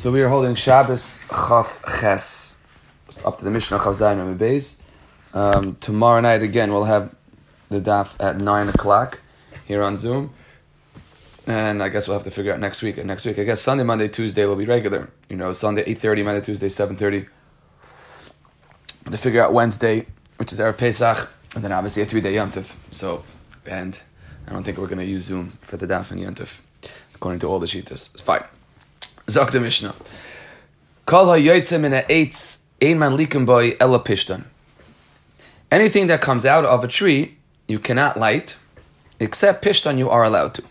So 0.00 0.10
we 0.10 0.22
are 0.22 0.30
holding 0.30 0.54
Shabbos 0.54 1.20
Chaf 1.28 1.82
Ches 2.00 2.56
up 3.22 3.36
to 3.36 3.44
the 3.44 3.50
Mishnah 3.50 3.80
Chav 3.80 3.96
Zayin 3.96 4.18
and 4.18 4.40
Beis. 4.40 4.78
Um, 5.34 5.76
tomorrow 5.78 6.22
night 6.22 6.42
again 6.42 6.72
we'll 6.72 6.84
have 6.84 7.14
the 7.68 7.82
daf 7.82 8.14
at 8.18 8.38
nine 8.38 8.70
o'clock 8.70 9.20
here 9.66 9.82
on 9.82 9.98
Zoom, 9.98 10.32
and 11.46 11.82
I 11.82 11.90
guess 11.90 12.08
we'll 12.08 12.16
have 12.16 12.24
to 12.24 12.30
figure 12.30 12.50
out 12.50 12.60
next 12.60 12.80
week. 12.80 12.96
And 12.96 13.08
next 13.08 13.26
week, 13.26 13.38
I 13.38 13.44
guess 13.44 13.60
Sunday, 13.60 13.84
Monday, 13.84 14.08
Tuesday 14.08 14.46
will 14.46 14.56
be 14.56 14.64
regular. 14.64 15.10
You 15.28 15.36
know, 15.36 15.52
Sunday 15.52 15.84
eight 15.86 15.98
thirty, 15.98 16.22
Monday, 16.22 16.42
Tuesday 16.42 16.70
seven 16.70 16.96
thirty. 16.96 17.26
To 19.10 19.18
figure 19.18 19.42
out 19.42 19.52
Wednesday, 19.52 20.06
which 20.38 20.50
is 20.50 20.60
our 20.60 20.72
Pesach, 20.72 21.30
and 21.54 21.62
then 21.62 21.72
obviously 21.72 22.02
a 22.02 22.06
three 22.06 22.22
day 22.22 22.36
Yom 22.36 22.50
Yontif. 22.50 22.74
So, 22.90 23.22
and 23.66 24.00
I 24.48 24.52
don't 24.54 24.62
think 24.62 24.78
we're 24.78 24.86
going 24.86 25.00
to 25.00 25.04
use 25.04 25.24
Zoom 25.24 25.50
for 25.60 25.76
the 25.76 25.86
daf 25.86 26.10
and 26.10 26.18
Yom 26.18 26.36
Yontif, 26.36 26.60
according 27.14 27.40
to 27.40 27.48
all 27.48 27.58
the 27.58 27.66
shitas. 27.66 28.14
It's 28.14 28.22
fine. 28.22 28.44
Zok 29.30 29.52
the 29.52 29.60
Mishnah. 29.60 29.94
Kol 31.06 31.26
ha-yoytze 31.26 31.80
min 31.80 31.92
ha-eitz 31.92 32.62
ein 32.82 32.98
man 32.98 33.16
liken 33.16 33.46
boy 33.46 33.76
ela 33.78 34.00
pishtan. 34.00 34.44
Anything 35.70 36.08
that 36.08 36.20
comes 36.20 36.44
out 36.44 36.64
of 36.64 36.82
a 36.82 36.88
tree, 36.88 37.36
you 37.68 37.78
cannot 37.78 38.18
light, 38.18 38.58
except 39.20 39.64
pishtan 39.64 39.98
you 39.98 40.10
are 40.10 40.24
allowed 40.24 40.54
to. 40.54 40.64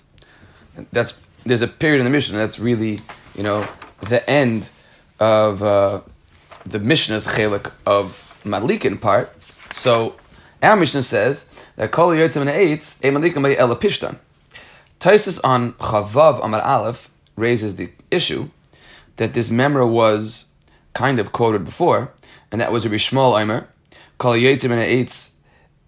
That's 0.92 1.20
there's 1.46 1.62
a 1.62 1.68
period 1.68 2.00
in 2.00 2.06
the 2.06 2.12
Mishnah 2.12 2.38
that's 2.38 2.60
really, 2.60 3.00
you 3.34 3.44
know, 3.44 3.66
the 4.02 4.30
end 4.30 4.70
of 5.20 5.64
uh, 5.64 6.02
the 6.66 6.80
Mishnah's 6.80 7.28
chelik 7.28 7.72
of 7.86 8.42
Madlikin 8.44 9.00
part. 9.00 9.32
So 9.74 10.16
our 10.62 10.76
Mishnah 10.76 11.04
says 11.04 11.50
that 11.78 11.92
kol 11.92 12.10
ha-yoytze 12.10 12.38
min 12.44 12.48
ha-eitz 12.48 13.06
ein 13.06 13.14
man 13.14 13.24
liken 13.24 13.42
boy 13.42 13.56
ela 13.56 13.78
pishtan. 13.78 14.18
Taisus 15.00 15.40
on 15.46 15.74
Chavav 15.74 16.44
Amar 16.44 16.62
Aleph 16.62 17.10
raises 17.40 17.76
the 17.76 17.90
issue 18.12 18.50
that 19.18 19.34
this 19.34 19.50
memra 19.50 19.90
was 19.90 20.54
kind 20.94 21.20
of 21.20 21.32
quoted 21.32 21.66
before, 21.66 22.12
and 22.52 22.62
that 22.62 22.72
was 22.72 22.86
a 22.86 22.90
Rishmal 22.90 23.34
Eimer, 23.34 23.68
Kal 24.20 24.34
Yetzim 24.34 24.72
and 24.72 24.82
Eitz, 24.82 25.34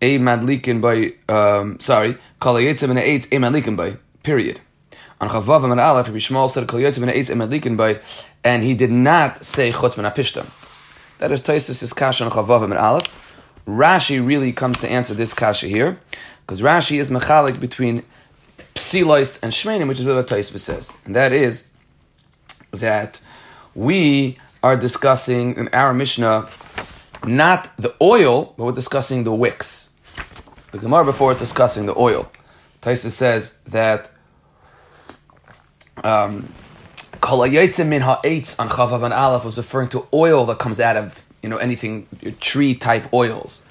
a 0.01 0.17
Madlikin 0.19 0.81
by, 0.81 1.13
um, 1.33 1.79
sorry, 1.79 2.17
Kal 2.39 2.55
Yetzim 2.55 2.89
and 2.89 2.99
Eitz, 2.99 3.25
a 3.27 3.37
Madlikin 3.37 3.75
by, 3.75 3.97
period. 4.23 4.61
On 5.19 5.29
Chavav 5.29 5.69
and 5.69 5.79
Aleph, 5.79 6.07
Rishmal 6.07 6.49
said 6.49 6.67
Kal 6.67 6.79
Yetzim 6.79 7.03
and 7.03 7.11
Eitz, 7.11 7.29
a 7.29 7.33
Madlikin 7.33 7.77
by, 7.77 7.99
and 8.43 8.63
he 8.63 8.73
did 8.73 8.91
not 8.91 9.45
say 9.45 9.71
Chutz 9.71 9.95
Ben 9.95 10.05
Apishtam. 10.05 10.47
That 11.19 11.31
is 11.31 11.41
Taisus' 11.41 11.95
Kasha 11.95 12.25
on 12.25 12.31
Chavav 12.31 12.63
and 12.63 12.73
Aleph. 12.73 13.41
Rashi 13.67 14.25
really 14.25 14.51
comes 14.51 14.79
to 14.79 14.89
answer 14.89 15.13
this 15.13 15.33
Kasha 15.33 15.67
here, 15.67 15.99
because 16.41 16.61
Rashi 16.61 16.99
is 16.99 17.09
mechalik 17.09 17.59
between 17.59 18.03
psilois 18.91 19.41
and 19.41 19.51
shmenim, 19.51 19.87
which 19.87 19.99
is 19.99 20.05
what 20.05 20.27
Taisva 20.27 20.59
says, 20.59 20.91
and 21.05 21.15
that 21.15 21.31
is 21.31 21.71
that 22.71 23.21
we 23.73 24.37
are 24.63 24.75
discussing 24.75 25.55
in 25.55 25.69
our 25.69 25.93
Mishnah 25.93 26.47
not 27.25 27.69
the 27.77 27.93
oil, 28.01 28.53
but 28.57 28.65
we're 28.65 28.71
discussing 28.71 29.23
the 29.23 29.33
wicks. 29.33 29.93
The 30.71 30.79
Gemara 30.79 31.05
before 31.05 31.33
is 31.33 31.39
discussing 31.39 31.85
the 31.85 31.97
oil. 31.97 32.31
Taisa 32.81 33.11
says 33.11 33.59
that 33.67 34.09
um, 36.03 36.51
on 37.21 38.69
Chavav 38.69 39.03
and 39.03 39.13
Aleph 39.13 39.45
was 39.45 39.57
referring 39.57 39.89
to 39.89 40.07
oil 40.13 40.45
that 40.45 40.57
comes 40.57 40.79
out 40.79 40.97
of 40.97 41.25
you 41.43 41.49
know 41.49 41.57
anything 41.57 42.07
tree 42.39 42.73
type 42.73 43.13
oils 43.13 43.65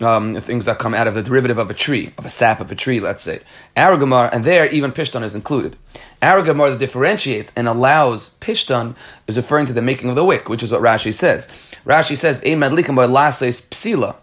um, 0.00 0.34
things 0.36 0.66
that 0.66 0.78
come 0.78 0.94
out 0.94 1.06
of 1.06 1.14
the 1.14 1.22
derivative 1.22 1.58
of 1.58 1.70
a 1.70 1.74
tree, 1.74 2.12
of 2.18 2.24
a 2.24 2.30
sap 2.30 2.60
of 2.60 2.70
a 2.70 2.74
tree, 2.74 3.00
let's 3.00 3.22
say. 3.22 3.40
Aragamar, 3.76 4.30
and 4.32 4.44
there 4.44 4.66
even 4.68 4.92
Pishton 4.92 5.22
is 5.22 5.34
included. 5.34 5.76
Aragamar 6.22 6.70
that 6.70 6.78
differentiates 6.78 7.52
and 7.56 7.68
allows 7.68 8.36
Pishton 8.40 8.96
is 9.26 9.36
referring 9.36 9.66
to 9.66 9.72
the 9.72 9.82
making 9.82 10.10
of 10.10 10.16
the 10.16 10.24
wick, 10.24 10.48
which 10.48 10.62
is 10.62 10.72
what 10.72 10.80
Rashi 10.80 11.12
says. 11.12 11.48
Rashi 11.84 12.16
says, 12.16 12.42
Ein 12.44 12.58
madlikim 12.58 12.94
by 12.94 13.06
lases 13.06 13.60
psila, 13.60 14.16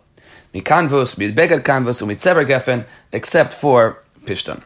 mikanvos, 0.54 1.16
midbegad 1.16 1.64
kanvos, 1.64 2.02
umitzeber 2.02 2.46
gefen, 2.46 2.86
except 3.12 3.54
for 3.54 4.04
Pishton. 4.24 4.64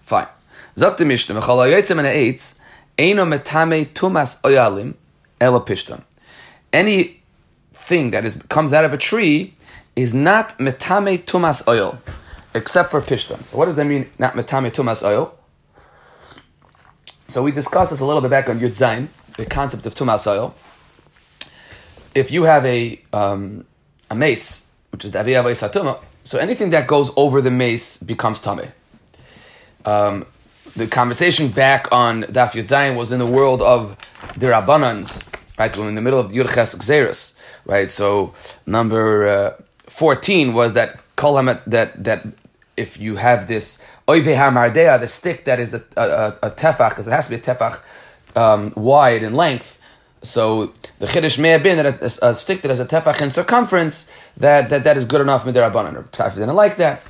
Fine. 0.00 0.28
Zok 0.76 1.04
Mishnah, 1.04 1.34
mechal 1.34 1.66
hayotzim 1.66 1.98
and 1.98 2.06
ha'etz, 2.06 2.58
eino 2.96 3.26
metame 3.26 3.86
tumas 3.86 4.40
oyalim, 4.42 4.94
ela 5.40 5.60
Pishton. 5.60 6.02
Anything 6.72 8.10
that 8.10 8.24
is 8.24 8.36
comes 8.48 8.72
out 8.72 8.84
of 8.84 8.92
a 8.92 8.96
tree 8.96 9.54
is 9.98 10.14
not 10.14 10.56
metame 10.58 11.18
tumas 11.24 11.66
oil, 11.66 11.98
except 12.54 12.92
for 12.92 13.00
pishton. 13.00 13.44
So 13.44 13.58
what 13.58 13.64
does 13.64 13.74
that 13.74 13.84
mean? 13.84 14.08
Not 14.16 14.34
metame 14.34 14.70
tumas 14.70 15.02
oil. 15.02 15.34
So 17.26 17.42
we 17.42 17.50
discussed 17.50 17.90
this 17.90 17.98
a 17.98 18.04
little 18.04 18.22
bit 18.22 18.30
back 18.30 18.48
on 18.48 18.60
Yud 18.60 18.76
Zayin, 18.78 19.08
the 19.36 19.44
concept 19.44 19.86
of 19.86 19.94
tumas 19.96 20.24
oil. 20.28 20.54
If 22.14 22.30
you 22.30 22.44
have 22.44 22.64
a 22.64 23.00
um, 23.12 23.66
a 24.08 24.14
mace, 24.14 24.68
which 24.92 25.04
is 25.04 25.10
daviyah 25.10 25.42
satuma, 25.42 25.98
so 26.22 26.38
anything 26.38 26.70
that 26.70 26.86
goes 26.86 27.10
over 27.16 27.40
the 27.40 27.50
mace 27.50 28.00
becomes 28.00 28.40
tame. 28.40 28.70
Um, 29.84 30.26
the 30.76 30.86
conversation 30.86 31.48
back 31.48 31.88
on 31.90 32.22
Daf 32.22 32.52
Yud 32.52 32.68
Zayin 32.68 32.96
was 32.96 33.10
in 33.10 33.18
the 33.18 33.26
world 33.26 33.62
of 33.62 33.96
the 34.36 34.46
Rabbanans, 34.46 35.26
right? 35.58 35.76
We're 35.76 35.88
in 35.88 35.96
the 35.96 36.02
middle 36.02 36.20
of 36.20 36.30
Yud 36.30 36.54
Ches 36.54 36.76
Xeris, 36.76 37.36
right? 37.64 37.90
So 37.90 38.34
number 38.64 39.28
uh, 39.28 39.62
14 39.88 40.54
was 40.54 40.74
that 40.74 41.00
kolamet 41.16 41.64
that 41.66 42.04
that 42.04 42.26
if 42.76 42.98
you 43.00 43.16
have 43.16 43.48
this 43.48 43.84
oive 44.06 44.34
hamardea, 44.34 45.00
the 45.00 45.08
stick 45.08 45.44
that 45.44 45.58
is 45.58 45.74
a, 45.74 45.82
a, 45.96 46.46
a 46.46 46.50
tefach, 46.50 46.90
because 46.90 47.06
it 47.06 47.10
has 47.10 47.26
to 47.26 47.30
be 47.30 47.36
a 47.36 47.40
tefach 47.40 47.80
um, 48.36 48.72
wide 48.76 49.22
in 49.22 49.34
length. 49.34 49.80
So 50.22 50.72
the 50.98 51.06
chiddush 51.06 51.38
may 51.38 51.50
have 51.50 51.62
been 51.62 51.76
that 51.76 52.02
a, 52.02 52.28
a, 52.28 52.34
stick 52.34 52.62
that 52.62 52.68
has 52.68 52.80
a 52.80 52.86
tefach 52.86 53.20
in 53.20 53.30
circumference 53.30 54.10
that 54.36 54.70
that, 54.70 54.84
that 54.84 54.96
is 54.96 55.04
good 55.04 55.20
enough 55.20 55.44
midirabanan. 55.44 55.96
Or 55.96 56.02
Pshafi 56.04 56.34
didn't 56.34 56.54
like 56.54 56.76
that, 56.76 57.02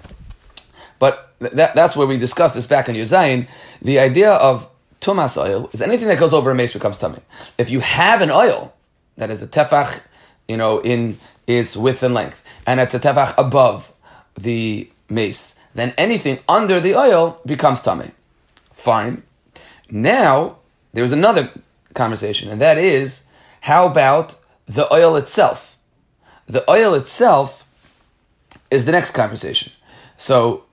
but 0.98 1.32
that, 1.38 1.74
that's 1.74 1.96
where 1.96 2.06
we 2.06 2.18
discussed 2.18 2.54
this 2.54 2.66
back 2.66 2.88
in 2.88 2.96
Yuzayin. 2.96 3.48
The 3.82 3.98
idea 3.98 4.32
of 4.32 4.68
tumas 5.00 5.40
oil 5.42 5.70
is 5.72 5.80
anything 5.80 6.08
that 6.08 6.18
goes 6.18 6.32
over 6.32 6.50
a 6.50 6.54
mace 6.54 6.72
becomes 6.72 6.98
tummy. 6.98 7.20
If 7.56 7.70
you 7.70 7.80
have 7.80 8.20
an 8.20 8.30
oil 8.30 8.74
that 9.16 9.30
is 9.30 9.42
a 9.42 9.46
tefach, 9.46 10.00
you 10.46 10.56
know, 10.56 10.80
in 10.80 11.18
its 11.48 11.76
width 11.76 12.04
and 12.04 12.14
length, 12.14 12.44
and 12.66 12.78
it's 12.78 12.94
a 12.94 13.00
tefach 13.00 13.34
above 13.36 13.92
the 14.38 14.88
mace, 15.08 15.58
then 15.74 15.94
anything 15.98 16.38
under 16.48 16.78
the 16.78 16.94
oil 16.94 17.40
becomes 17.44 17.80
tummy. 17.80 18.12
Fine. 18.72 19.22
Now, 19.90 20.58
there's 20.92 21.12
another 21.12 21.50
conversation, 21.94 22.50
and 22.50 22.60
that 22.60 22.76
is 22.78 23.28
how 23.62 23.86
about 23.86 24.36
the 24.66 24.92
oil 24.92 25.16
itself? 25.16 25.76
The 26.46 26.70
oil 26.70 26.94
itself 26.94 27.66
is 28.70 28.84
the 28.84 28.92
next 28.92 29.12
conversation. 29.12 29.72
So, 30.18 30.64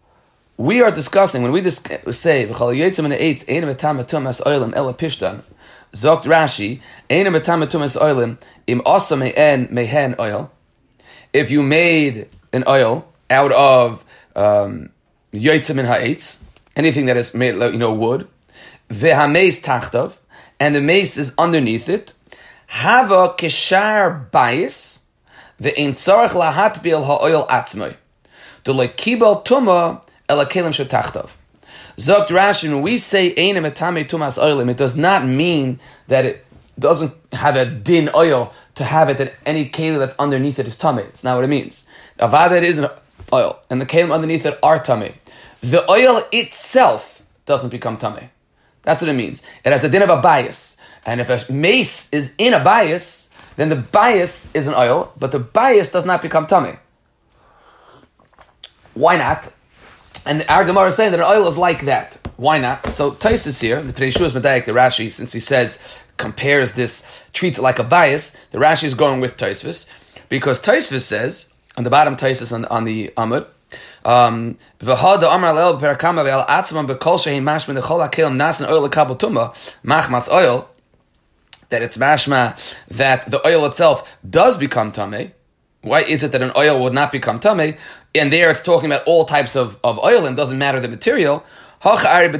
we 0.57 0.81
are 0.81 0.91
discussing, 0.91 1.41
when 1.41 1.51
we 1.51 1.69
say, 1.69 2.45
Zokt 5.95 6.25
Rashi, 6.25 6.81
im 8.67 8.81
asa 8.85 9.15
mehen 9.15 10.15
oil, 10.19 10.51
if 11.35 11.51
you 11.51 11.61
made 11.61 12.29
an 12.53 12.63
oil 12.65 13.05
out 13.29 13.51
of 13.51 14.05
um, 14.37 14.89
and 15.33 15.43
ha'etz, 15.43 16.43
anything 16.77 17.07
that 17.07 17.17
is 17.17 17.33
made, 17.33 17.55
you 17.55 17.77
know, 17.77 17.93
wood, 17.93 18.27
ve'hameis 18.89 19.61
tachtav, 19.61 20.17
and 20.61 20.73
the 20.73 20.81
mace 20.81 21.17
is 21.17 21.35
underneath 21.37 21.89
it, 21.89 22.13
hava 22.67 23.35
kishar 23.37 24.29
bayis, 24.31 25.07
ve'in 25.61 25.91
tzarech 25.91 26.29
lahatbil 26.29 27.03
ha'oil 27.03 27.45
atzmai, 27.47 27.97
to 28.63 28.71
like 28.71 28.95
kibel 28.95 29.45
tuma 29.45 30.01
elakelim 30.29 30.71
shetachtav. 30.71 31.35
Zokt 31.97 32.27
Rashi, 32.27 32.69
when 32.69 32.81
we 32.81 32.97
say 32.97 33.33
ein 33.37 33.55
etame 33.55 34.05
tumas 34.05 34.41
oilim, 34.41 34.69
it 34.69 34.77
does 34.77 34.95
not 34.95 35.25
mean 35.25 35.81
that 36.07 36.25
it 36.25 36.45
doesn't 36.79 37.13
have 37.33 37.55
a 37.55 37.65
din 37.65 38.09
oil 38.15 38.53
to 38.75 38.83
have 38.83 39.09
it 39.09 39.17
that 39.17 39.33
any 39.45 39.67
keli 39.67 39.97
that's 39.97 40.15
underneath 40.19 40.59
it 40.59 40.67
is 40.67 40.77
tummy. 40.77 41.03
It's 41.03 41.23
not 41.23 41.35
what 41.35 41.43
it 41.43 41.47
means. 41.47 41.87
Avada 42.19 42.61
is 42.61 42.77
an 42.77 42.89
oil, 43.33 43.59
and 43.69 43.81
the 43.81 43.85
kelim 43.85 44.13
underneath 44.13 44.45
it 44.45 44.59
are 44.61 44.79
tummy. 44.79 45.15
The 45.61 45.89
oil 45.89 46.21
itself 46.31 47.23
doesn't 47.45 47.69
become 47.69 47.97
tummy. 47.97 48.29
That's 48.83 49.01
what 49.01 49.09
it 49.09 49.13
means. 49.13 49.41
It 49.63 49.71
has 49.71 49.83
a 49.83 49.89
din 49.89 50.03
of 50.03 50.09
a 50.09 50.17
bias, 50.17 50.77
and 51.05 51.19
if 51.19 51.29
a 51.29 51.51
mace 51.51 52.11
is 52.13 52.35
in 52.37 52.53
a 52.53 52.63
bias, 52.63 53.31
then 53.55 53.69
the 53.69 53.75
bias 53.75 54.53
is 54.53 54.67
an 54.67 54.73
oil, 54.75 55.13
but 55.17 55.31
the 55.31 55.39
bias 55.39 55.91
does 55.91 56.05
not 56.05 56.21
become 56.21 56.45
tummy. 56.45 56.75
Why 58.93 59.17
not? 59.17 59.53
And 60.25 60.45
our 60.49 60.65
Gemara 60.65 60.87
is 60.87 60.95
saying 60.95 61.11
that 61.11 61.19
an 61.19 61.25
oil 61.25 61.47
is 61.47 61.57
like 61.57 61.85
that. 61.85 62.24
Why 62.37 62.57
not? 62.57 62.91
So 62.91 63.11
Taisus 63.11 63.61
here, 63.61 63.81
the 63.81 63.93
Pnei 63.93 64.07
is 64.07 64.33
Medaik, 64.33 64.65
the 64.65 64.73
Rashi, 64.73 65.11
since 65.11 65.31
he 65.31 65.39
says 65.39 65.97
compares 66.17 66.73
this, 66.73 67.25
treats 67.33 67.59
it 67.59 67.61
like 67.61 67.79
a 67.79 67.83
bias, 67.83 68.35
the 68.51 68.57
Rashi 68.57 68.85
is 68.85 68.93
going 68.93 69.19
with 69.19 69.37
Taisvis, 69.37 69.89
because 70.29 70.59
Taisvis 70.59 71.01
says, 71.01 71.53
on 71.77 71.83
the 71.83 71.89
bottom 71.89 72.15
Taisvis 72.15 72.53
on, 72.53 72.65
on 72.65 72.83
the 72.85 73.11
Amud, 73.17 73.47
um, 74.05 74.57
that 81.69 81.81
it's 81.81 81.97
mashma 81.97 82.75
that 82.87 83.29
the 83.29 83.47
oil 83.47 83.65
itself 83.65 84.17
does 84.29 84.57
become 84.57 84.91
tameh. 84.91 85.31
Why 85.81 86.01
is 86.01 86.23
it 86.23 86.31
that 86.31 86.41
an 86.41 86.51
oil 86.55 86.81
would 86.83 86.93
not 86.93 87.11
become 87.11 87.39
tameh? 87.39 87.77
And 88.13 88.31
there 88.31 88.51
it's 88.51 88.61
talking 88.61 88.91
about 88.91 89.03
all 89.05 89.25
types 89.25 89.55
of, 89.55 89.79
of 89.83 89.99
oil 89.99 90.25
and 90.25 90.37
doesn't 90.37 90.57
matter 90.57 90.79
the 90.79 90.87
material. 90.87 91.43
Here 91.85 91.93
we're 91.93 92.31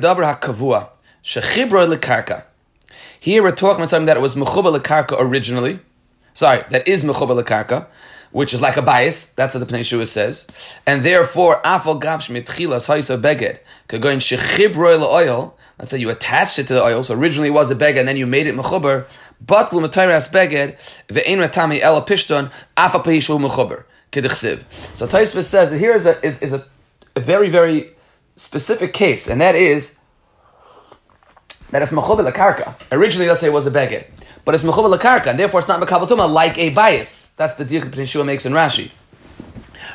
talking 3.52 3.76
about 3.76 3.90
something 3.90 4.06
that 4.08 4.20
was 4.20 4.34
mechuba 4.34 4.80
lekarka 4.80 5.16
originally. 5.20 5.82
Sorry, 6.34 6.64
that 6.72 6.88
is 6.88 7.04
mechuba 7.04 7.44
lekarka, 7.44 7.86
which 8.32 8.56
is 8.56 8.62
like 8.64 8.76
a 8.76 8.82
bias. 8.82 9.26
That's 9.26 9.54
what 9.54 9.68
the 9.68 9.72
Pnei 9.72 9.86
Shua 9.86 10.08
says. 10.08 10.48
And 10.88 11.04
therefore, 11.04 11.62
afal 11.62 12.02
gav 12.02 12.22
shmitchilas 12.22 12.88
haisa 12.88 13.22
beged, 13.22 13.60
kagoin 13.88 14.18
shechibroy 14.18 15.00
oil. 15.00 15.56
Let's 15.78 15.92
say 15.92 16.00
you 16.00 16.10
attached 16.10 16.58
it 16.58 16.66
to 16.66 16.74
the 16.74 16.84
oil, 16.84 17.04
so 17.04 17.14
originally 17.14 17.50
it 17.50 17.54
was 17.54 17.70
a 17.70 17.76
beged, 17.76 18.00
and 18.00 18.08
then 18.08 18.18
you 18.18 18.26
made 18.26 18.48
it 18.48 18.56
mechuber. 18.56 19.06
But 19.46 19.68
lumatayras 19.68 20.32
beged 20.34 20.76
ve'ein 21.08 21.38
ratami 21.48 21.82
ela 21.82 22.04
pishton 22.04 22.52
afa 22.76 22.98
pahishu 22.98 23.40
mechuber 23.40 23.84
kedichsiv. 24.12 24.64
So 24.98 25.06
Taisvis 25.06 25.44
says 25.44 25.70
that 25.70 25.78
here 25.78 25.94
is 25.94 26.08
a 26.08 26.20
is, 26.26 26.42
is 26.42 26.54
a 26.54 26.66
very 27.16 27.52
very 27.52 27.95
specific 28.36 28.94
case, 28.94 29.28
and 29.28 29.42
that 29.42 29.56
is 29.56 30.00
that 31.72 31.82
it's 31.82 31.92
mechuber 31.92 32.32
karka. 32.32 32.74
Originally, 32.92 33.28
let's 33.28 33.42
say 33.42 33.48
it 33.48 33.54
was 33.54 33.68
a 33.68 33.72
beged, 33.72 34.06
but 34.44 34.56
it's 34.56 34.64
mechuber 34.64 34.98
karka, 35.00 35.28
and 35.28 35.40
therefore 35.40 35.60
it's 35.60 35.70
not 35.70 35.82
mekabel 35.82 36.30
like 36.32 36.58
a 36.58 36.70
bias. 36.70 37.34
That's 37.34 37.56
the 37.56 37.66
deal 37.66 37.86
that 37.86 38.06
Shua 38.06 38.24
makes 38.24 38.46
in 38.46 38.54
Rashi. 38.54 38.92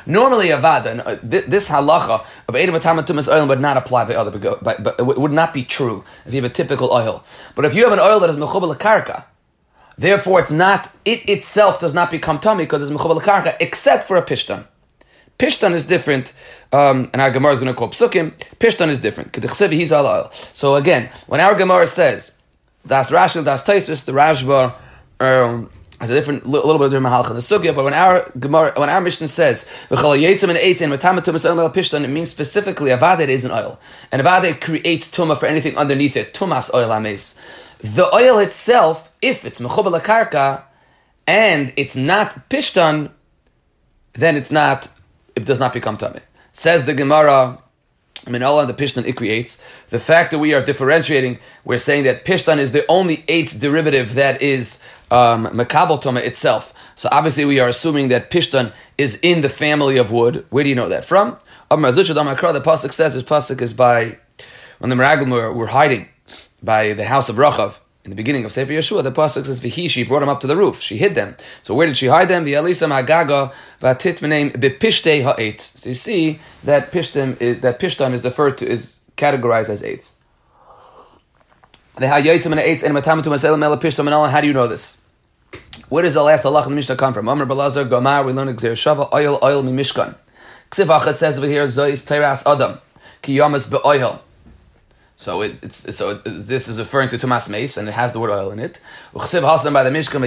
Normally, 0.07 0.49
avada, 0.49 1.07
uh, 1.07 1.19
this 1.23 1.69
halacha 1.69 2.25
of 2.49 2.57
edom 2.57 2.75
tumas 2.77 3.33
oil 3.33 3.47
would 3.47 3.61
not 3.61 3.77
apply 3.77 4.07
by 4.07 4.15
other, 4.15 4.57
but, 4.63 4.97
it 4.99 5.05
would 5.07 5.33
not 5.33 5.53
be 5.53 5.65
true 5.65 6.05
if 6.25 6.33
you 6.33 6.43
have 6.43 6.51
a 6.51 6.55
typical 6.55 6.91
oil. 6.93 7.23
But 7.55 7.65
if 7.65 7.75
you 7.75 7.85
have 7.85 7.93
an 7.93 8.01
oil 8.01 8.19
that 8.21 8.31
is 8.31 8.37
mechuber 8.37 8.75
karka, 8.77 9.25
therefore 9.99 10.41
it's 10.41 10.51
not 10.51 10.91
it 11.05 11.29
itself 11.29 11.79
does 11.79 11.93
not 11.93 12.11
become 12.11 12.39
tummy 12.39 12.65
because 12.65 12.83
it's 12.83 12.91
mechuber 12.91 13.21
karka, 13.21 13.57
except 13.61 14.05
for 14.05 14.17
a 14.17 14.25
pishtan. 14.25 14.67
Pishtan 15.41 15.73
is 15.73 15.87
different, 15.87 16.35
um, 16.71 17.09
and 17.15 17.23
our 17.23 17.31
Gemara 17.31 17.55
is 17.55 17.61
going 17.61 17.73
to 17.73 17.75
call 17.75 17.89
psukim. 17.89 18.33
Pishtan 18.59 18.89
is 18.89 18.99
different. 18.99 19.35
So 20.55 20.75
again, 20.75 21.09
when 21.29 21.41
our 21.41 21.55
Gemara 21.55 21.87
says 21.87 22.39
das 22.87 23.11
Rashi, 23.11 23.43
das 23.43 23.65
Taisus, 23.65 24.05
the 24.05 24.13
Rashba 24.13 24.75
um, 25.19 25.71
has 25.99 26.11
a 26.11 26.15
different, 26.15 26.45
little, 26.45 26.67
little 26.67 26.79
bit 26.79 26.95
of 26.95 27.03
different 27.03 27.15
halach 27.15 27.31
in 27.31 27.37
the 27.37 27.41
sugya. 27.41 27.75
But 27.75 27.85
when 27.85 27.95
our 27.95 28.31
Gemara, 28.39 28.75
when 28.77 28.91
our 28.91 29.01
Mishnah 29.01 29.29
says 29.29 29.67
pishtan, 29.89 32.05
it 32.05 32.09
means 32.09 32.29
specifically 32.29 32.91
avada 32.91 33.27
is 33.27 33.47
an 33.47 33.51
oil, 33.51 33.81
and 34.13 34.21
avada 34.21 34.61
creates 34.61 35.09
tuma 35.09 35.39
for 35.39 35.47
anything 35.47 35.75
underneath 35.79 36.19
it. 36.19 36.35
Tumas 36.35 36.71
oil 36.75 36.93
ames. 36.93 37.41
The 37.79 38.15
oil 38.15 38.41
itself, 38.41 39.11
if 39.23 39.47
it's 39.47 39.59
mechubal 39.59 39.99
karka, 40.03 40.65
and 41.27 41.73
it's 41.79 41.97
not 41.97 42.51
pishtan, 42.51 43.11
then 44.13 44.37
it's 44.37 44.51
not 44.51 44.89
it 45.41 45.47
does 45.47 45.61
not 45.61 45.73
become 45.73 45.97
tummy. 45.97 46.21
Says 46.53 46.85
the 46.85 46.95
Gemara, 46.95 47.59
Minala 48.27 48.61
and 48.61 48.69
the 48.69 48.75
Pishtan 48.75 49.07
it 49.07 49.17
creates. 49.17 49.63
The 49.89 49.99
fact 49.99 50.31
that 50.31 50.39
we 50.39 50.53
are 50.53 50.65
differentiating, 50.65 51.39
we're 51.65 51.79
saying 51.79 52.05
that 52.05 52.25
Pishtan 52.25 52.59
is 52.59 52.73
the 52.73 52.85
only 52.89 53.25
eighth 53.29 53.61
derivative 53.61 54.15
that 54.15 54.43
is 54.43 54.83
um, 55.11 55.59
itself. 55.59 56.75
So 56.97 57.09
obviously 57.11 57.45
we 57.45 57.61
are 57.61 57.69
assuming 57.69 58.09
that 58.09 58.31
Pishtan 58.31 58.73
is 58.99 59.19
in 59.23 59.41
the 59.41 59.49
family 59.49 59.97
of 59.97 60.13
wood. 60.13 60.45
Where 60.51 60.65
do 60.65 60.71
you 60.71 60.77
know 60.77 60.89
that 60.89 61.05
from? 61.05 61.39
The 61.71 61.77
Pasuk 61.77 62.93
says 62.93 63.15
this 63.15 63.23
Pasuk 63.23 63.63
is 63.63 63.73
by, 63.73 64.19
when 64.79 64.91
the 64.91 64.97
Meraglim 64.97 65.31
were, 65.31 65.53
were 65.53 65.69
hiding 65.69 66.09
by 66.63 66.93
the 66.93 67.07
house 67.07 67.29
of 67.29 67.37
Rachav, 67.37 67.81
in 68.05 68.11
the 68.11 68.17
beginning 68.17 68.47
of 68.47 68.53
Sefer 68.53 68.73
Yeshua, 68.73 69.03
the 69.03 69.13
pasuk 69.13 69.45
says, 69.45 69.61
"V'hi." 69.61 69.89
She 69.89 70.05
brought 70.05 70.21
them 70.21 70.31
up 70.31 70.41
to 70.41 70.47
the 70.47 70.57
roof. 70.57 70.81
She 70.81 70.97
hid 70.97 71.15
them. 71.15 71.37
So 71.63 71.75
where 71.75 71.87
did 71.87 71.99
she 71.99 72.07
hide 72.07 72.29
them? 72.29 72.45
The 72.45 72.55
Elisa 72.55 72.87
Magaga 72.87 73.53
v'atit 73.83 74.21
menem 74.21 74.53
bepishte 74.53 75.23
ha'etz. 75.23 75.81
So 75.81 75.91
you 75.91 75.95
see 75.95 76.41
that 76.65 76.93
pishtim 76.93 77.41
is, 77.41 77.59
eh, 77.59 77.61
that 77.61 77.79
pishtan 77.79 78.15
is 78.15 78.25
referred 78.25 78.57
to 78.59 78.67
is 78.67 79.01
categorized 79.19 79.69
as 79.69 79.83
eitz. 79.83 80.17
The 81.97 82.07
hayotzim 82.07 82.53
and 82.53 82.61
eitz 82.61 82.83
and 82.83 82.97
matamatu 82.97 83.27
maselim 83.27 83.63
ela 83.63 83.79
pishtam 83.79 84.07
and 84.07 84.15
all. 84.15 84.27
How 84.29 84.41
do 84.41 84.47
you 84.47 84.55
know 84.55 84.67
this? 84.67 85.03
Where 85.91 86.03
does 86.03 86.15
the 86.15 86.23
last 86.23 86.47
Allah 86.47 86.63
in 86.63 86.71
the 86.71 86.77
Mishnah 86.77 86.97
come 86.97 87.13
from? 87.13 87.29
Amr 87.29 87.45
Balazar 87.45 87.85
Gomar. 87.85 88.25
We 88.25 88.33
learn 88.33 88.49
Gzer 88.57 88.73
Shava 88.73 89.13
oil 89.13 89.39
oil 89.43 89.63
mi 89.63 89.73
mishkan. 89.73 90.15
Ksivachat 90.71 91.17
says 91.17 91.37
over 91.37 91.47
here 91.47 91.65
Zois 91.65 92.07
Teras 92.07 92.51
Adam 92.51 92.79
ki 93.21 93.37
yamas 93.37 93.71
beoil. 93.71 94.23
So 95.21 95.43
it, 95.43 95.57
it's 95.63 95.95
so 95.95 96.13
it, 96.13 96.25
this 96.25 96.67
is 96.67 96.79
referring 96.79 97.11
to 97.11 97.19
Tumas 97.19 97.51
Mace, 97.51 97.77
and 97.77 97.87
it 97.87 97.93
has 97.93 98.15
the 98.15 98.21
word 98.21 98.31
oil 98.31 98.51
in 98.53 98.59
it. 98.59 98.81
By 99.13 99.27
the 99.27 99.91
Mishkan 99.93 100.23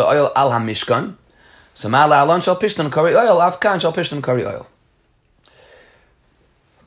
oil 0.00 0.32
al. 0.34 0.50
So 1.74 1.88
alon 1.88 2.40
shall 2.40 2.56
pishtan 2.56 2.90
kari 2.90 3.14
oil, 3.14 3.36
afkan 3.36 3.78
shall 3.78 3.92
pishtan 3.92 4.22
kari 4.22 4.46
oil. 4.46 4.66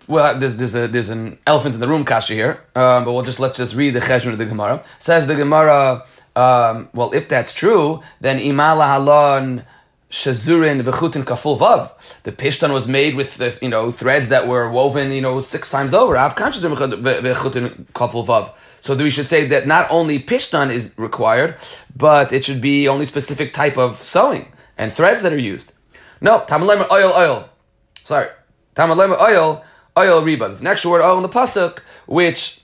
Well, 0.08 0.40
there's 0.40 0.58
there's 0.58 0.74
a 0.74 0.88
there's 0.88 1.12
an 1.12 1.38
elephant 1.46 1.76
in 1.76 1.82
the 1.82 1.88
room 1.88 2.04
kasha 2.04 2.34
here, 2.34 2.64
um, 2.74 3.06
but 3.06 3.14
we'll 3.14 3.22
just 3.22 3.40
let's 3.40 3.58
just 3.58 3.76
read 3.76 3.92
the 3.92 4.00
cheshbon 4.00 4.32
of 4.32 4.40
the 4.40 4.46
Gemara. 4.46 4.84
Says 4.98 5.28
the 5.28 5.36
Gemara. 5.36 6.04
Um, 6.36 6.90
well, 6.94 7.14
if 7.14 7.30
that's 7.30 7.54
true, 7.54 8.02
then 8.22 8.40
imala 8.40 8.88
halon 8.98 9.66
shazurin 10.16 10.82
v'chutin 10.82 11.24
kaful 11.26 11.58
vav. 11.58 11.92
The 12.24 12.32
pishtan 12.32 12.72
was 12.74 12.88
made 12.88 13.16
with 13.16 13.36
this, 13.36 13.62
you 13.62 13.70
know, 13.70 13.92
threads 13.92 14.30
that 14.30 14.48
were 14.48 14.70
woven, 14.72 15.12
you 15.12 15.22
know, 15.22 15.42
six 15.42 15.70
times 15.70 15.94
over. 15.94 16.18
Av 16.18 16.36
v'chutin 16.36 17.86
kaful 17.94 18.26
vav. 18.26 18.54
So 18.80 18.96
we 18.96 19.10
should 19.10 19.28
say 19.28 19.46
that 19.48 19.68
not 19.68 19.88
only 19.90 20.20
pishtan 20.20 20.72
is 20.72 20.94
required, 20.98 21.56
but 21.96 22.32
it 22.32 22.46
should 22.46 22.62
be 22.62 22.88
only 22.88 23.06
specific 23.06 23.52
type 23.52 23.78
of 23.78 23.98
sewing 23.98 24.48
and 24.78 24.94
threads 24.94 25.22
that 25.24 25.34
are 25.34 25.38
used. 25.54 25.74
No, 26.22 26.40
tamalem 26.48 26.90
oil, 26.90 27.12
oil. 27.14 27.50
Sorry, 28.04 28.30
tamalem 28.76 29.20
oil, 29.20 29.66
oil 29.98 30.24
ribbons. 30.24 30.62
Next 30.62 30.86
word 30.86 31.02
oil 31.04 31.18
in 31.18 31.24
the 31.24 31.30
pasuk, 31.30 31.80
which 32.06 32.62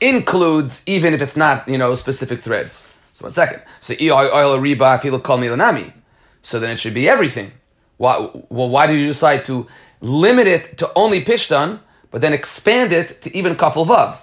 includes 0.00 0.82
even 0.86 1.14
if 1.14 1.20
it's 1.20 1.36
not, 1.36 1.66
you 1.66 1.78
know, 1.78 1.94
specific 1.96 2.42
threads. 2.42 2.86
So 3.12 3.24
one 3.24 3.32
second. 3.32 3.62
So 3.80 3.94
oil 3.94 4.58
riba, 4.60 5.22
call 5.24 5.38
me 5.38 5.48
lanami 5.48 5.94
so 6.42 6.58
then 6.58 6.70
it 6.70 6.78
should 6.78 6.94
be 6.94 7.08
everything. 7.08 7.52
Why, 7.96 8.30
well, 8.48 8.68
why 8.68 8.86
did 8.86 8.98
you 8.98 9.06
decide 9.06 9.44
to 9.46 9.66
limit 10.00 10.46
it 10.46 10.78
to 10.78 10.90
only 10.96 11.24
Pishtan, 11.24 11.80
but 12.10 12.20
then 12.20 12.32
expand 12.32 12.92
it 12.92 13.20
to 13.22 13.36
even 13.36 13.56
Kafel 13.56 13.86
Vav? 13.86 14.22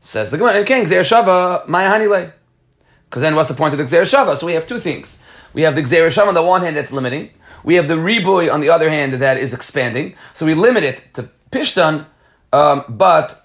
Says 0.00 0.30
the 0.30 0.38
Gemara, 0.38 0.64
King, 0.64 0.84
Gzer 0.84 1.00
Shava, 1.00 1.66
Maya 1.68 2.32
Because 3.04 3.22
then 3.22 3.34
what's 3.34 3.48
the 3.48 3.54
point 3.54 3.74
of 3.74 3.78
the 3.78 3.84
Gzer 3.84 4.02
Shava? 4.02 4.36
So 4.36 4.46
we 4.46 4.54
have 4.54 4.66
two 4.66 4.80
things. 4.80 5.22
We 5.52 5.62
have 5.62 5.74
the 5.74 5.82
Gzer 5.82 6.06
Shava 6.06 6.28
on 6.28 6.34
the 6.34 6.42
one 6.42 6.62
hand 6.62 6.76
that's 6.76 6.90
limiting. 6.90 7.30
We 7.62 7.74
have 7.74 7.88
the 7.88 7.94
Riboy 7.94 8.52
on 8.52 8.60
the 8.60 8.70
other 8.70 8.88
hand 8.88 9.14
that 9.14 9.36
is 9.36 9.52
expanding. 9.52 10.16
So 10.32 10.46
we 10.46 10.54
limit 10.54 10.82
it 10.82 11.08
to 11.14 11.28
Pishtan, 11.52 12.06
um, 12.52 12.84
but 12.88 13.44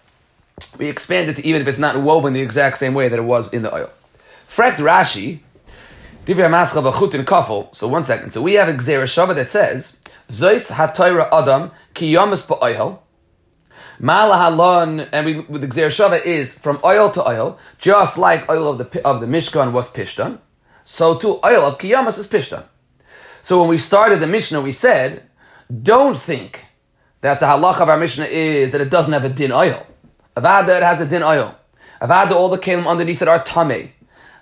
we 0.78 0.88
expand 0.88 1.30
it 1.30 1.36
to 1.36 1.46
even 1.46 1.62
if 1.62 1.68
it's 1.68 1.78
not 1.78 2.00
woven 2.00 2.34
the 2.34 2.42
exact 2.42 2.78
same 2.78 2.94
way 2.94 3.10
that 3.10 3.20
it 3.20 3.24
was 3.24 3.54
in 3.54 3.62
the 3.62 3.74
oil. 3.74 3.90
Frekt 4.48 4.78
Rashi, 4.78 5.40
So 6.28 7.88
one 7.88 8.04
second. 8.04 8.32
So 8.32 8.42
we 8.42 8.54
have 8.56 8.68
a 8.68 8.74
Gzera 8.74 9.06
Shava 9.06 9.36
that 9.36 9.50
says, 9.50 10.02
Zois 10.28 10.72
HaToira 10.72 11.30
Adam 11.32 11.72
Ki 11.94 12.14
Yomis 12.14 12.48
Ba'oil. 12.48 13.00
Mala 14.00 14.36
halon, 14.36 15.08
and 15.12 15.26
we, 15.26 15.34
the 15.58 15.68
Gzer 15.68 15.88
Shava 15.88 16.24
is 16.26 16.58
from 16.58 16.80
oil 16.84 17.10
to 17.12 17.28
oil, 17.28 17.58
just 17.78 18.18
like 18.18 18.50
oil 18.52 18.72
of 18.72 18.78
the 18.78 19.08
of 19.08 19.22
the 19.22 19.26
Mishkan 19.26 19.72
was 19.72 19.92
Pishtan, 19.92 20.40
so 20.84 21.18
too 21.18 21.40
oil 21.46 21.64
of 21.66 21.78
Kiyamas 21.78 22.20
is 22.20 22.28
Pishtan. 22.28 22.66
So 23.42 23.60
when 23.60 23.70
we 23.70 23.78
started 23.78 24.20
the 24.20 24.28
Mishnah, 24.28 24.60
we 24.62 24.72
said, 24.72 25.30
don't 25.82 26.18
think 26.18 26.66
that 27.22 27.40
the 27.40 27.46
halach 27.46 27.80
of 27.80 27.88
our 27.88 27.98
Mishnah 27.98 28.26
is 28.26 28.74
that 28.74 28.82
it 28.82 28.90
doesn't 28.90 29.14
have 29.14 29.24
a 29.24 29.30
din 29.30 29.52
oil. 29.52 29.86
Avada, 30.36 30.78
it 30.78 30.84
has 30.84 31.00
a 31.00 31.06
din 31.06 31.24
oil. 31.24 31.56
Avada, 32.02 32.32
all 32.32 32.50
the 32.50 32.58
kalim 32.58 32.86
underneath 32.86 33.22
it 33.22 33.28
are 33.28 33.40
tameh. 33.40 33.92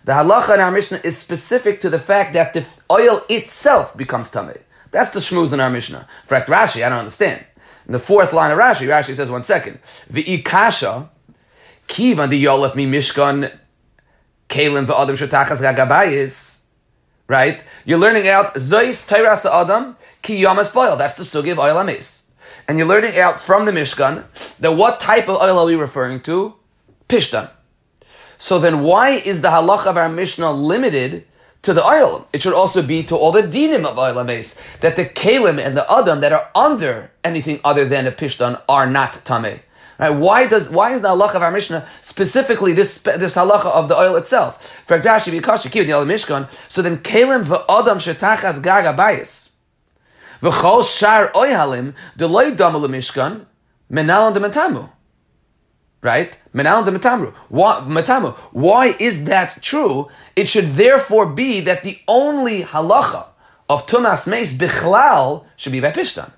The 0.05 0.11
halacha 0.11 0.55
in 0.55 0.59
our 0.59 0.71
Mishnah 0.71 1.01
is 1.03 1.17
specific 1.17 1.79
to 1.81 1.89
the 1.89 1.99
fact 1.99 2.33
that 2.33 2.53
the 2.53 2.65
oil 2.91 3.23
itself 3.29 3.95
becomes 3.95 4.31
tamei. 4.31 4.61
That's 4.91 5.11
the 5.11 5.19
shmuz 5.19 5.53
in 5.53 5.59
our 5.59 5.69
Mishnah. 5.69 6.07
For 6.23 6.35
fact, 6.35 6.49
Rashi, 6.49 6.85
I 6.85 6.89
don't 6.89 6.99
understand. 6.99 7.45
In 7.87 7.93
the 7.93 7.99
fourth 7.99 8.33
line 8.33 8.51
of 8.51 8.57
Rashi, 8.57 8.87
Rashi 8.87 9.15
says 9.15 9.31
one 9.31 9.43
second. 9.43 9.79
V'ikasha 10.11 11.09
kivan 11.87 12.29
the 12.29 12.43
yolef 12.43 12.75
mi 12.75 12.85
mishkan 12.85 13.51
kalim 14.49 14.85
v'adam 14.85 15.17
shatachas 15.17 15.61
gagabayis. 15.61 16.65
Right? 17.27 17.65
You're 17.85 17.99
learning 17.99 18.27
out 18.27 18.55
zois 18.55 19.07
teiras 19.07 19.45
adam 19.45 19.95
ki 20.21 20.43
yamas 20.43 20.73
boil. 20.73 20.97
That's 20.97 21.17
the 21.17 21.23
sugi 21.23 21.51
of 21.53 21.59
oil 21.59 21.79
amis. 21.79 22.31
And 22.67 22.77
you're 22.77 22.87
learning 22.87 23.17
out 23.17 23.41
from 23.41 23.65
the 23.65 23.71
Mishkan 23.71 24.23
that 24.59 24.73
what 24.73 24.99
type 24.99 25.27
of 25.27 25.37
oil 25.37 25.59
are 25.59 25.65
we 25.65 25.75
referring 25.75 26.21
to? 26.21 26.55
Pishtan. 27.09 27.49
So 28.43 28.59
then 28.59 28.81
why 28.81 29.11
is 29.11 29.39
the 29.39 29.47
halach 29.47 29.85
of 29.85 29.95
our 29.95 30.09
Mishnah 30.09 30.51
limited 30.51 31.25
to 31.61 31.71
the 31.71 31.81
oil? 31.81 32.27
It 32.33 32.41
should 32.41 32.51
also 32.53 32.81
be 32.81 33.01
to 33.03 33.15
all 33.15 33.31
the 33.31 33.41
dinim 33.41 33.85
of 33.85 33.97
oil 33.97 34.21
base, 34.25 34.61
that 34.81 34.97
the 34.97 35.05
kalim 35.05 35.65
and 35.65 35.77
the 35.77 35.89
adam 35.89 36.19
that 36.19 36.33
are 36.33 36.49
under 36.53 37.09
anything 37.23 37.61
other 37.63 37.85
than 37.85 38.05
a 38.05 38.11
pishtan 38.11 38.61
are 38.67 38.85
not 38.85 39.13
tameh. 39.23 39.61
Right? 39.97 40.09
Why 40.09 40.45
does 40.45 40.69
why 40.69 40.93
is 40.93 41.01
the 41.01 41.07
halacha 41.07 41.35
of 41.35 41.41
our 41.41 41.51
Mishnah 41.51 41.87
specifically 42.01 42.73
this 42.73 42.97
this 42.97 43.35
halacha 43.35 43.67
of 43.67 43.87
the 43.87 43.97
oil 43.97 44.17
itself? 44.17 44.61
For 44.85 44.97
the 44.97 45.07
Mishkan. 45.07 46.51
So 46.69 46.81
then 46.81 46.97
kelim 46.97 47.45
v'adam 47.45 47.95
shetachas 47.95 48.61
gaga 48.61 48.93
bayis 48.93 49.53
v'chol 50.41 50.83
shar 50.83 51.29
oyhalim 51.29 51.93
deloy 52.17 52.57
dam 52.57 52.73
Mishkan 52.73 53.45
menalan 53.89 54.35
demetamu. 54.35 54.89
Right? 56.03 56.37
Menalan 56.53 56.85
demetamu. 56.85 57.33
Why, 57.47 57.79
metamu. 57.85 58.35
Why 58.51 58.93
is 58.99 59.23
that 59.23 59.63
true? 59.63 60.09
It 60.35 60.49
should 60.49 60.65
therefore 60.65 61.27
be 61.27 61.61
that 61.61 61.83
the 61.83 62.01
only 62.09 62.63
halacha 62.63 63.27
of 63.69 63.87
tumas 63.87 64.29
meis 64.29 64.53
bichlal 64.53 65.45
should 65.55 65.71
be 65.71 65.79
by 65.79 65.91
pishtan. 65.91 66.29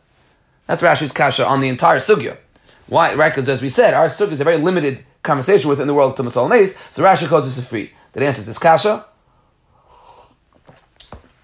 That's 0.67 0.83
Rashi's 0.83 1.11
kasha 1.11 1.47
on 1.47 1.61
the 1.61 1.67
entire 1.67 1.97
sugya. 1.97 2.37
Why? 2.85 3.15
Right? 3.15 3.33
Because 3.33 3.49
as 3.49 3.63
we 3.63 3.69
said, 3.69 3.95
our 3.95 4.05
sugya 4.05 4.33
is 4.33 4.41
a 4.41 4.43
very 4.43 4.57
limited 4.57 5.03
conversation 5.23 5.67
within 5.67 5.87
the 5.87 5.95
world 5.95 6.17
of 6.17 6.25
tumas 6.25 6.37
al 6.37 6.47
So 6.91 7.03
Rashi 7.03 7.27
calls 7.27 7.45
this 7.45 7.57
a 7.57 7.63
free. 7.67 7.91
That 8.13 8.21
answers 8.21 8.45
this 8.45 8.59
kasha. 8.59 9.03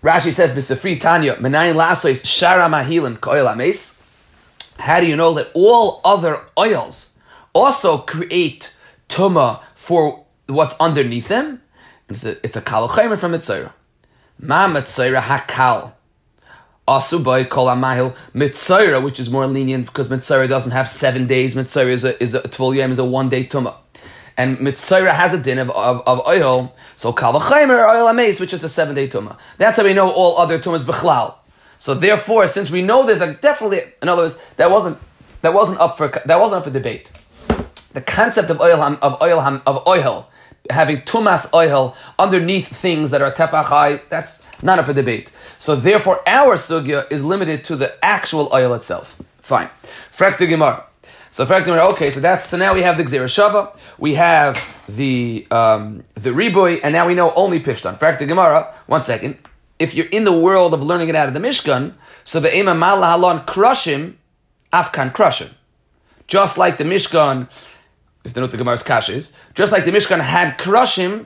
Rashi 0.04 0.32
says, 0.32 0.54
"B'sefri 0.54 1.00
Tanya 1.00 1.36
menayin 1.38 1.74
lasois 1.74 2.24
shara 2.24 2.70
mahilin 2.70 3.18
koil 3.18 3.52
ames." 3.52 4.00
How 4.78 5.00
do 5.00 5.08
you 5.08 5.16
know 5.16 5.34
that 5.34 5.50
all 5.56 6.02
other 6.06 6.38
oils 6.58 7.11
also 7.54 8.00
create 8.00 8.76
tuma 9.10 9.62
for 9.76 10.26
what's 10.48 10.76
underneath 10.80 11.28
them? 11.28 11.62
It's 12.10 12.26
a, 12.26 12.46
it's 12.46 12.56
a 12.56 12.62
from 12.62 13.32
Mitzayra. 13.32 13.72
Ma 14.40 14.68
Mitzayra 14.68 15.22
hakal. 15.22 15.94
Asubai 16.88 17.48
kol 17.48 17.68
amahil 17.68 18.16
mitzayra, 18.34 19.02
which 19.04 19.20
is 19.20 19.30
more 19.30 19.46
lenient 19.48 19.86
because 19.86 20.08
mitzayra 20.08 20.50
doesn't 20.50 20.72
have 20.72 20.90
seven 20.90 21.28
days. 21.28 21.56
Mitzayra 21.56 21.88
is 21.88 22.04
a 22.04 22.22
is 22.22 22.36
a 22.36 22.42
is 22.44 23.00
a 23.00 23.06
one 23.06 23.30
day 23.30 23.46
tumah, 23.46 23.76
and 24.36 24.58
mitzayra 24.58 25.12
has 25.12 25.32
a 25.34 25.42
din 25.42 25.60
of, 25.60 25.70
of, 25.70 26.02
of 26.08 26.26
oil. 26.28 26.76
So 26.96 27.14
kal 27.14 27.40
v'chaymer 27.40 27.88
oil 27.88 28.10
ames, 28.10 28.40
which 28.40 28.52
is 28.52 28.64
a 28.64 28.70
seven 28.70 28.96
day 28.96 29.08
tumah. 29.08 29.38
That's 29.58 29.78
how 29.78 29.84
we 29.84 29.94
know 29.94 30.12
all 30.12 30.40
other 30.40 30.58
tumas 30.58 30.84
b'chlal. 30.84 31.36
So 31.78 31.94
therefore, 31.94 32.48
since 32.48 32.72
we 32.72 32.82
know 32.82 33.06
there's 33.06 33.22
a 33.22 33.36
definitely, 33.36 33.82
in 34.02 34.10
other 34.10 34.24
words, 34.24 34.42
that 34.58 34.70
wasn't 34.70 34.98
that 35.44 35.54
wasn't 35.54 35.80
up 35.80 35.98
for 35.98 36.10
that 36.26 36.40
wasn't 36.40 36.60
up 36.60 36.64
for 36.66 36.72
debate. 36.72 37.12
The 37.94 38.02
concept 38.02 38.50
of 38.50 38.62
oil 38.62 38.82
of 38.82 39.22
oil 39.22 39.40
of 39.66 39.88
oil 39.88 40.30
having 40.70 40.98
tumas 40.98 41.54
oil 41.54 41.96
underneath 42.20 42.68
things 42.68 43.12
that 43.12 43.22
are 43.22 43.32
tefachai, 43.32 44.02
that's 44.10 44.44
not 44.64 44.80
up 44.80 44.86
for 44.86 44.94
debate. 44.94 45.32
So 45.60 45.76
therefore, 45.76 46.22
our 46.28 46.56
sugya 46.56 47.12
is 47.12 47.24
limited 47.24 47.64
to 47.66 47.76
the 47.76 48.04
actual 48.04 48.50
oil 48.54 48.74
itself. 48.74 49.22
Fine. 49.40 49.70
Frekta 50.12 50.48
Gemara. 50.48 50.86
So 51.32 51.46
Frekta 51.46 51.66
Gemara. 51.66 51.88
Okay, 51.90 52.10
so 52.10 52.20
that's 52.20 52.46
so 52.46 52.58
now 52.58 52.74
we 52.74 52.82
have 52.82 52.98
the 52.98 53.04
Gzera 53.04 53.26
Shava, 53.26 53.76
we 53.98 54.16
have 54.16 54.64
the 54.88 55.48
um, 55.52 56.04
the 56.16 56.32
Riboy, 56.32 56.80
and 56.84 56.94
now 56.94 57.08
we 57.08 57.16
know 57.16 57.34
only 57.34 57.60
Pishtan. 57.60 57.98
Frekta 57.98 58.28
Gemara. 58.28 58.74
One 58.88 59.04
second. 59.04 59.38
If 59.80 59.96
you're 59.96 60.08
in 60.08 60.26
the 60.26 60.38
world 60.38 60.76
of 60.76 60.84
learning 60.84 61.10
it 61.10 61.16
out 61.16 61.28
of 61.28 61.34
the 61.34 61.40
Mishkan, 61.40 61.96
so 62.24 62.40
the 62.40 62.56
Ema 62.56 62.74
Malahalon 62.74 63.46
Krushim, 63.46 64.14
Afkan 64.72 65.12
Krushim. 65.12 65.54
Just 66.28 66.56
like 66.58 66.78
the 66.78 66.84
Mishkan, 66.84 67.50
if 68.24 68.34
they 68.34 68.42
know 68.42 68.48
the 68.48 68.58
Gemara's 68.58 68.84
Kash 68.84 69.10
is, 69.10 69.34
just 69.54 69.72
like 69.72 69.86
the 69.86 69.92
Mishkan 69.92 70.20
had 70.20 70.58
Krushim, 70.58 71.26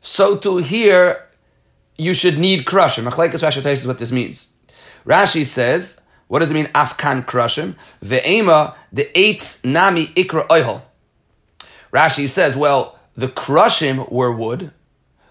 so 0.00 0.36
to 0.38 0.58
here 0.58 1.26
you 1.96 2.14
should 2.14 2.38
need 2.38 2.64
crushim. 2.64 3.08
Machlekes 3.08 3.42
Rashi 3.42 3.64
us 3.64 3.86
what 3.86 3.98
this 3.98 4.10
means. 4.10 4.54
Rashi 5.04 5.44
says, 5.44 6.00
what 6.28 6.38
does 6.38 6.50
it 6.50 6.54
mean? 6.54 6.66
Afkan 6.66 7.24
crushim. 7.26 7.74
Ve'ema 8.02 8.74
the 8.92 9.04
eitz 9.14 9.64
nami 9.64 10.06
ikra 10.08 10.46
oihol. 10.48 10.82
Rashi 11.92 12.28
says, 12.28 12.56
well, 12.56 12.98
the 13.16 13.28
crushim 13.28 14.10
were 14.10 14.32
wood, 14.32 14.70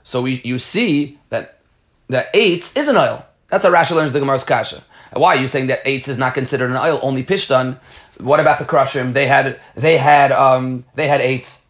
so 0.04 0.22
we, 0.22 0.42
you 0.44 0.60
see 0.60 1.18
that 1.30 1.62
the 2.08 2.28
eitz 2.34 2.78
is 2.78 2.88
an 2.88 2.98
oil. 2.98 3.26
That's 3.48 3.66
how 3.66 3.72
Rashi 3.72 3.96
learns 3.96 4.14
the 4.14 4.20
Gemara's 4.20 4.44
kasha. 4.44 4.84
Why 5.14 5.38
are 5.38 5.42
you 5.42 5.48
saying 5.48 5.68
that 5.68 5.84
eitz 5.86 6.08
is 6.08 6.18
not 6.18 6.36
considered 6.36 6.70
an 6.70 6.78
oil, 6.78 7.00
only 7.02 7.24
pishtan? 7.24 7.80
What 8.20 8.40
about 8.40 8.60
the 8.60 8.66
crushim? 8.66 9.14
They 9.14 9.28
had 9.28 9.60
they 9.76 9.98
had 9.98 10.32
um, 10.32 10.86
they 10.96 11.08
had 11.08 11.22
eitz. 11.22 11.66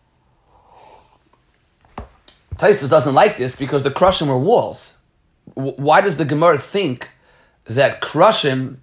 Taisus 2.60 2.89
doesn't 2.89 3.15
like 3.15 3.38
this 3.38 3.56
because 3.56 3.84
the 3.84 3.89
Krushim 3.89 4.27
were 4.27 4.38
walls. 4.38 4.98
Why 5.53 6.01
does 6.01 6.18
the 6.18 6.25
Gemara 6.25 6.58
think 6.58 7.10
that 7.65 8.01
Krushim 8.01 8.77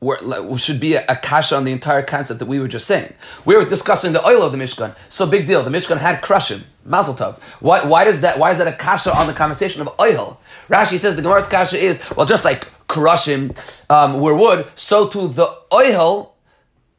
were, 0.00 0.58
should 0.58 0.80
be 0.80 0.94
a, 0.94 1.04
a, 1.08 1.14
kasha 1.14 1.56
on 1.56 1.64
the 1.64 1.70
entire 1.70 2.02
concept 2.02 2.40
that 2.40 2.46
we 2.46 2.58
were 2.58 2.66
just 2.66 2.86
saying? 2.86 3.14
We 3.44 3.56
were 3.56 3.64
discussing 3.64 4.12
the 4.12 4.26
oil 4.26 4.42
of 4.42 4.50
the 4.50 4.58
Mishkan. 4.58 4.96
So 5.08 5.24
big 5.24 5.46
deal. 5.46 5.62
The 5.62 5.70
Mishkan 5.70 5.98
had 5.98 6.20
Krushim, 6.20 6.64
Mazel 6.84 7.14
Tov. 7.14 7.40
Why, 7.60 7.84
why, 7.84 8.02
does 8.02 8.22
that, 8.22 8.40
why 8.40 8.50
is 8.50 8.58
that 8.58 8.66
a 8.66 8.72
kasha 8.72 9.16
on 9.16 9.28
the 9.28 9.34
conversation 9.34 9.80
of 9.82 9.88
oil? 10.00 10.40
Rashi 10.68 10.98
says 10.98 11.14
the 11.14 11.22
Gemara's 11.22 11.46
kasha 11.46 11.78
is, 11.78 12.02
well, 12.16 12.26
just 12.26 12.44
like 12.44 12.66
Krushim 12.88 13.56
um, 13.88 14.20
were 14.20 14.34
wood, 14.34 14.66
so 14.74 15.06
too 15.06 15.28
the 15.28 15.48
oil 15.72 16.29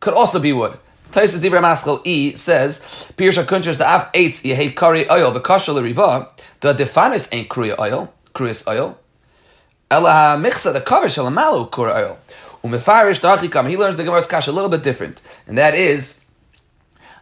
could 0.02 0.14
also 0.14 0.40
be 0.40 0.52
wood. 0.52 0.78
Taisus 1.12 1.40
Dibra 1.40 1.62
Maskal 1.62 2.02
E 2.06 2.36
says, 2.36 2.82
Pirsha 3.18 3.46
Kunchers, 3.46 3.78
the 3.78 3.86
Af 3.86 4.12
Eitz, 4.12 4.42
hate 4.54 4.76
curry 4.76 5.10
oil, 5.10 5.32
the 5.32 5.40
Kashal 5.40 5.82
Riva, 5.82 6.30
the 6.60 6.74
Defanis 6.74 7.30
ain't 7.32 7.48
Kruya 7.48 7.80
oil, 7.80 8.14
Kruyas 8.36 8.68
oil. 8.68 8.98
Ela 9.90 10.38
Michsa, 10.38 10.74
the 10.74 10.82
cover 10.82 11.08
Shalamalu 11.08 11.72
Kura 11.72 11.94
oil. 11.94 12.18
Umefarish 12.64 13.22
Dachikam, 13.22 13.70
he 13.70 13.78
learns 13.78 13.96
the 13.96 14.04
Gemara's 14.04 14.28
Kash 14.28 14.48
a 14.48 14.52
little 14.52 14.70
bit 14.70 14.84
different, 14.84 15.22
and 15.48 15.58
that 15.58 15.74
is, 15.74 16.26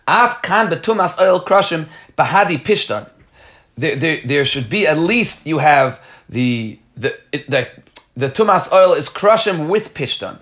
Af 0.08 0.42
Kan 0.42 0.68
Betumas 0.68 1.20
oil 1.22 1.40
Krushim 1.40 1.88
Bahadi 2.18 2.58
Pishtan. 2.58 3.10
There, 3.78 3.96
there, 3.96 4.22
there 4.26 4.46
should 4.46 4.70
be 4.70 4.86
at 4.86 4.98
least 4.98 5.48
you 5.48 5.60
have 5.60 6.04
the 6.28 6.80
the 6.98 7.18
the, 7.32 7.70
the 8.18 8.28
tumas 8.28 8.74
oil 8.74 8.94
is 8.94 9.08
crushim 9.08 9.70
with 9.70 9.94
pishtan. 9.94 10.40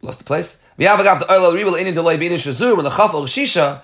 Lost 0.00 0.18
the 0.18 0.24
place. 0.24 0.63
The 0.76 0.86
the 0.86 2.02
when 2.74 2.84
the 2.84 2.90
chaf 2.90 3.14
or 3.14 3.24
shisha 3.26 3.80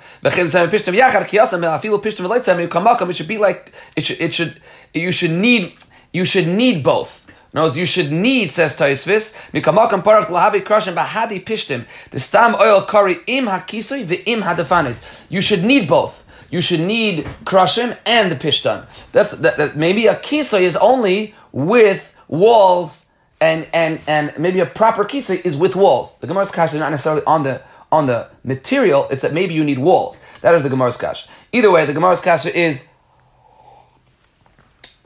it 3.09 3.16
should 3.16 3.28
be 3.28 3.38
like 3.38 3.73
it 3.94 4.04
should 4.04 4.20
it 4.20 4.35
should 4.35 4.61
you 4.92 5.12
should 5.12 5.30
need 5.30 5.75
you 6.12 6.25
should 6.25 6.49
need 6.49 6.82
both. 6.82 7.26
No, 7.52 7.66
you 7.66 7.85
should 7.85 8.12
need, 8.12 8.52
says 8.52 8.76
Taisvis, 8.76 9.35
mikamakam 9.52 10.04
parak 10.04 10.26
lahabi 10.26 10.62
krashim 10.62 10.94
bahadi 10.94 11.44
pishtim, 11.44 11.85
the 12.12 12.20
stam 12.20 12.54
oil 12.54 12.82
curry 12.82 13.18
im 13.26 13.47
hakisoi 13.47 14.09
im 14.26 14.42
hadafanis. 14.42 15.25
You 15.28 15.40
should 15.40 15.64
need 15.64 15.88
both. 15.88 16.25
You 16.50 16.61
should 16.61 16.80
need 16.80 17.26
krashim 17.44 17.99
and 18.06 18.30
the 18.30 18.37
pishtan. 18.37 18.87
That's 19.11 19.30
that, 19.32 19.56
that 19.56 19.76
maybe 19.76 20.06
a 20.06 20.14
kisoi 20.14 20.61
is 20.62 20.76
only 20.76 21.35
with 21.50 22.16
walls 22.28 23.10
and 23.40 23.66
and 23.73 24.00
and 24.06 24.32
maybe 24.38 24.61
a 24.61 24.66
proper 24.66 25.04
kisa 25.04 25.47
is 25.47 25.56
with 25.56 25.76
walls. 25.76 26.18
The 26.18 26.26
Gemara's 26.26 26.50
kash 26.50 26.73
is 26.73 26.80
not 26.80 26.90
necessarily 26.90 27.23
on 27.26 27.42
the 27.42 27.62
on 27.90 28.06
the 28.06 28.28
material. 28.44 29.09
It's 29.11 29.23
that 29.23 29.32
maybe 29.32 29.54
you 29.54 29.64
need 29.64 29.78
walls. 29.78 30.23
That 30.42 30.54
is 30.54 30.62
the 30.62 30.70
Gemara's 30.70 30.97
kash. 30.97 31.26
Either 31.52 31.70
way, 31.70 31.85
the 31.87 31.94
Gemara's 31.94 32.20
kash 32.20 32.47
is. 32.47 32.88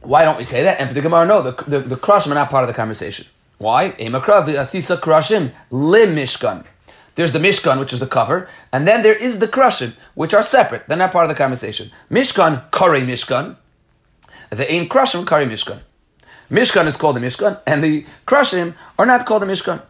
Why 0.01 0.25
don't 0.25 0.37
we 0.37 0.45
say 0.45 0.63
that? 0.65 0.81
And 0.81 0.89
for 0.89 0.95
the 0.95 1.01
Gemara, 1.01 1.27
no, 1.27 1.43
the 1.43 1.53
the, 1.65 1.79
the 1.81 1.97
krashim 1.97 2.31
are 2.31 2.35
not 2.35 2.51
part 2.51 2.65
of 2.65 2.69
the 2.69 2.75
conversation. 2.75 3.27
Why? 3.59 3.93
Emakrav 3.93 4.47
asisa 4.47 4.97
krashim 4.99 5.53
lim 5.71 6.15
mishkan. 6.17 6.65
There's 7.15 7.33
the 7.33 7.39
Mishkan, 7.39 7.79
which 7.79 7.93
is 7.93 8.01
the 8.01 8.09
cover, 8.09 8.49
and 8.73 8.89
then 8.89 9.03
there 9.03 9.15
is 9.15 9.39
the 9.39 9.47
Krushim, 9.47 9.95
which 10.15 10.35
are 10.35 10.43
separate. 10.43 10.89
They're 10.89 10.97
not 10.97 11.13
part 11.13 11.25
of 11.25 11.29
the 11.29 11.37
conversation. 11.37 11.91
Mishkan, 12.11 12.71
Kari 12.73 13.03
Mishkan. 13.03 13.57
The 14.51 14.71
Ain 14.73 14.89
Krushim, 14.89 15.25
Kari 15.27 15.47
Mishkan. 15.47 15.81
Mishkan 16.51 16.87
is 16.87 16.97
called 16.97 17.17
the 17.17 17.21
Mishkan, 17.21 17.61
and 17.67 17.83
the 17.83 18.07
Krushim 18.27 18.75
are 18.99 19.07
not 19.07 19.27
called 19.27 19.43
the 19.43 19.47
Mishkan. 19.47 19.83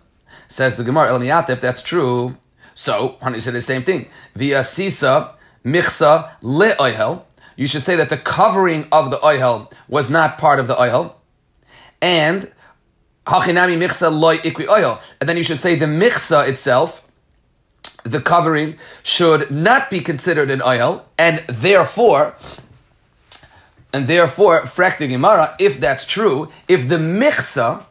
Says 0.49 0.77
the 0.77 0.85
Gemara, 0.85 1.11
El 1.11 1.23
if 1.23 1.61
that's 1.61 1.83
true, 1.83 2.37
so, 2.75 3.17
why 3.21 3.29
don't 3.29 3.35
you 3.35 3.41
say 3.41 3.53
the 3.53 3.61
same 3.61 3.85
thing? 3.85 4.09
Via 4.35 4.65
Sisa, 4.65 5.35
Michsa, 5.65 6.33
Le 6.43 6.71
Oihel. 6.71 7.23
You 7.57 7.69
should 7.69 7.85
say 7.85 7.95
that 7.97 8.11
the 8.11 8.17
covering 8.17 8.89
of 8.91 9.11
the 9.11 9.19
Oihel 9.19 9.71
was 9.89 10.11
not 10.11 10.39
part 10.39 10.59
of 10.59 10.67
the 10.67 10.75
Oihel. 10.75 11.15
And 12.03 12.51
Hachinami 13.27 13.79
Michsa 13.79 14.13
Loi 14.13 14.39
Ikri 14.39 14.67
Oihel. 14.67 15.01
And 15.21 15.29
then 15.29 15.37
you 15.37 15.45
should 15.45 15.61
say 15.61 15.77
the 15.77 15.87
Michsa 15.87 16.49
itself, 16.49 17.09
the 18.03 18.21
covering, 18.21 18.77
should 19.05 19.53
not 19.53 19.89
be 19.89 20.01
considered 20.01 20.51
an 20.51 20.61
oil, 20.61 21.07
and 21.17 21.39
therefore 21.47 22.37
and 23.95 24.09
therefore, 24.09 24.63
frakti 24.63 25.09
Gemara, 25.09 25.55
if 25.61 25.79
that's 25.79 26.05
true, 26.05 26.51
if 26.67 26.89
the 26.89 26.97
michsa, 26.97 27.85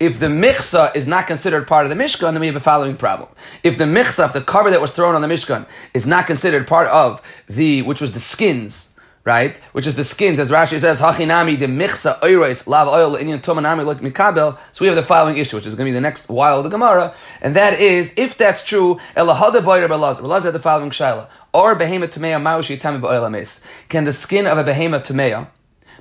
if 0.00 0.18
the 0.18 0.26
michsa 0.26 0.94
is 0.96 1.06
not 1.06 1.28
considered 1.28 1.68
part 1.68 1.86
of 1.86 1.96
the 1.96 2.02
Mishkan, 2.02 2.32
then 2.32 2.40
we 2.40 2.48
have 2.48 2.56
a 2.56 2.60
following 2.60 2.96
problem. 2.96 3.28
If 3.62 3.78
the 3.78 3.84
michsa, 3.84 4.26
if 4.26 4.32
the 4.32 4.40
cover 4.40 4.72
that 4.72 4.80
was 4.80 4.90
thrown 4.90 5.14
on 5.14 5.22
the 5.22 5.28
Mishkan, 5.28 5.68
is 5.94 6.04
not 6.04 6.26
considered 6.26 6.66
part 6.66 6.88
of 6.88 7.22
the, 7.48 7.82
which 7.82 8.00
was 8.00 8.10
the 8.10 8.18
skins, 8.18 8.92
right? 9.26 9.58
Which 9.72 9.88
is 9.88 9.96
the 9.96 10.04
skins, 10.04 10.38
as 10.38 10.52
Rashi 10.52 10.78
says, 10.78 11.00
Hachinami 11.00 11.58
de 11.58 11.66
michsa 11.66 12.18
oiros 12.20 12.68
lav 12.68 12.86
oil 12.86 13.16
inyan 13.16 13.42
tomanami 13.42 13.84
like 13.84 13.98
mikabel. 13.98 14.56
So 14.70 14.84
we 14.84 14.86
have 14.86 14.94
the 14.94 15.02
following 15.02 15.36
issue, 15.36 15.56
which 15.56 15.66
is 15.66 15.74
going 15.74 15.86
to 15.86 15.90
be 15.90 15.94
the 15.94 16.00
next 16.00 16.28
while 16.28 16.62
the 16.62 16.68
Gemara, 16.68 17.12
and 17.42 17.56
that 17.56 17.80
is, 17.80 18.14
if 18.16 18.38
that's 18.38 18.64
true, 18.64 18.98
elahada 19.16 19.62
boyer 19.62 19.88
belazar. 19.88 20.20
Belazar 20.20 20.44
had 20.44 20.54
the 20.54 20.60
following 20.60 20.90
shaila. 20.90 21.28
Or 21.52 21.74
behemoth 21.74 22.14
tamea 22.14 22.40
maushi 22.40 22.78
tami 22.78 23.00
ba'oil 23.00 23.66
Can 23.88 24.04
the 24.04 24.12
skin 24.12 24.46
of 24.46 24.58
a 24.58 24.64
behemoth 24.64 25.02
tamea 25.02 25.48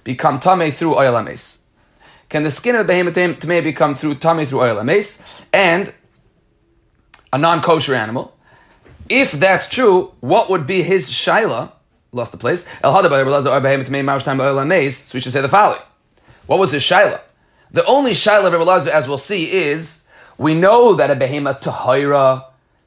become 0.03 0.39
tame 0.39 0.71
through 0.71 0.95
oil 0.95 1.17
ames? 1.17 1.63
Can 2.29 2.43
the 2.43 2.51
skin 2.51 2.75
of 2.75 2.81
a 2.81 2.83
behemoth 2.85 3.15
tamea 3.15 3.63
become 3.63 3.95
through 3.95 4.15
tame 4.15 4.45
through 4.45 4.61
oil 4.61 4.79
ames? 4.79 5.41
And 5.51 5.91
a 7.33 7.39
non-kosher 7.39 7.95
animal. 7.95 8.37
If 9.09 9.31
that's 9.31 9.67
true, 9.67 10.13
what 10.19 10.49
would 10.51 10.67
be 10.67 10.83
his 10.83 11.09
shaila? 11.09 11.71
Lost 12.15 12.31
the 12.31 12.37
place. 12.37 12.67
El 12.81 12.93
so 12.93 13.07
we 15.13 15.21
should 15.21 15.31
say 15.31 15.41
the 15.41 15.49
following. 15.49 15.81
What 16.47 16.59
was 16.59 16.71
his 16.71 16.83
shaila? 16.83 17.21
The 17.71 17.85
only 17.85 18.11
shaila 18.11 18.47
of 18.47 18.53
Elazar, 18.53 18.87
as 18.87 19.07
we'll 19.07 19.17
see, 19.17 19.51
is 19.51 20.05
we 20.37 20.53
know 20.53 20.93
that 20.95 21.11
a 21.11 21.15
behemoth 21.15 21.61
tahira 21.61 22.45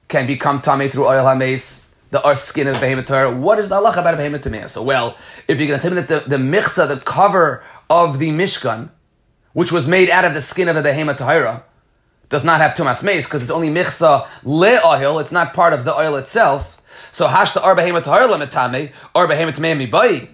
can 0.09 0.27
become 0.27 0.61
tame 0.61 0.89
through 0.89 1.07
oil 1.07 1.27
hames, 1.27 1.95
the 2.11 2.23
our 2.23 2.37
skin 2.37 2.67
of 2.69 2.77
a 2.77 2.81
behemoth 2.81 3.07
tahira. 3.07 3.39
What 3.39 3.59
is 3.59 3.69
the 3.69 3.77
halacha 3.77 3.99
about 3.99 4.15
a 4.15 4.17
behemoth 4.17 4.43
tameh? 4.43 4.69
So, 4.69 4.83
well, 4.83 5.17
if 5.47 5.59
you're 5.59 5.69
going 5.69 5.81
to 5.81 5.89
tell 5.89 5.95
me 5.95 6.01
that 6.03 6.25
the, 6.25 6.37
the 6.37 6.43
michsa, 6.43 6.89
the 6.89 6.97
cover 6.97 7.63
of 7.91 8.19
the 8.19 8.31
mishkan, 8.31 8.91
which 9.53 9.73
was 9.73 9.89
made 9.89 10.09
out 10.09 10.25
of 10.25 10.35
the 10.35 10.41
skin 10.41 10.69
of 10.69 10.77
a 10.77 10.83
behemoth 10.83 11.19
tahira, 11.19 11.65
does 12.29 12.45
not 12.45 12.61
have 12.61 12.73
tumas 12.73 13.03
mace 13.03 13.27
because 13.27 13.43
it's 13.43 13.51
only 13.51 13.69
michsa 13.69 14.27
le 14.45 14.81
oil, 14.85 15.19
it's 15.19 15.33
not 15.33 15.53
part 15.53 15.73
of 15.73 15.85
the 15.85 15.95
oil 15.95 16.17
itself 16.17 16.78
so 17.19 17.29
hashta 17.29 17.63
ar 17.63 17.75
behema 17.77 18.03
tahar 18.03 18.23
lemetame 18.29 18.93
ar 19.15 19.27
behema 19.27 19.53
tamei 19.53 19.91
mibai. 19.91 20.29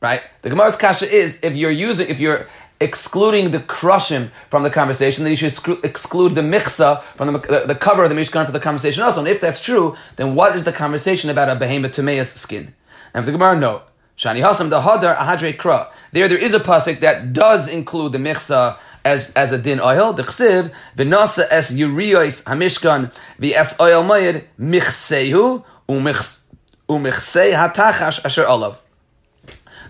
Right. 0.00 0.22
The 0.42 0.50
Gemara's 0.50 0.76
kasha 0.76 1.10
is 1.10 1.40
if 1.42 1.56
you're 1.56 1.70
using 1.70 2.08
if 2.08 2.20
you're 2.20 2.46
excluding 2.80 3.50
the 3.50 3.58
krushim 3.58 4.30
from 4.48 4.62
the 4.62 4.70
conversation, 4.70 5.24
then 5.24 5.32
you 5.32 5.36
should 5.36 5.84
exclude 5.84 6.34
the 6.34 6.40
michsa 6.40 7.02
from 7.16 7.32
the, 7.32 7.38
the, 7.38 7.64
the, 7.66 7.74
cover 7.74 8.04
of 8.04 8.08
the 8.08 8.16
mishkan 8.16 8.46
for 8.46 8.52
the 8.52 8.60
conversation 8.60 9.02
also. 9.02 9.20
And 9.20 9.28
if 9.28 9.38
that's 9.38 9.62
true, 9.62 9.96
then 10.16 10.34
what 10.34 10.56
is 10.56 10.64
the 10.64 10.72
conversation 10.72 11.28
about 11.28 11.50
a 11.50 11.56
behemoth 11.56 11.92
tamea's 11.92 12.32
skin? 12.32 12.74
And 13.12 13.20
if 13.20 13.26
the 13.26 13.32
Gemara, 13.32 13.58
no. 13.58 13.82
Shani 14.16 14.42
Hasam 14.42 14.70
the 14.70 14.80
Hadar 14.80 15.16
Ahadre 15.16 15.54
Kra. 15.56 15.90
There, 16.12 16.28
there 16.28 16.38
is 16.38 16.54
a 16.54 16.60
pasuk 16.60 17.00
that 17.00 17.34
does 17.34 17.68
include 17.68 18.12
the 18.12 18.18
michsa 18.18 18.78
as 19.04 19.32
as 19.32 19.52
a 19.52 19.58
din 19.58 19.80
oil. 19.80 20.12
The 20.12 20.24
chsiv 20.24 20.72
v'nasa 20.96 21.46
es 21.50 21.72
yuriyos 21.72 22.44
hamishkan 22.44 23.12
v'es 23.38 23.80
oil 23.80 24.04
mayid 24.04 24.44
michsehu 24.58 25.64
umichsei 25.90 27.52
hatachash 27.52 28.24
asher 28.24 28.46
olav. 28.46 28.80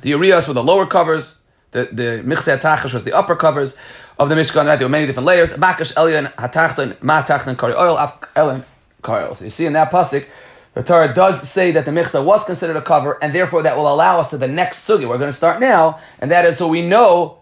The 0.03 0.13
uriyos 0.13 0.49
were 0.49 0.55
the 0.55 0.63
lower 0.63 0.87
covers. 0.87 1.43
The 1.73 1.89
the 1.93 2.23
michsei 2.25 2.59
hatachash 2.59 2.95
was 2.95 3.05
the 3.05 3.13
upper 3.13 3.37
covers 3.37 3.77
of 4.19 4.29
the 4.29 4.35
mishkan. 4.35 4.67
Right? 4.67 4.77
There 4.77 4.87
were 4.87 4.93
many 4.93 5.07
different 5.07 5.27
layers. 5.27 5.53
Makash 5.55 5.95
elyon 5.95 6.33
hatachton 6.35 6.97
matachton 6.99 7.59
kari 7.59 7.75
oil 7.75 7.99
af 7.99 8.21
elyon 8.35 8.65
kari 9.03 9.25
oil. 9.25 9.35
So 9.35 9.45
you 9.45 9.51
see 9.51 9.67
in 9.67 9.75
that 9.75 9.91
pasuk. 9.91 10.27
The 10.73 10.85
Torah 10.85 11.13
does 11.13 11.49
say 11.49 11.73
that 11.73 11.85
the 11.85 11.91
michsa 11.91 12.25
was 12.25 12.45
considered 12.45 12.77
a 12.77 12.83
cover, 12.83 13.19
and 13.21 13.35
therefore 13.35 13.65
that 13.65 13.77
will 13.77 13.93
allow 13.93 14.21
us 14.21 14.31
to 14.31 14.39
the 14.39 14.47
next 14.47 14.89
sugi 14.89 15.09
we're 15.09 15.19
going 15.19 15.29
to 15.29 15.37
start 15.37 15.59
now, 15.59 15.99
and 16.21 16.31
that 16.31 16.45
is 16.47 16.59
so 16.59 16.69
we 16.69 16.81
know 16.81 17.41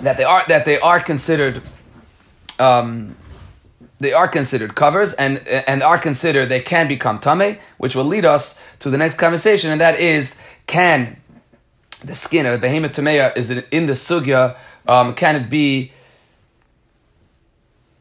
that 0.00 0.16
they 0.16 0.24
are 0.24 0.44
that 0.48 0.64
they 0.64 0.80
are 0.80 0.98
considered 0.98 1.62
um, 2.58 3.14
they 4.02 4.12
are 4.12 4.28
considered 4.28 4.74
covers 4.74 5.14
and 5.14 5.38
and 5.48 5.82
are 5.82 5.98
considered 5.98 6.46
they 6.48 6.60
can 6.60 6.88
become 6.88 7.18
tame, 7.18 7.58
which 7.78 7.94
will 7.94 8.04
lead 8.04 8.24
us 8.24 8.60
to 8.80 8.90
the 8.90 8.98
next 8.98 9.16
conversation, 9.16 9.70
and 9.70 9.80
that 9.80 9.98
is 9.98 10.40
can 10.66 11.16
the 12.04 12.14
skin 12.14 12.46
of 12.46 12.52
the 12.52 12.58
behemoth 12.58 12.92
tamea 12.92 13.36
is 13.36 13.50
it 13.50 13.66
in 13.70 13.86
the 13.86 13.92
sugya 13.92 14.56
um, 14.88 15.14
can 15.14 15.36
it 15.36 15.48
be 15.48 15.92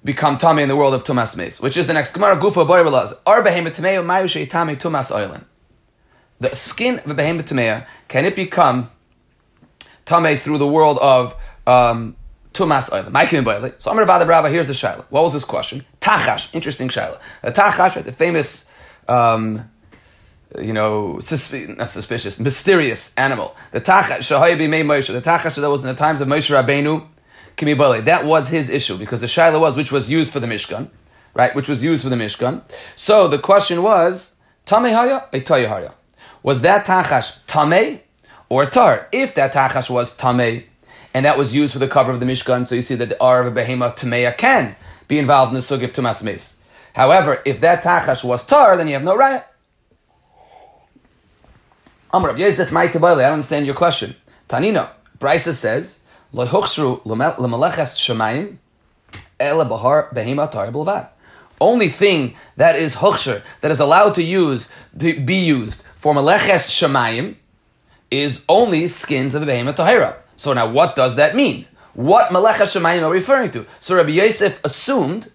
become 0.03 0.37
tame 0.37 0.59
in 0.59 0.67
the 0.67 0.75
world 0.75 0.93
of 0.93 1.03
tumas 1.03 1.37
mace, 1.37 1.61
which 1.61 1.77
is 1.77 1.87
the 1.87 1.93
next 1.93 2.13
gemara 2.13 2.37
gufa 2.37 2.67
boyrelaz 2.67 3.13
ar 3.25 3.43
behemoth 3.43 3.77
tamea 3.77 4.03
mayu 4.03 4.49
tame 4.49 4.75
tumas 4.75 5.11
oilen. 5.11 5.43
The 6.39 6.55
skin 6.55 6.99
of 6.99 7.05
the 7.05 7.13
behemoth 7.13 7.45
tamea 7.45 7.85
can 8.07 8.25
it 8.25 8.35
become 8.35 8.89
tame 10.05 10.35
through 10.37 10.57
the 10.57 10.67
world 10.67 10.97
of 10.99 11.35
um, 11.67 12.15
Tumas 12.53 12.89
Oilim. 12.89 13.11
Maikim 13.11 13.43
Boile. 13.43 13.73
So 13.77 13.91
Amr 13.91 14.05
Bada 14.05 14.25
Brava, 14.25 14.49
here's 14.49 14.67
the 14.67 14.73
Shaila. 14.73 15.05
What 15.09 15.23
was 15.23 15.33
this 15.33 15.45
question? 15.45 15.85
Tachash, 16.01 16.53
interesting 16.53 16.89
Shaila. 16.89 17.19
The 17.41 17.51
Tachash, 17.51 17.95
right, 17.95 18.05
the 18.05 18.11
famous, 18.11 18.69
um, 19.07 19.69
you 20.59 20.73
know, 20.73 21.13
not 21.13 21.23
suspicious, 21.23 22.39
mysterious 22.39 23.15
animal. 23.15 23.55
The 23.71 23.79
Tachash, 23.79 24.19
Shahayabi 24.19 24.69
Mei 24.69 24.83
Moshe. 24.83 25.11
The 25.11 25.21
Tachash 25.21 25.55
that 25.55 25.69
was 25.69 25.81
in 25.81 25.87
the 25.87 25.93
times 25.93 26.19
of 26.19 26.27
Moshe 26.27 26.51
Rabbeinu, 26.51 27.07
Kimi. 27.55 27.73
That 28.01 28.25
was 28.25 28.49
his 28.49 28.69
issue 28.69 28.97
because 28.97 29.21
the 29.21 29.27
Shaila 29.27 29.59
was, 29.59 29.77
which 29.77 29.91
was 29.91 30.09
used 30.09 30.33
for 30.33 30.41
the 30.41 30.47
Mishkan, 30.47 30.89
right, 31.33 31.55
which 31.55 31.69
was 31.69 31.83
used 31.83 32.03
for 32.03 32.09
the 32.09 32.17
Mishkan. 32.17 32.63
So 32.97 33.27
the 33.29 33.39
question 33.39 33.81
was, 33.81 34.35
Tameh 34.65 34.93
Haya, 34.93 35.67
Haya. 35.67 35.91
Was 36.43 36.61
that 36.61 36.85
Tachash 36.85 37.43
Tameh 37.45 38.01
or 38.49 38.65
Tar? 38.65 39.07
If 39.11 39.35
that 39.35 39.53
Tachash 39.53 39.89
was 39.89 40.17
Tameh, 40.17 40.65
and 41.13 41.25
that 41.25 41.37
was 41.37 41.53
used 41.53 41.73
for 41.73 41.79
the 41.79 41.87
cover 41.87 42.11
of 42.11 42.19
the 42.19 42.25
Mishkan. 42.25 42.65
So 42.65 42.75
you 42.75 42.81
see 42.81 42.95
that 42.95 43.09
the 43.09 43.21
R 43.21 43.45
of 43.45 43.57
a 43.57 44.33
can 44.37 44.75
be 45.07 45.19
involved 45.19 45.51
in 45.51 45.55
the 45.55 45.61
Sug 45.61 45.83
of 45.83 45.91
Tumas. 45.91 46.57
However, 46.93 47.41
if 47.45 47.61
that 47.61 47.83
Tachash 47.83 48.23
was 48.23 48.45
Tar, 48.45 48.77
then 48.77 48.87
you 48.87 48.93
have 48.93 49.03
no 49.03 49.15
right. 49.15 49.43
Amr 52.13 52.35
Yosef 52.37 52.75
I 52.75 52.87
don't 52.87 53.03
understand 53.05 53.65
your 53.65 53.75
question. 53.75 54.15
Tanina, 54.49 54.89
Brisa 55.17 55.53
says, 55.53 56.01
Lo 56.33 56.45
ele 59.39 59.65
bahar 59.65 60.09
behema 60.13 60.49
tar. 60.49 61.09
Only 61.59 61.89
thing 61.89 62.35
that 62.57 62.75
is 62.75 62.95
huchsher, 62.95 63.43
that 63.61 63.71
is 63.71 63.79
allowed 63.79 64.15
to 64.15 64.23
use, 64.23 64.69
to 64.97 65.19
be 65.19 65.35
used 65.35 65.85
for 65.95 66.13
maleches 66.13 66.69
shemayim, 66.69 67.35
is 68.09 68.45
only 68.49 68.87
skins 68.87 69.35
of 69.35 69.45
the 69.45 69.51
behema 69.51 69.75
tahira. 69.75 70.15
So 70.41 70.53
now 70.53 70.67
what 70.67 70.95
does 70.95 71.17
that 71.17 71.35
mean? 71.35 71.67
What 71.93 72.31
Melecha 72.31 72.65
Shemayim 72.65 73.03
are 73.03 73.11
we 73.11 73.17
referring 73.17 73.51
to? 73.51 73.63
So 73.79 73.95
Rabbi 73.95 74.09
Yosef 74.09 74.59
assumed 74.63 75.31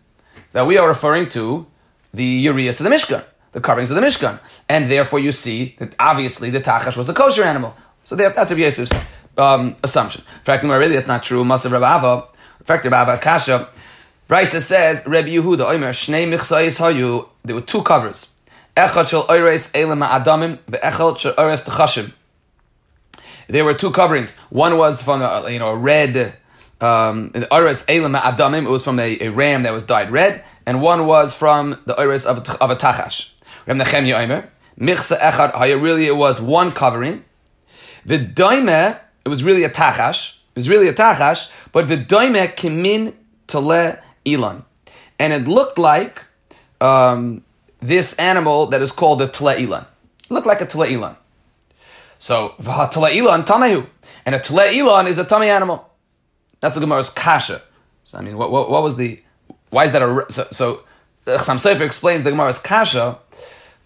that 0.50 0.66
we 0.66 0.78
are 0.78 0.88
referring 0.88 1.28
to 1.28 1.68
the 2.12 2.24
Urias 2.24 2.80
of 2.80 2.84
the 2.84 2.90
Mishkan, 2.90 3.24
the 3.52 3.60
coverings 3.60 3.92
of 3.92 3.94
the 3.94 4.02
Mishkan. 4.02 4.40
And 4.68 4.90
therefore 4.90 5.20
you 5.20 5.30
see 5.30 5.76
that 5.78 5.94
obviously 6.00 6.50
the 6.50 6.60
Tachash 6.60 6.96
was 6.96 7.08
a 7.08 7.14
kosher 7.14 7.44
animal. 7.44 7.76
So 8.02 8.16
that's 8.16 8.50
Rabbi 8.50 8.62
Yosef's 8.62 8.90
um, 9.38 9.76
assumption. 9.84 10.24
In 10.38 10.42
fact, 10.42 10.64
no, 10.64 10.76
really 10.76 10.94
that's 10.94 11.06
not 11.06 11.22
true. 11.22 11.44
Masav 11.44 11.70
Rabbi 11.70 11.98
Ava, 11.98 12.26
in 12.58 12.66
fact, 12.66 12.84
Rabbi 12.84 13.16
Kasha, 13.18 13.68
Brisa 14.28 14.60
says, 14.60 15.04
Rabbi 15.06 15.28
Yehuda, 15.28 15.72
Omer, 15.72 15.90
Shnei 15.90 16.26
Michsayis 16.26 16.80
Hayu, 16.80 17.28
there 17.44 17.54
were 17.54 17.62
two 17.62 17.82
covers. 17.84 18.32
Echad 18.76 19.08
shel 19.08 19.24
Oires 19.28 19.70
Adamim, 19.70 20.58
ve'echad 20.68 21.16
shel 21.16 21.34
Oires 21.34 21.64
Techashim 21.64 22.12
there 23.48 23.64
were 23.64 23.74
two 23.74 23.90
coverings. 23.90 24.36
One 24.50 24.78
was 24.78 25.02
from 25.02 25.22
a, 25.22 25.50
you 25.50 25.58
know 25.58 25.68
a 25.68 25.76
red 25.76 26.36
um, 26.80 27.32
Oris 27.50 27.84
Elam 27.88 28.14
Adamim. 28.14 28.64
It 28.64 28.70
was 28.70 28.84
from 28.84 28.98
a, 28.98 29.18
a, 29.20 29.28
ram 29.30 29.62
that 29.62 29.72
was 29.72 29.84
dyed 29.84 30.10
red, 30.10 30.44
and 30.64 30.82
one 30.82 31.06
was 31.06 31.34
from 31.34 31.78
the 31.86 31.98
Oris 31.98 32.26
of, 32.26 32.38
of 32.60 32.70
a 32.70 32.76
Tachash. 32.76 33.32
Ram 33.66 33.78
Nechemya 33.78 34.24
Omer 34.24 34.48
Michsa 34.78 35.18
Echad 35.18 35.52
Haya. 35.52 35.78
Really, 35.78 36.06
it 36.06 36.16
was 36.16 36.40
one 36.40 36.72
covering. 36.72 37.24
The 38.04 38.18
Daime, 38.18 38.98
it 39.24 39.28
was 39.28 39.42
really 39.42 39.64
a 39.64 39.70
Tachash. 39.70 40.36
It 40.54 40.56
was 40.56 40.68
really 40.68 40.88
a 40.88 40.94
Tachash, 40.94 41.50
but 41.72 41.88
the 41.88 41.96
Daime 41.96 42.54
Kimin 42.54 43.14
Tale 43.46 43.98
Elon, 44.24 44.64
and 45.18 45.32
it 45.32 45.48
looked 45.48 45.78
like 45.78 46.24
um, 46.80 47.42
this 47.80 48.14
animal 48.18 48.66
that 48.66 48.82
is 48.82 48.92
called 48.92 49.18
the 49.18 49.28
Tale 49.28 49.48
Elon. 49.48 49.84
It 50.24 50.30
looked 50.30 50.46
like 50.46 50.60
a 50.60 50.66
Tale 50.66 50.84
Elon. 50.84 51.16
So 52.18 52.54
v'hatala 52.60 53.10
ilan 53.10 53.46
tamehu, 53.46 53.86
and 54.24 54.34
a 54.34 54.40
tale 54.40 54.72
ilan 54.72 55.06
is 55.06 55.18
a 55.18 55.24
tummy 55.24 55.48
animal. 55.48 55.90
That's 56.60 56.74
the 56.74 56.80
Gemara's 56.80 57.10
kasha. 57.10 57.62
So 58.04 58.18
I 58.18 58.22
mean, 58.22 58.36
what, 58.38 58.50
what, 58.50 58.70
what 58.70 58.82
was 58.82 58.96
the? 58.96 59.20
Why 59.70 59.84
is 59.84 59.92
that 59.92 60.02
a? 60.02 60.26
So, 60.30 60.46
so 60.50 60.80
Chassam 61.26 61.56
Sofer 61.56 61.82
explains 61.82 62.22
the 62.22 62.30
Gemara's 62.30 62.58
kasha. 62.58 63.18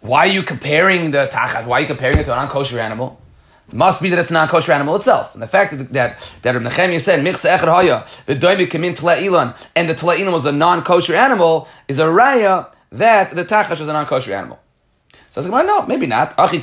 Why 0.01 0.21
are 0.21 0.27
you 0.29 0.43
comparing 0.43 1.11
the 1.11 1.29
tachat? 1.31 1.67
Why 1.67 1.79
are 1.79 1.81
you 1.83 1.87
comparing 1.87 2.19
it 2.19 2.25
to 2.25 2.33
a 2.33 2.37
non-kosher 2.37 2.79
animal? 2.79 3.21
Must 3.73 4.03
be 4.03 4.11
that 4.11 4.19
it's 4.19 4.31
a 4.31 4.35
non-kosher 4.35 4.73
animal 4.73 4.97
itself. 4.97 5.35
And 5.35 5.43
the 5.43 5.47
fact 5.47 5.77
that 5.77 5.93
that, 5.93 6.39
that 6.43 6.55
Reb 6.55 6.63
Nechemia 6.63 7.01
said 7.01 7.25
michsa 7.25 7.57
echad 7.57 7.69
haya 7.69 8.07
the 8.27 8.35
doimi 8.35 8.67
kamin 8.67 8.95
ilan 8.95 9.69
and 9.77 9.89
the 9.89 9.95
ilan 9.95 10.33
was 10.33 10.45
a 10.45 10.53
non-kosher 10.53 11.15
animal 11.15 11.69
is 11.87 11.99
a 11.99 12.07
raya 12.07 12.73
that 12.93 13.35
the 13.35 13.45
tachash 13.45 13.79
was 13.79 13.89
a 13.89 13.93
non-kosher 13.93 14.35
animal. 14.35 14.59
So 15.31 15.41
I 15.41 15.45
was 15.45 15.49
like, 15.49 15.65
no, 15.65 15.87
maybe 15.87 16.07
not. 16.07 16.37
Maybe 16.37 16.59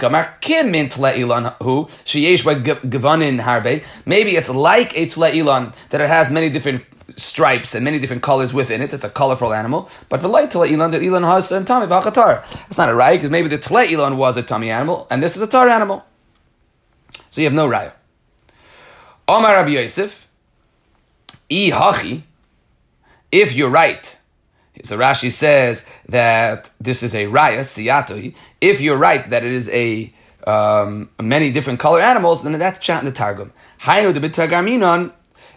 it's 4.36 4.50
like 4.50 4.98
a 4.98 5.08
ilan 5.08 5.74
that 5.90 6.02
it 6.02 6.10
has 6.10 6.32
many 6.32 6.50
different 6.50 6.84
stripes 7.16 7.74
and 7.74 7.86
many 7.86 7.98
different 7.98 8.22
colors 8.22 8.54
within 8.54 8.82
it. 8.82 8.94
It's 8.94 9.06
a 9.06 9.10
colorful 9.10 9.54
animal. 9.54 9.90
But 10.10 10.20
for 10.20 10.28
light 10.28 10.52
tele 10.52 10.68
ilan, 10.68 10.92
the 10.92 11.00
ilan 11.00 11.26
has 11.26 11.50
and 11.54 11.66
tummy 11.66 11.88
b'achatar. 11.88 12.44
It's 12.68 12.78
not 12.78 12.90
a 12.90 12.92
raya 12.92 13.14
because 13.14 13.32
maybe 13.32 13.48
the 13.48 13.58
tele 13.58 13.88
ilan 13.88 14.18
was 14.18 14.36
a 14.36 14.44
tummy 14.44 14.70
animal 14.70 15.08
and 15.10 15.24
this 15.24 15.38
is 15.38 15.42
a 15.42 15.48
tar 15.48 15.70
animal. 15.70 16.04
So 17.32 17.40
you 17.40 17.48
have 17.48 17.54
no 17.54 17.70
raya. 17.70 17.94
Omar 19.30 19.54
Rabbi 19.54 19.70
Yosef. 19.70 20.28
If 21.50 21.70
you're 23.56 23.70
right, 23.70 24.18
so 24.84 24.98
Rashi 24.98 25.32
says 25.32 25.88
that 26.10 26.70
this 26.80 27.04
is 27.04 27.16
a 27.16 27.26
raya 27.26 27.62
siyatoi. 27.62 28.36
If 28.62 28.82
you're 28.82 28.98
right 28.98 29.30
that 29.30 29.44
it 29.44 29.52
is 29.52 29.70
a 29.70 30.14
um, 30.48 31.10
many 31.22 31.52
different 31.52 31.80
color 31.80 32.02
animals, 32.02 32.44
then 32.44 32.58
that's 32.58 32.80
pshat 32.80 33.00
in 33.00 33.06
the 33.06 33.12
targum. 33.12 33.52
Hainu 33.82 34.14
the 34.14 34.20
b'targaminon. 34.20 35.12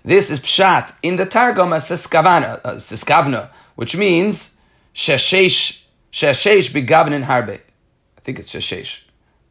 This 0.05 0.31
is 0.31 0.41
pshat 0.41 0.95
in 1.03 1.17
the 1.17 1.27
targum 1.27 1.73
as 1.73 1.85
siskavana, 1.85 2.61
uh, 2.65 2.75
siskavna, 2.75 3.51
which 3.77 3.97
means 3.97 4.59
sheshesh 4.95 5.85
sheshesh 6.13 6.71
begavnin 6.71 7.25
harbe. 7.25 7.61
I 8.19 8.21
think 8.23 8.39
it's 8.39 8.53
sheshesh. 8.53 9.05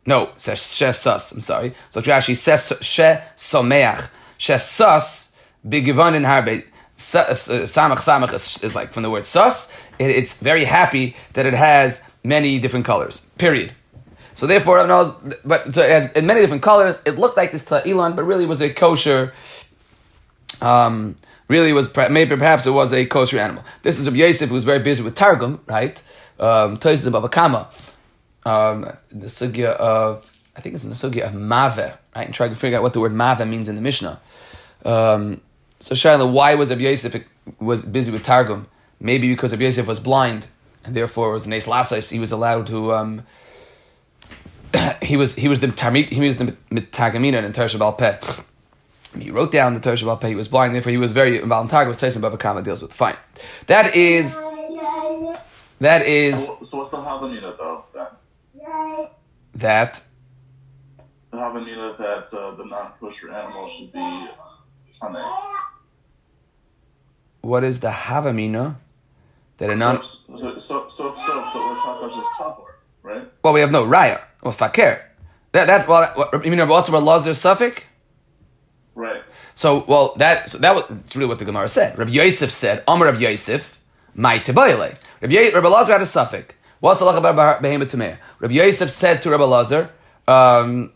No, 0.05 0.27
shesas. 0.37 1.33
I'm 1.33 1.41
sorry. 1.41 1.73
So 1.89 2.01
actually 2.11 2.35
says 2.35 2.73
she 2.81 3.03
someach 3.35 4.09
shesas 4.37 5.35
begavanin 5.65 6.25
harbe. 6.25 6.65
Samach 6.97 7.99
samach 7.99 8.33
is 8.63 8.75
like 8.75 8.91
from 8.91 9.03
the 9.03 9.09
word 9.09 9.25
sus. 9.25 9.71
It, 9.99 10.09
it's 10.09 10.33
very 10.33 10.65
happy 10.65 11.15
that 11.33 11.45
it 11.45 11.53
has 11.53 12.03
many 12.23 12.59
different 12.59 12.85
colors. 12.85 13.29
Period. 13.37 13.73
So 14.33 14.47
therefore, 14.47 14.85
knows, 14.87 15.13
but 15.43 15.73
so 15.73 15.83
it 15.83 15.89
has 15.89 16.11
in 16.13 16.25
many 16.25 16.41
different 16.41 16.63
colors. 16.63 17.01
It 17.05 17.17
looked 17.17 17.35
like 17.35 17.51
this 17.51 17.65
to 17.65 17.85
Elon, 17.87 18.15
but 18.15 18.23
really 18.23 18.45
was 18.45 18.61
a 18.61 18.69
kosher. 18.69 19.33
Um, 20.61 21.15
really 21.49 21.73
was 21.73 21.93
maybe 22.09 22.37
perhaps 22.37 22.65
it 22.65 22.71
was 22.71 22.93
a 22.93 23.05
kosher 23.05 23.39
animal. 23.39 23.63
This 23.81 23.99
is 23.99 24.05
Rabbi 24.05 24.19
Yosef 24.19 24.49
who 24.49 24.53
was 24.53 24.63
very 24.63 24.79
busy 24.79 25.03
with 25.03 25.15
Targum, 25.15 25.61
right? 25.65 26.01
Um, 26.39 26.77
Tosis 26.77 27.11
Baba 27.11 27.27
Kama, 27.27 27.67
um, 28.45 28.83
the 29.11 29.25
sugya 29.27 29.71
of 29.73 30.31
I 30.55 30.61
think 30.61 30.75
it's 30.75 30.83
in 30.83 30.89
the 30.89 30.95
sugya 30.95 31.27
of 31.27 31.33
Mave, 31.33 31.77
right? 32.15 32.25
And 32.25 32.33
trying 32.33 32.51
to 32.51 32.55
figure 32.55 32.77
out 32.77 32.83
what 32.83 32.93
the 32.93 32.99
word 32.99 33.13
Mave 33.13 33.45
means 33.47 33.67
in 33.67 33.75
the 33.75 33.81
Mishnah. 33.81 34.21
Um, 34.85 35.41
so 35.79 35.95
Shaila, 35.95 36.31
why 36.31 36.55
was 36.55 36.69
Rabbi 36.69 36.95
was 37.59 37.83
busy 37.83 38.11
with 38.11 38.23
Targum? 38.23 38.67
Maybe 38.99 39.29
because 39.29 39.51
Rabbi 39.51 39.81
was 39.81 39.99
blind, 39.99 40.47
and 40.89 40.95
therefore 40.95 41.31
was 41.31 41.45
Nes 41.45 41.67
Lasais, 41.67 42.11
he 42.11 42.19
was 42.19 42.31
allowed 42.31 42.65
to. 42.67 42.93
Um, 42.93 43.23
he 45.03 45.15
was 45.17 45.35
he 45.35 45.47
was 45.47 45.59
the 45.59 45.67
Tarmit, 45.67 46.11
he 46.11 46.19
was 46.19 46.37
the 46.37 46.57
Mitagamina 46.71 47.43
in 47.43 47.51
Tersha 47.51 47.77
Bal 47.77 47.93
Peh. 47.93 48.17
He 49.19 49.29
wrote 49.29 49.51
down 49.51 49.75
the 49.75 49.79
Tersha 49.79 50.05
Bal 50.05 50.17
Peh. 50.17 50.29
He 50.29 50.35
was 50.35 50.47
blind, 50.47 50.73
therefore 50.73 50.91
he 50.91 50.97
was 50.97 51.11
very 51.11 51.39
Targum. 51.39 51.87
Was 51.87 51.97
Tyson 51.97 52.23
Baba 52.23 52.37
Kama 52.37 52.63
deals 52.63 52.81
with. 52.81 52.91
Fine, 52.91 53.17
that 53.67 53.95
is 53.95 54.39
that 55.79 56.07
is. 56.07 56.47
So 56.47 56.77
what's 56.77 56.89
the 56.89 56.97
Havamina 56.97 57.55
though? 57.55 57.85
That 57.93 58.19
that 59.53 60.03
the 61.29 61.37
Havamina 61.37 61.97
that 61.99 62.33
uh, 62.33 62.55
the 62.55 62.65
non-kosher 62.65 63.31
animal 63.31 63.67
should 63.67 63.93
be 63.93 64.27
What 67.41 67.63
is 67.63 67.79
the 67.79 67.91
Havamina? 67.91 68.77
That 69.59 69.69
a 69.69 69.75
non. 69.75 70.01
So, 70.03 70.37
so, 70.37 70.57
so, 70.57 70.87
so, 70.87 71.15
so 71.15 71.41
Takash 71.43 72.17
is 72.17 72.25
Tahor, 72.37 72.65
right? 73.03 73.27
Well, 73.43 73.53
we 73.53 73.59
have 73.59 73.71
no 73.71 73.85
raya 73.85 74.21
or 74.41 74.53
fakir. 74.53 75.05
That 75.51 75.67
that 75.67 75.87
well, 75.87 76.11
what, 76.15 76.45
you 76.45 76.51
mean 76.51 76.59
Rabbi 76.59 76.71
Otzar 76.71 77.03
Lazar 77.03 77.31
sofek? 77.31 77.83
Right. 78.95 79.21
So 79.55 79.83
well, 79.87 80.13
that 80.17 80.49
so 80.49 80.59
that 80.59 80.73
was 80.75 80.85
really 81.15 81.27
what 81.27 81.39
the 81.39 81.45
Gemara 81.45 81.67
said. 81.67 81.97
Rabbi 81.97 82.11
Yosef 82.11 82.51
said, 82.51 82.83
"Amar 82.87 83.07
Rabbi 83.07 83.19
Yosef, 83.19 83.81
my 84.15 84.39
tebayile." 84.39 84.97
Rabbi 85.21 85.33
Ye- 85.33 85.51
Rabbi 85.53 85.67
Lazar 85.67 85.93
had 85.93 86.01
a 86.01 86.05
sofek. 86.05 86.51
What's 86.79 87.01
the 87.01 87.05
about 87.07 87.61
behemoth? 87.61 87.93
Rabbi 88.39 88.53
Yosef 88.53 88.89
said 88.89 89.21
to 89.23 89.29
Rabbi 89.29 89.43
Lazar, 89.43 89.89
um, 90.29 90.93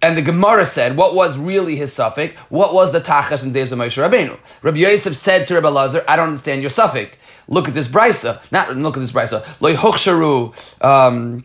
and 0.00 0.16
the 0.16 0.22
Gemara 0.22 0.64
said, 0.64 0.96
what 0.96 1.14
was 1.14 1.36
really 1.36 1.76
his 1.76 1.90
sofek? 1.90 2.34
What 2.48 2.72
was 2.72 2.92
the 2.92 3.00
tachas 3.00 3.44
in 3.44 3.52
days 3.52 3.72
of 3.72 3.78
Moshe 3.78 4.00
Rabbeinu? 4.00 4.38
Rabbi 4.62 4.78
Yosef 4.78 5.16
said 5.16 5.46
to 5.48 5.54
Rabbi 5.54 5.68
Lazar, 5.68 6.04
I 6.06 6.16
don't 6.16 6.28
understand 6.28 6.62
your 6.62 6.70
sofek. 6.70 7.14
Look 7.48 7.66
at 7.66 7.74
this 7.74 7.88
brisa. 7.88 8.40
Not 8.52 8.76
look 8.76 8.96
at 8.96 9.00
this 9.00 9.12
brisa. 9.12 9.60
Loy 9.60 9.74
huksharu, 9.74 10.84
um, 10.84 11.44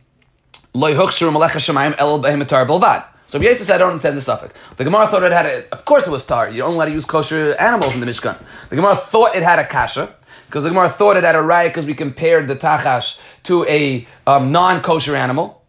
loy 0.74 0.94
huksharu 0.94 1.34
malech 1.34 1.52
hashemayim 1.52 1.96
el 1.98 2.22
behemotar 2.22 2.68
belvad. 2.68 3.06
So 3.26 3.40
Rabbi 3.40 3.48
Yosef 3.48 3.66
said, 3.66 3.76
I 3.76 3.78
don't 3.80 3.92
understand 3.92 4.18
the 4.18 4.22
sofek. 4.22 4.52
The 4.78 4.84
Gemara 4.84 5.08
thought 5.08 5.24
it 5.24 5.32
had 5.32 5.48
a, 5.48 5.74
of 5.74 5.86
course 5.86 6.06
it 6.06 6.12
was 6.12 6.24
tar. 6.24 6.52
You 6.52 6.60
don't 6.60 6.76
let 6.76 6.86
to 6.86 6.92
use 6.92 7.06
kosher 7.06 7.56
animals 7.56 7.96
in 7.96 8.02
the 8.02 8.06
Mishkan. 8.06 8.38
The 8.70 8.76
Gemara 8.76 8.96
thought 8.96 9.36
it 9.36 9.42
had 9.42 9.58
a 9.58 9.66
kasha. 9.66 10.14
Because 10.46 10.66
the 10.66 10.70
Gemara 10.70 10.90
thought 10.90 11.18
it 11.18 11.24
had 11.24 11.34
a 11.34 11.42
riot 11.42 11.72
because 11.72 11.88
we 11.88 11.96
compared 11.96 12.48
the 12.48 12.56
tachash 12.56 13.20
to 13.44 13.66
a 13.66 14.06
um, 14.28 14.52
non-kosher 14.52 15.16
animal. 15.16 15.63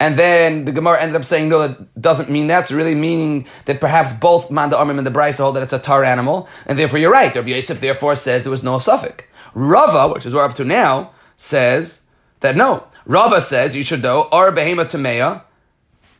And 0.00 0.16
then 0.16 0.64
the 0.64 0.72
Gemara 0.72 1.00
ended 1.00 1.16
up 1.16 1.24
saying, 1.24 1.48
no, 1.48 1.66
that 1.66 2.00
doesn't 2.00 2.30
mean 2.30 2.46
that. 2.46 2.60
It's 2.60 2.72
really 2.72 2.94
meaning 2.94 3.46
that 3.64 3.80
perhaps 3.80 4.12
both 4.12 4.50
Manda 4.50 4.76
Armim 4.76 4.98
and 4.98 5.06
the 5.06 5.10
brisa 5.10 5.38
hold 5.38 5.56
that 5.56 5.62
it's 5.62 5.72
a 5.72 5.78
tar 5.78 6.04
animal. 6.04 6.48
And 6.66 6.78
therefore 6.78 7.00
you're 7.00 7.10
right. 7.10 7.34
Rabbi 7.34 7.48
Yosef 7.48 7.80
therefore 7.80 8.14
says 8.14 8.44
there 8.44 8.50
was 8.50 8.62
no 8.62 8.76
sofek. 8.76 9.22
Rava, 9.54 10.12
which 10.12 10.24
is 10.24 10.32
what 10.32 10.40
we're 10.40 10.46
up 10.46 10.54
to 10.54 10.64
now, 10.64 11.10
says 11.36 12.04
that 12.40 12.54
no. 12.54 12.84
Rava 13.06 13.40
says 13.40 13.74
you 13.74 13.82
should 13.82 14.02
know, 14.02 14.28
Ar 14.30 14.52
Behema 14.52 14.84
Tameya, 14.84 15.42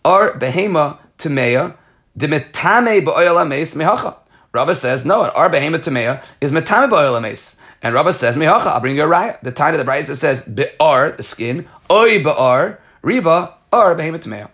Ar 0.05 0.33
Behema 0.33 0.99
Tameya, 1.17 1.77
Dimitame 2.19 3.05
Ba'oyal 3.05 3.41
Ames 3.41 3.75
Mehacha. 3.75 4.17
Rava 4.53 4.75
says, 4.75 5.05
no, 5.05 5.23
an 5.23 5.31
Ar 5.37 5.51
Behema 5.51 5.77
Tameya 5.77 6.25
is 6.41 6.51
Metame 6.51 6.91
Ba'oyal 6.91 7.17
Ames. 7.17 7.57
And 7.81 7.95
Rava 7.95 8.12
says, 8.12 8.37
Mehacha, 8.37 8.67
I'll 8.67 8.81
bring 8.81 8.97
you 8.97 9.05
a 9.05 9.07
raya. 9.07 9.41
The 9.41 9.53
time 9.53 9.75
of 9.75 9.79
the 9.79 9.88
brisa 9.88 10.17
says, 10.17 10.43
Be'ar, 10.43 11.12
the 11.12 11.23
skin, 11.23 11.69
Oy 11.88 12.21
Ba'ar, 12.21 12.79
Riba, 13.05 13.55
or 13.72 13.94
behemoth 13.94 14.24
tamea. 14.24 14.50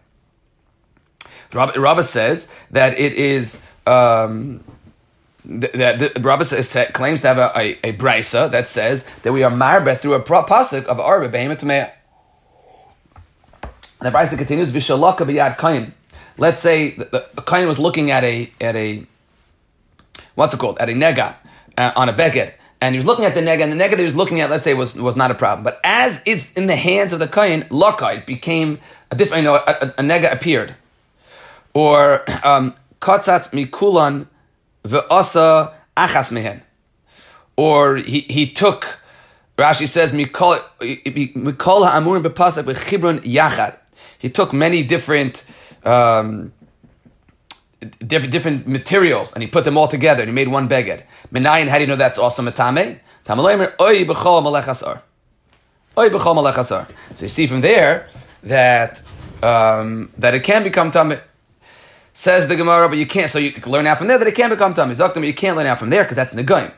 Rabba 1.53 2.03
says 2.03 2.53
that 2.71 2.99
it 2.99 3.13
is 3.13 3.65
um, 3.87 4.65
that 5.45 5.99
the, 5.99 6.45
says, 6.45 6.91
claims 6.93 7.21
to 7.21 7.29
have 7.29 7.39
a, 7.39 7.53
a, 7.57 7.91
a 7.91 7.93
brisa 7.93 8.51
that 8.51 8.67
says 8.67 9.09
that 9.23 9.33
we 9.33 9.43
are 9.43 9.51
marbe 9.51 9.97
through 9.99 10.15
a 10.15 10.21
pasuk 10.21 10.85
of 10.87 10.99
arba 10.99 11.29
behemoth 11.29 11.61
tamea. 11.61 11.93
And 14.01 14.13
the 14.13 14.17
brisa 14.17 14.37
continues 14.37 14.73
vishalaka 14.73 15.19
biyad 15.19 15.59
kain. 15.59 15.95
Let's 16.37 16.61
say 16.61 16.91
the, 16.91 17.29
the 17.35 17.43
kain 17.43 17.69
was 17.69 17.79
looking 17.79 18.11
at 18.11 18.25
a 18.25 18.51
at 18.61 18.75
a 18.75 19.07
what's 20.35 20.55
it 20.55 20.59
called 20.59 20.79
at 20.79 20.89
a 20.89 20.93
nega 20.93 21.37
uh, 21.79 21.93
on 21.95 22.09
a 22.09 22.13
beged 22.13 22.55
and 22.85 22.95
he 22.95 22.99
was 22.99 23.07
looking 23.07 23.25
at 23.25 23.35
the 23.35 23.41
nega, 23.41 23.63
and 23.63 23.73
the 23.73 23.83
nega 23.83 23.97
he 23.97 24.05
was 24.05 24.15
looking 24.15 24.43
at, 24.43 24.51
let's 24.51 24.63
say, 24.63 24.75
was, 24.75 25.01
was 25.01 25.17
not 25.17 25.31
a 25.31 25.35
problem. 25.35 25.65
But 25.65 25.81
as 25.85 26.23
it's 26.27 26.53
in 26.53 26.67
the 26.67 26.77
hands 26.77 27.15
of 27.15 27.19
the 27.19 27.27
kohen, 27.27 27.63
lakai, 27.71 28.27
became 28.27 28.79
a 29.15 29.17
different, 29.17 29.45
you 29.45 29.51
know, 29.51 29.57
a, 29.57 29.95
a, 29.99 30.03
nega 30.03 30.33
appeared. 30.33 30.75
Or, 31.73 32.25
um, 32.47 32.75
katzatz 33.01 33.51
mikulan 33.53 34.27
ve'asa 34.85 35.73
achas 35.97 36.33
mehen. 36.33 36.63
Or 37.57 37.97
he, 37.97 38.21
he 38.21 38.47
took, 38.47 39.01
Rashi 39.57 39.89
says, 39.89 40.13
mikol 40.13 40.59
ha'amurim 40.81 42.23
bepasak 42.25 42.65
v'chibrun 42.65 43.21
yachad. 43.21 43.79
He 44.19 44.29
took 44.31 44.53
many 44.53 44.83
different, 44.83 45.47
um, 45.85 46.53
different, 48.05 48.33
different 48.33 48.67
materials 48.67 49.35
and 49.35 49.43
he 49.43 49.49
put 49.49 49.65
them 49.65 49.77
all 49.77 49.89
together 49.89 50.23
and 50.23 50.31
he 50.31 50.35
made 50.35 50.49
one 50.49 50.69
beged. 50.69 51.05
Menayin, 51.33 51.69
how 51.69 51.77
do 51.77 51.83
you 51.83 51.87
know 51.87 51.97
that's 51.97 52.19
also 52.19 52.43
matame? 52.43 52.99
Tamalaymer, 53.25 53.75
oy 53.81 54.05
b'chol 54.05 54.43
malech 54.43 54.67
asar. 54.67 55.03
Oy 55.97 56.09
b'chol. 56.09 56.89
So 57.15 57.25
you 57.25 57.29
see 57.29 57.47
from 57.47 57.61
there 57.61 58.09
that 58.45 59.03
um, 59.43 60.11
that 60.19 60.35
it 60.35 60.45
can 60.45 60.63
become 60.63 60.91
tameh. 60.91 61.21
Says 62.13 62.47
the 62.47 62.55
Gemara, 62.55 62.89
but 62.89 62.99
you 62.99 63.07
can't. 63.07 63.31
So 63.31 63.39
you 63.39 63.53
learn 63.67 63.87
out 63.87 63.99
from 63.99 64.07
there 64.07 64.19
that 64.19 64.29
it 64.29 64.35
can 64.35 64.51
become 64.51 64.73
tameh. 64.75 64.93
Zaktam, 64.93 65.27
you 65.27 65.35
can't 65.35 65.57
learn 65.57 65.67
out 65.67 65.79
from 65.79 65.91
there 65.91 66.05
because 66.05 66.17
that's 66.17 66.33
negaim. 66.33 66.73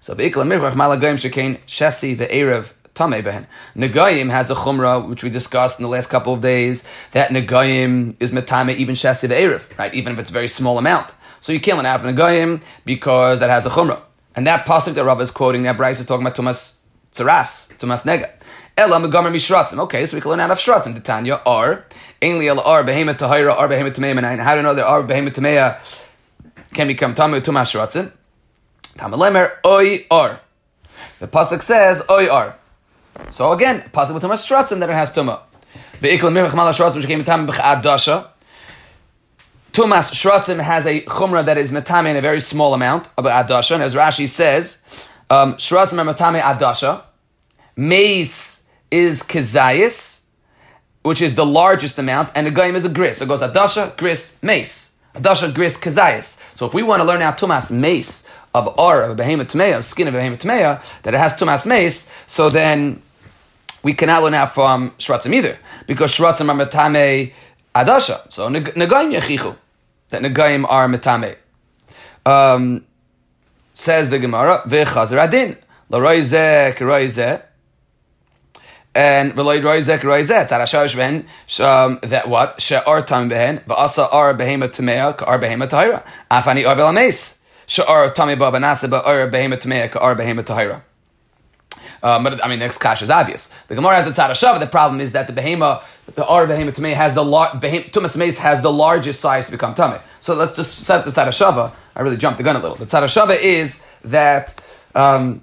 So 0.00 0.14
beikla 0.14 0.46
mirchach 0.46 0.72
malagayim 0.72 1.16
shekain 1.16 1.58
shesi 1.66 2.16
ve'erev 2.16 2.74
Tameh 2.94 3.22
behen. 3.22 3.46
Negayim 3.76 4.30
has 4.30 4.50
a 4.50 4.54
chumrah, 4.54 5.08
which 5.08 5.22
we 5.22 5.30
discussed 5.30 5.78
in 5.78 5.84
the 5.84 5.88
last 5.88 6.10
couple 6.10 6.34
of 6.34 6.40
days, 6.40 6.86
that 7.12 7.30
Negayim 7.30 8.16
is 8.18 8.32
metame 8.32 8.74
even 8.76 8.96
shasi 8.96 9.28
ve'erev, 9.28 9.78
right? 9.78 9.94
Even 9.94 10.14
if 10.14 10.18
it's 10.18 10.30
a 10.30 10.32
very 10.32 10.48
small 10.48 10.78
amount. 10.78 11.14
So 11.40 11.52
you 11.52 11.60
can't 11.60 11.76
learn 11.76 11.86
out 11.86 12.04
of 12.04 12.14
Negayim 12.14 12.60
because 12.84 13.38
that 13.38 13.50
has 13.50 13.66
a 13.66 13.70
chumrah. 13.70 14.02
And 14.34 14.46
that 14.46 14.66
pasuk 14.66 14.94
that 14.94 15.04
Rav 15.04 15.20
is 15.20 15.30
quoting, 15.30 15.62
that 15.62 15.76
brisa 15.76 16.00
is 16.00 16.06
talking 16.06 16.26
about 16.26 16.36
Tumas 16.36 16.78
Tzaras, 17.12 17.76
Tumas 17.78 18.04
Nega. 18.04 18.30
Ela 18.78 19.00
megamer 19.00 19.32
mishratzim. 19.32 19.80
Okay, 19.80 20.06
so 20.06 20.16
we 20.16 20.20
can 20.20 20.30
learn 20.30 20.38
out 20.38 20.52
of 20.52 20.58
shratzim. 20.58 20.94
The 20.94 21.00
Tanya 21.00 21.40
are 21.44 21.84
ainly 22.22 22.46
el 22.46 22.60
ar 22.60 22.84
behemoth 22.84 23.18
tahira 23.18 23.52
ar 23.52 23.68
behemoth 23.68 23.96
tameya. 23.96 24.16
And 24.16 24.40
how 24.40 24.52
do 24.52 24.58
you 24.58 24.62
know 24.62 24.74
that 24.74 24.86
ar 24.86 25.02
behemoth 25.02 25.34
tameya 25.34 25.80
can 26.74 26.86
become 26.86 27.12
tamu 27.12 27.40
tumas 27.40 27.74
shratzim? 27.74 28.12
Tamalemer 28.96 29.56
oi 29.66 30.06
ar. 30.12 30.40
The 31.18 31.26
pasuk 31.26 31.60
says 31.60 32.02
oi 32.08 32.28
ar. 32.28 32.56
So 33.30 33.50
again, 33.50 33.82
pasuk 33.92 34.14
with 34.14 34.22
tumas 34.22 34.46
shratzim 34.46 34.78
that 34.78 34.88
it 34.88 34.92
has 34.92 35.12
tuma. 35.12 35.40
Ve'ikol 36.00 36.30
mirach 36.30 36.54
mal 36.54 36.72
shratzim 36.72 37.04
came 37.04 37.24
tam 37.24 37.48
b'chad 37.48 37.82
dasha. 37.82 38.30
Tumas 39.72 40.12
Shratzim 40.12 40.60
has 40.60 40.86
a 40.86 41.02
chumrah 41.02 41.44
that 41.44 41.56
is 41.56 41.70
metame 41.70 42.08
in 42.08 42.16
a 42.16 42.20
very 42.20 42.40
small 42.40 42.74
amount 42.74 43.08
of 43.16 43.26
adasha, 43.26 43.74
and 43.74 43.82
as 43.82 43.94
Rashi 43.94 44.26
says, 44.28 44.82
um, 45.30 45.54
Shratzim 45.54 46.04
are 46.04 46.14
metame 46.14 46.40
adasha. 46.40 47.02
Mace 47.76 48.57
is 48.90 49.22
kezayis, 49.22 50.24
which 51.02 51.22
is 51.22 51.34
the 51.34 51.46
largest 51.46 51.98
amount, 51.98 52.30
and 52.34 52.46
the 52.46 52.50
goyim 52.50 52.76
is 52.76 52.84
a 52.84 52.88
gris. 52.88 53.20
it 53.20 53.28
goes 53.28 53.40
adasha, 53.40 53.96
gris, 53.96 54.42
mace. 54.42 54.96
Adasha, 55.14 55.54
gris, 55.54 55.78
kezayis. 55.78 56.42
So 56.54 56.66
if 56.66 56.74
we 56.74 56.82
want 56.82 57.00
to 57.00 57.06
learn 57.06 57.22
out 57.22 57.38
tumas 57.38 57.70
mace 57.70 58.28
of 58.54 58.78
or 58.78 59.02
of 59.02 59.10
a 59.10 59.14
behemoth 59.14 59.54
of 59.54 59.84
skin 59.84 60.08
of 60.08 60.14
a 60.14 60.18
behemoth 60.18 60.40
tmeya, 60.40 61.02
that 61.02 61.14
it 61.14 61.18
has 61.18 61.34
tumas 61.34 61.66
mace, 61.66 62.10
so 62.26 62.50
then 62.50 63.02
we 63.82 63.94
cannot 63.94 64.22
learn 64.22 64.34
out 64.34 64.54
from 64.54 64.90
shratzim 64.92 65.34
either, 65.34 65.58
because 65.86 66.12
shratzim 66.12 66.48
are 66.48 66.66
metame 66.66 67.32
adasha. 67.74 68.30
So 68.32 68.48
negayim 68.48 69.18
yechichu, 69.18 69.56
that 70.10 70.22
negayim 70.22 70.66
are 70.68 70.88
metame. 70.88 71.36
Um, 72.26 72.84
says 73.72 74.10
the 74.10 74.18
Gemara, 74.18 74.62
v'chazer 74.66 75.22
adin, 75.22 75.56
l'roi 75.88 76.20
zeh, 76.20 77.42
and 78.98 79.32
Veloid 79.34 79.62
Roizek 79.62 80.00
Roizet, 80.00 80.48
Sarashash 80.48 80.96
Ben, 80.96 81.24
that 82.02 82.28
what? 82.28 82.60
She'ar 82.60 83.00
Tam 83.02 83.30
Behen, 83.30 83.62
Va'asa 83.62 84.12
Ar 84.12 84.34
Behema 84.34 84.68
Tamea, 84.68 85.16
Ka'ar 85.16 85.38
Behema 85.38 85.68
Tahira. 85.68 86.04
Afani 86.28 86.68
Ar 86.68 86.74
Belames, 86.74 87.40
She'ar 87.68 88.10
Tami 88.10 88.36
Babanasa, 88.36 88.90
Ba'ar 88.90 89.30
Behema 89.30 89.56
Tamea, 89.56 89.88
Ka'ar 89.88 90.16
Behema 90.16 90.42
Tahira. 90.42 90.82
Um, 92.02 92.24
but 92.24 92.44
I 92.44 92.48
mean, 92.48 92.58
the 92.58 92.64
next 92.64 92.78
kash 92.78 93.00
is 93.00 93.08
obvious. 93.08 93.54
The 93.68 93.76
Gemara 93.76 93.94
has 93.96 94.06
a 94.06 94.10
tzara 94.10 94.58
The 94.58 94.66
problem 94.66 95.00
is 95.00 95.12
that 95.12 95.26
the 95.26 95.32
behema, 95.32 95.82
the 96.14 96.24
ar 96.24 96.46
behema 96.46 96.70
tamei 96.70 96.94
has 96.94 97.14
the 97.14 97.24
lar- 97.24 97.50
tumas 97.50 98.16
mace 98.16 98.38
has 98.38 98.62
the 98.62 98.70
largest 98.70 99.20
size 99.20 99.46
to 99.46 99.52
become 99.52 99.74
tamei. 99.74 100.00
So 100.20 100.34
let's 100.34 100.54
just 100.54 100.78
set 100.78 101.00
up 101.00 101.04
the 101.04 101.10
tzara 101.10 101.72
I 101.96 102.00
really 102.00 102.16
jumped 102.16 102.38
the 102.38 102.44
gun 102.44 102.54
a 102.54 102.60
little. 102.60 102.76
The 102.76 102.86
tzara 102.86 103.36
is 103.42 103.84
that 104.04 104.60
um, 104.94 105.42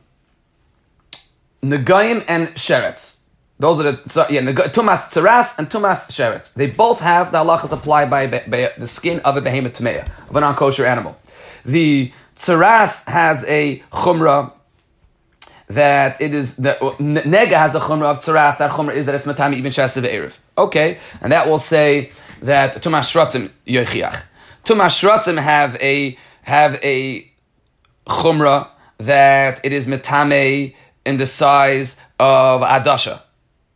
negayim 1.61 2.23
and 2.29 2.49
sheretz. 2.49 3.24
Those 3.57 3.79
are 3.79 3.91
the 3.91 4.09
so, 4.09 4.27
yeah 4.29 4.41
tumas 4.41 5.09
tzaras 5.09 5.57
and 5.57 5.69
tumas 5.69 6.11
sheretz. 6.11 6.53
They 6.53 6.67
both 6.67 6.99
have 6.99 7.31
the 7.31 7.37
halachas 7.37 7.71
applied 7.71 8.09
by, 8.09 8.27
by, 8.27 8.71
the 8.77 8.87
skin 8.87 9.19
of 9.21 9.37
a 9.37 9.41
behemoth 9.41 9.79
tamei 9.79 10.05
of 10.29 10.35
a 10.35 10.41
non-kosher 10.41 10.85
animal. 10.85 11.17
The 11.63 12.11
tzaras 12.35 13.07
has 13.07 13.45
a 13.45 13.79
chumrah 13.93 14.51
that 15.67 16.19
it 16.19 16.33
is 16.33 16.57
that 16.57 16.79
nega 16.79 17.53
has 17.53 17.75
a 17.75 17.79
chumrah 17.79 18.11
of 18.11 18.19
tzaras. 18.19 18.57
That 18.57 18.71
chumrah 18.71 18.93
is 18.93 19.05
that 19.05 19.15
it's 19.15 19.25
matami 19.25 19.55
even 19.55 19.71
shasiv 19.71 20.03
erev. 20.03 20.37
Okay, 20.57 20.99
and 21.21 21.31
that 21.31 21.47
will 21.47 21.59
say 21.59 22.11
that 22.41 22.75
tumas 22.75 23.07
shratzim 23.09 23.51
yochiach. 23.65 24.21
Tumas 24.65 25.01
shratzim 25.01 25.41
have 25.41 25.77
a 25.77 26.17
have 26.41 26.77
a 26.83 27.31
chumrah 28.05 28.67
that 28.97 29.63
it 29.63 29.71
is 29.71 29.87
metame 29.87 30.75
in 31.05 31.17
the 31.17 31.25
size 31.25 32.01
of 32.19 32.61
adasha 32.61 33.21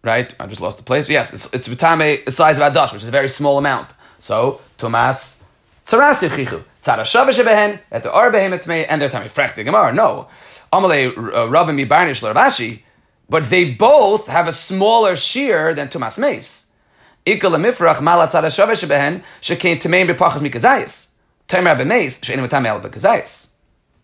right? 0.04 0.34
I 0.40 0.48
just 0.48 0.62
lost 0.62 0.78
the 0.78 0.84
place. 0.84 1.10
Yes, 1.10 1.34
it's, 1.34 1.54
it's 1.54 1.68
the 1.68 2.24
size 2.30 2.58
of 2.58 2.74
adash, 2.74 2.94
which 2.94 3.02
is 3.02 3.08
a 3.08 3.12
very 3.12 3.30
small 3.30 3.58
amount. 3.58 3.94
So 4.20 4.62
Tomas 4.78 5.44
tzaras 5.86 6.28
yichichu 6.28 6.64
tzara 6.84 7.04
shava 7.04 7.30
shebehen 7.30 7.80
et 7.92 8.04
the 8.04 8.12
ar 8.12 8.32
behem 8.32 8.54
and 8.54 9.02
telling 9.02 9.58
me 9.58 9.64
gemara. 9.64 9.94
No, 9.94 10.28
amalei 10.72 11.16
uh, 11.18 11.48
rabbi 11.50 11.72
mi 11.72 11.86
barnish 11.86 12.82
but 13.30 13.50
they 13.50 13.74
both 13.74 14.28
have 14.28 14.48
a 14.48 14.52
smaller 14.52 15.16
shear 15.16 15.74
than 15.74 15.90
Tomas 15.90 16.18
mace. 16.18 16.72
Ikal 17.26 17.56
mifrach 17.60 18.02
mala 18.02 18.28
tzara 18.28 18.48
shava 18.48 18.74
shebehen 18.74 19.24
shekein 19.42 19.78
tmeim 19.78 20.10
bepachas 20.10 20.40
mikazayis. 20.40 21.14
Tamer 21.48 21.76
b'meis 21.76 22.24
she'enim 22.24 22.46
metame 22.46 22.68
el 22.68 22.82
b'kazayis. 22.82 23.52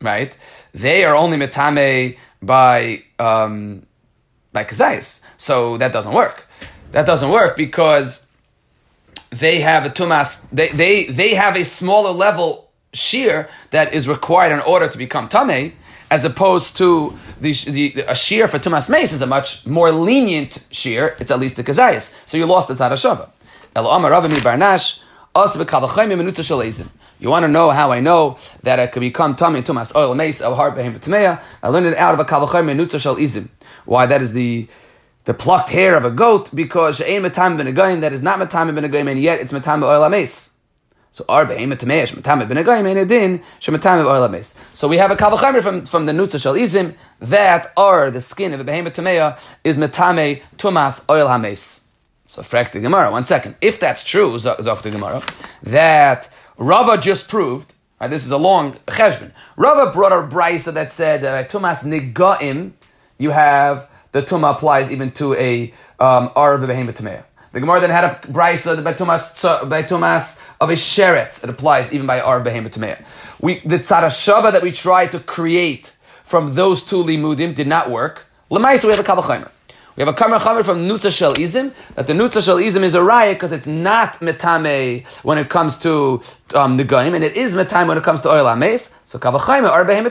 Right? 0.02 0.38
They 0.74 1.06
are 1.06 1.16
only 1.16 1.38
metame 1.38 2.18
by 2.42 3.04
um, 3.18 3.86
by 4.56 4.64
kazayis. 4.64 5.24
So 5.38 5.78
that 5.78 5.94
doesn't 5.94 6.14
work. 6.14 6.48
That 6.94 7.06
doesn't 7.06 7.30
work 7.30 7.56
because 7.58 8.26
they 9.30 9.60
have 9.60 9.86
a 9.86 9.90
tumas. 9.90 10.30
They 10.52 10.70
they 10.70 11.06
they 11.06 11.36
have 11.36 11.56
a 11.56 11.66
smaller 11.66 12.12
level 12.12 12.72
shear 12.94 13.50
that 13.72 13.94
is 13.94 14.08
required 14.08 14.54
in 14.54 14.62
order 14.62 14.88
to 14.88 14.98
become 14.98 15.28
tame, 15.28 15.74
as 16.10 16.24
opposed 16.26 16.78
to 16.78 17.14
the, 17.42 17.52
the 17.78 18.06
a 18.08 18.16
shear 18.16 18.48
for 18.48 18.58
tumas 18.58 18.90
mace 18.90 19.12
is 19.12 19.22
a 19.22 19.28
much 19.28 19.68
more 19.68 19.92
lenient 19.92 20.66
shear. 20.72 21.16
It's 21.20 21.32
at 21.32 21.40
least 21.40 21.60
a 21.60 21.64
kazayis. 21.64 22.16
So 22.26 22.38
you 22.38 22.46
lost 22.46 22.68
the 22.70 22.76
tzara 22.76 23.30
El 23.76 23.88
Amar 23.88 24.12
Ravami 24.12 24.38
Barnash. 24.38 25.02
You 27.20 27.30
want 27.30 27.44
to 27.44 27.50
know 27.50 27.70
how 27.72 27.92
I 27.92 28.00
know 28.00 28.38
that 28.64 28.80
it 28.80 28.94
could 28.94 29.02
become 29.02 29.36
tummy 29.36 29.62
tumas 29.62 29.94
oil 29.94 30.16
mace 30.16 30.42
al 30.42 30.56
har 30.56 30.72
I 30.72 31.68
learned 31.68 31.88
it 31.88 31.98
out 31.98 32.14
of 32.14 32.22
a 32.22 32.24
kavachayim 32.24 32.68
menutza 32.68 33.02
shel 33.02 33.18
izim. 33.18 33.50
Why 33.86 34.06
that 34.06 34.22
is 34.22 34.34
the 34.34 34.68
the 35.26 35.34
plucked 35.34 35.70
hair 35.70 35.96
of 35.96 36.06
a 36.06 36.12
goat 36.12 36.54
because 36.54 36.98
she'ain 36.98 37.24
matam 37.24 37.58
ben 37.58 38.00
that 38.02 38.14
is 38.14 38.22
not 38.22 38.40
matam 38.40 38.74
ben 38.76 39.08
and 39.08 39.20
yet 39.20 39.40
it's 39.40 39.52
matam 39.52 39.84
oil 39.84 40.08
mace. 40.10 40.58
So 41.12 41.24
ar 41.30 41.46
behem 41.46 41.72
tameya 41.74 42.08
shematam 42.08 42.48
ben 42.48 42.58
agayim 42.58 42.86
ein 42.88 42.98
edin 42.98 43.42
shematam 43.60 44.06
oil 44.06 44.28
mace. 44.28 44.60
So 44.74 44.88
we 44.88 44.98
have 44.98 45.12
a 45.12 45.16
kavachayim 45.16 45.64
from 45.64 45.86
from 45.86 46.06
the 46.06 46.12
nutza 46.12 46.42
shel 46.42 46.56
izim 46.56 46.96
that 47.20 47.72
ar 47.78 48.12
the 48.12 48.22
skin 48.22 48.54
of 48.54 48.60
a 48.60 48.66
behem 48.66 48.86
tameya 48.88 49.40
is 49.64 49.78
matame 49.78 50.42
tumas 50.58 51.10
oil 51.10 51.28
hames. 51.28 51.86
So 52.28 52.42
frak 52.42 52.72
the 52.72 52.80
Gemara. 52.80 53.12
One 53.12 53.24
second. 53.24 53.56
If 53.62 53.80
that's 53.80 54.04
true, 54.04 54.34
Zok 54.34 54.82
the 54.82 54.92
Gemara, 54.92 55.24
that 55.64 56.30
Rava 56.58 56.98
just 56.98 57.30
proved. 57.30 57.74
Right, 58.02 58.10
this 58.10 58.26
is 58.26 58.32
a 58.32 58.38
long 58.38 58.74
cheshbon. 58.88 59.32
Rava 59.56 59.92
brought 59.92 60.12
a 60.12 60.28
brisa 60.28 60.74
that 60.74 60.92
said 60.92 61.22
that 61.22 61.46
uh, 61.46 61.48
tumas 61.48 61.84
nigaim, 61.84 62.74
you 63.18 63.32
have 63.32 63.90
the 64.12 64.22
tuma 64.22 64.56
applies 64.56 64.92
even 64.92 65.12
to 65.12 65.34
a 65.36 65.74
um, 66.00 66.30
arav 66.30 66.66
behemoth 66.68 66.98
The 67.52 67.60
Gemara 67.60 67.82
then 67.82 67.90
had 67.90 68.04
a 68.04 68.16
brisa 68.28 68.84
by 68.84 68.94
tumas 68.94 69.70
by 69.70 69.80
of 70.62 70.70
a 70.70 70.74
sheretz. 70.74 71.44
It 71.44 71.50
applies 71.50 71.94
even 71.94 72.08
by 72.08 72.20
arav 72.20 72.44
behemoth 72.44 72.78
We 73.40 73.60
the 73.62 73.80
tzara 73.80 74.52
that 74.52 74.62
we 74.62 74.72
tried 74.72 75.12
to 75.12 75.20
create 75.20 75.96
from 76.24 76.56
those 76.56 76.84
two 76.84 77.04
limudim 77.04 77.56
did 77.56 77.68
not 77.68 77.90
work. 77.90 78.28
Lemaisa 78.52 78.86
we 78.86 78.92
have 78.92 79.00
a 79.00 79.04
kabbalah 79.04 79.52
we 79.96 80.04
have 80.04 80.10
a 80.10 80.14
kamar 80.14 80.40
from 80.64 80.80
Nutza 80.80 81.16
Shel 81.16 81.36
Izim, 81.36 81.74
that 81.96 82.06
the 82.06 82.12
Nutza 82.12 82.44
Shel 82.44 82.58
Izim 82.58 82.82
is 82.82 82.96
a 82.96 83.04
riot 83.04 83.38
because 83.38 83.54
it's 83.54 83.68
not 83.68 84.16
metame 84.16 85.06
when 85.24 85.38
it 85.38 85.48
comes 85.48 85.78
to 85.80 86.22
um, 86.54 86.78
Negaim, 86.78 87.16
and 87.16 87.24
it 87.24 87.38
is 87.38 87.56
metame 87.56 87.88
when 87.88 87.98
it 87.98 88.04
comes 88.04 88.20
to 88.22 88.30
Oil 88.30 88.46
Ames. 88.50 89.00
So 89.06 89.20
Kavachayim, 89.20 89.64
or 89.64 89.86
Behem 89.86 90.06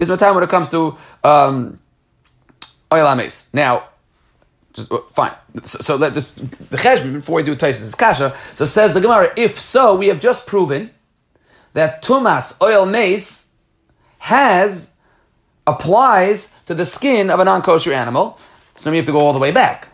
is 0.00 0.10
metame 0.10 0.34
when 0.34 0.42
it 0.42 0.50
comes 0.50 0.68
to 0.70 0.96
um, 1.22 1.78
Oil 2.94 3.06
Ames. 3.08 3.50
Now, 3.52 3.88
just, 4.72 4.90
uh, 4.90 4.98
fine. 5.08 5.32
So, 5.64 5.78
so 5.78 5.96
let 5.96 6.14
this, 6.14 6.32
the 6.32 6.76
Cheshbon, 6.76 7.14
before 7.14 7.36
we 7.36 7.42
do 7.42 7.56
Taisus 7.56 7.96
Kasha, 7.96 8.36
so 8.54 8.66
says 8.66 8.92
the 8.94 9.00
Gemara, 9.00 9.32
if 9.36 9.58
so, 9.58 9.94
we 9.94 10.08
have 10.08 10.20
just 10.20 10.46
proven 10.46 10.90
that 11.74 12.02
Tumas 12.02 12.60
Oil 12.62 12.86
Mace 12.86 13.54
has, 14.18 14.96
applies 15.66 16.54
to 16.66 16.74
the 16.74 16.84
skin 16.84 17.30
of 17.30 17.40
a 17.40 17.44
non 17.44 17.62
kosher 17.62 17.92
animal. 17.92 18.38
So 18.76 18.90
we 18.90 18.96
have 18.96 19.06
to 19.06 19.12
go 19.12 19.20
all 19.20 19.32
the 19.32 19.38
way 19.38 19.52
back. 19.52 19.88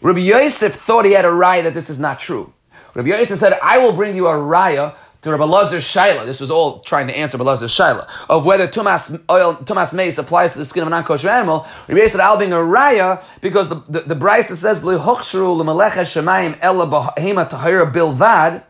Rabbi 0.00 0.20
Yosef 0.20 0.74
thought 0.74 1.04
he 1.04 1.12
had 1.12 1.24
a 1.24 1.28
raya 1.28 1.62
that 1.64 1.74
this 1.74 1.90
is 1.90 1.98
not 1.98 2.18
true. 2.18 2.52
Rabbi 2.94 3.08
Yosef 3.08 3.38
said, 3.38 3.58
I 3.62 3.78
will 3.78 3.92
bring 3.92 4.16
you 4.16 4.28
a 4.28 4.32
raya 4.32 4.94
to 5.22 5.30
Rabbi 5.30 5.44
Lazar 5.44 5.78
Shaila. 5.78 6.24
This 6.24 6.40
was 6.40 6.50
all 6.50 6.80
trying 6.80 7.08
to 7.08 7.16
answer 7.16 7.38
Rabbi 7.38 7.50
Lazar 7.50 7.66
Shaila 7.66 8.08
of 8.28 8.46
whether 8.46 8.68
Tumas 8.68 9.20
oil, 9.30 9.56
Tumas 9.56 9.94
mace 9.94 10.18
applies 10.18 10.52
to 10.52 10.58
the 10.58 10.64
skin 10.64 10.82
of 10.82 10.86
a 10.86 10.90
non-kosher 10.90 11.28
animal. 11.28 11.66
Rabbi 11.88 12.06
said, 12.06 12.20
I'll 12.20 12.36
bring 12.36 12.52
a 12.52 12.56
raya 12.56 13.22
because 13.40 13.68
the 13.68 13.76
the, 13.88 14.00
the 14.00 14.14
brisa 14.14 14.56
says 14.56 14.82
Lihochshru 14.82 15.56
Lemalecha 15.62 16.04
Shemayim 16.04 16.58
Ella 16.60 16.86
Bahema 16.86 17.48
Tahira 17.48 17.92
Bilvad. 17.92 18.62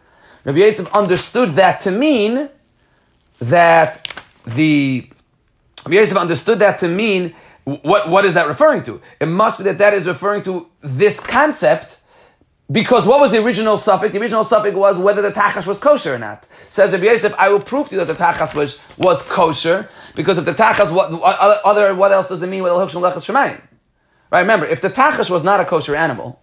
Rabbi 0.45 0.59
Yosef 0.59 0.93
understood 0.95 1.51
that 1.51 1.81
to 1.83 1.91
mean 1.91 2.49
that 3.41 4.23
the 4.47 5.09
Rabbi 5.85 5.97
Yosef 5.97 6.17
understood 6.17 6.59
that 6.61 6.79
to 6.81 6.89
mean 6.89 7.35
what, 7.65 8.09
what 8.09 8.25
is 8.25 8.35
that 8.35 8.49
referring 8.49 8.83
to? 8.85 9.01
It 9.21 9.27
must 9.27 9.59
be 9.59 9.65
that 9.65 9.79
that 9.79 9.93
is 9.93 10.07
referring 10.07 10.43
to 10.45 10.71
this 10.81 11.21
concept 11.21 11.98
because 12.71 13.07
what 13.07 13.19
was 13.19 13.31
the 13.33 13.43
original 13.43 13.77
sofek? 13.77 14.13
The 14.13 14.21
original 14.21 14.45
sofek 14.45 14.75
was 14.75 14.99
whether 14.99 15.23
the 15.23 15.31
tachash 15.31 15.67
was 15.67 15.79
kosher 15.79 16.15
or 16.15 16.19
not. 16.19 16.47
Says 16.69 16.93
Rabbi 16.93 17.07
Yosef, 17.07 17.35
I 17.39 17.49
will 17.49 17.61
prove 17.61 17.89
to 17.89 17.97
you 17.97 18.05
that 18.05 18.15
the 18.15 18.23
tachash 18.23 18.55
was, 18.55 18.79
was 18.99 19.23
kosher 19.23 19.89
because 20.15 20.37
if 20.37 20.45
the 20.45 20.53
tachash, 20.53 20.95
what, 20.95 21.11
other, 21.65 21.95
what 21.95 22.13
else 22.13 22.29
does 22.29 22.43
it 22.43 22.49
mean? 22.49 22.63
With? 22.63 22.73
Right? 23.31 23.61
Remember, 24.31 24.67
if 24.67 24.83
the 24.83 24.91
tachash 24.91 25.31
was 25.31 25.43
not 25.43 25.61
a 25.61 25.65
kosher 25.65 25.97
animal, 25.97 26.41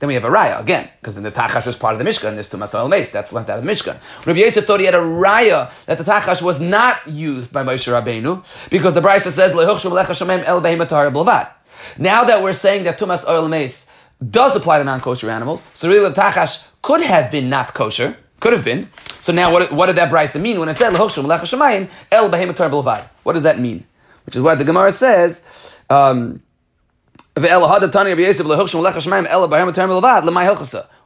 then 0.00 0.08
we 0.08 0.14
have 0.14 0.24
a 0.24 0.30
raya 0.30 0.58
again, 0.58 0.88
because 1.00 1.14
then 1.14 1.22
the 1.22 1.30
tachash 1.30 1.66
was 1.66 1.76
part 1.76 1.92
of 1.92 1.98
the 1.98 2.10
mishkan. 2.10 2.34
This 2.34 2.48
to 2.48 2.56
masal 2.56 2.88
mace, 2.88 3.10
that's 3.10 3.32
learned 3.34 3.50
out 3.50 3.58
of 3.58 3.64
the 3.64 3.70
mishkan. 3.70 3.98
Rabbi 4.26 4.40
Yosef 4.40 4.66
thought 4.66 4.80
he 4.80 4.86
had 4.86 4.94
a 4.94 4.98
raya 4.98 5.70
that 5.84 5.98
the 5.98 6.04
tachash 6.04 6.42
was 6.42 6.58
not 6.58 7.06
used 7.06 7.52
by 7.52 7.62
Moshe 7.62 7.86
Rabbeinu 7.86 8.70
because 8.70 8.94
the 8.94 9.02
brisa 9.02 9.30
says 9.30 9.52
el 9.52 9.66
Now 11.98 12.24
that 12.24 12.42
we're 12.42 12.52
saying 12.54 12.84
that 12.84 12.98
tumas 12.98 13.28
oil 13.28 13.46
mace 13.46 13.90
does 14.28 14.54
apply 14.56 14.78
to 14.78 14.84
non-kosher 14.84 15.30
animals, 15.30 15.62
so 15.74 15.88
really 15.88 16.08
the 16.08 16.14
tachash 16.14 16.66
could 16.82 17.00
have 17.02 17.30
been 17.30 17.48
not 17.48 17.74
kosher. 17.74 18.16
Could 18.40 18.54
have 18.54 18.64
been. 18.64 18.88
So 19.20 19.32
now, 19.34 19.52
what, 19.52 19.70
what 19.70 19.86
did 19.86 19.96
that 19.96 20.10
brisa 20.10 20.40
mean 20.40 20.58
when 20.58 20.70
it 20.70 20.76
said 20.76 20.94
lehochshum 20.94 21.24
lecha 21.24 21.90
el 22.10 22.30
belvad? 22.30 23.06
What 23.22 23.34
does 23.34 23.42
that 23.42 23.60
mean? 23.60 23.84
Which 24.24 24.34
is 24.34 24.40
why 24.40 24.54
the 24.54 24.64
Gemara 24.64 24.92
says. 24.92 25.44
Um, 25.90 26.42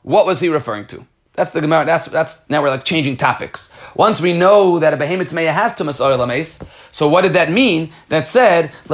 what 0.03 0.27
was 0.27 0.41
he 0.41 0.49
referring 0.49 0.87
to? 0.87 1.07
That's 1.35 1.51
the 1.51 1.61
Gemara. 1.61 1.85
That's 1.85 2.07
that's 2.07 2.49
now 2.49 2.63
we're 2.63 2.71
like 2.71 2.85
changing 2.85 3.17
topics. 3.17 3.73
Once 3.97 4.21
we 4.21 4.33
know 4.33 4.79
that 4.79 4.95
a 4.95 4.97
behemoth 4.97 5.33
meya 5.33 5.53
has 5.53 5.75
tumas 5.75 5.99
lames, 6.01 6.63
so 6.93 7.09
what 7.09 7.23
did 7.23 7.33
that 7.33 7.51
mean? 7.51 7.91
That 8.09 8.25
said, 8.25 8.71
it 8.89 8.93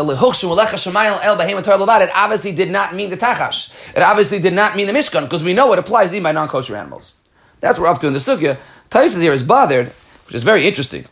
obviously 2.14 2.53
did 2.53 2.70
not 2.70 2.94
mean 2.94 3.11
the 3.11 3.16
tachash. 3.18 3.72
It 3.94 4.03
obviously 4.03 4.38
did 4.38 4.55
not 4.55 4.74
mean 4.74 4.87
the 4.87 4.94
mishkan 4.94 5.22
because 5.22 5.44
we 5.44 5.53
know 5.53 5.70
it 5.74 5.79
applies 5.79 6.14
even 6.14 6.22
by 6.22 6.33
non-kosher 6.33 6.74
animals. 6.76 7.16
That's 7.61 7.79
what 7.79 7.85
we're 7.85 7.90
up 7.90 8.00
to 8.00 8.07
in 8.07 8.14
the 8.14 8.18
sugya. 8.18 8.59
Taisus 8.88 9.20
here 9.20 9.35
is 9.35 9.42
bothered, 9.42 9.88
which 10.26 10.35
is 10.35 10.42
very 10.42 10.66
interesting. 10.66 11.05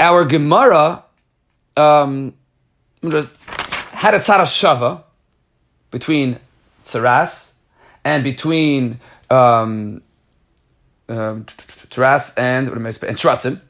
Our 0.00 0.24
Gemara 0.24 1.04
um, 1.76 2.34
had 3.02 4.14
a 4.14 4.18
tzara 4.18 4.46
shava 4.46 5.04
between 5.92 6.40
tzaras 6.82 7.54
and 8.04 8.24
between 8.24 8.98
um, 9.32 10.02
um, 11.08 11.44
tzaras 11.44 12.38
and? 12.38 12.68
And 12.68 12.84
tratzim. 13.16 13.60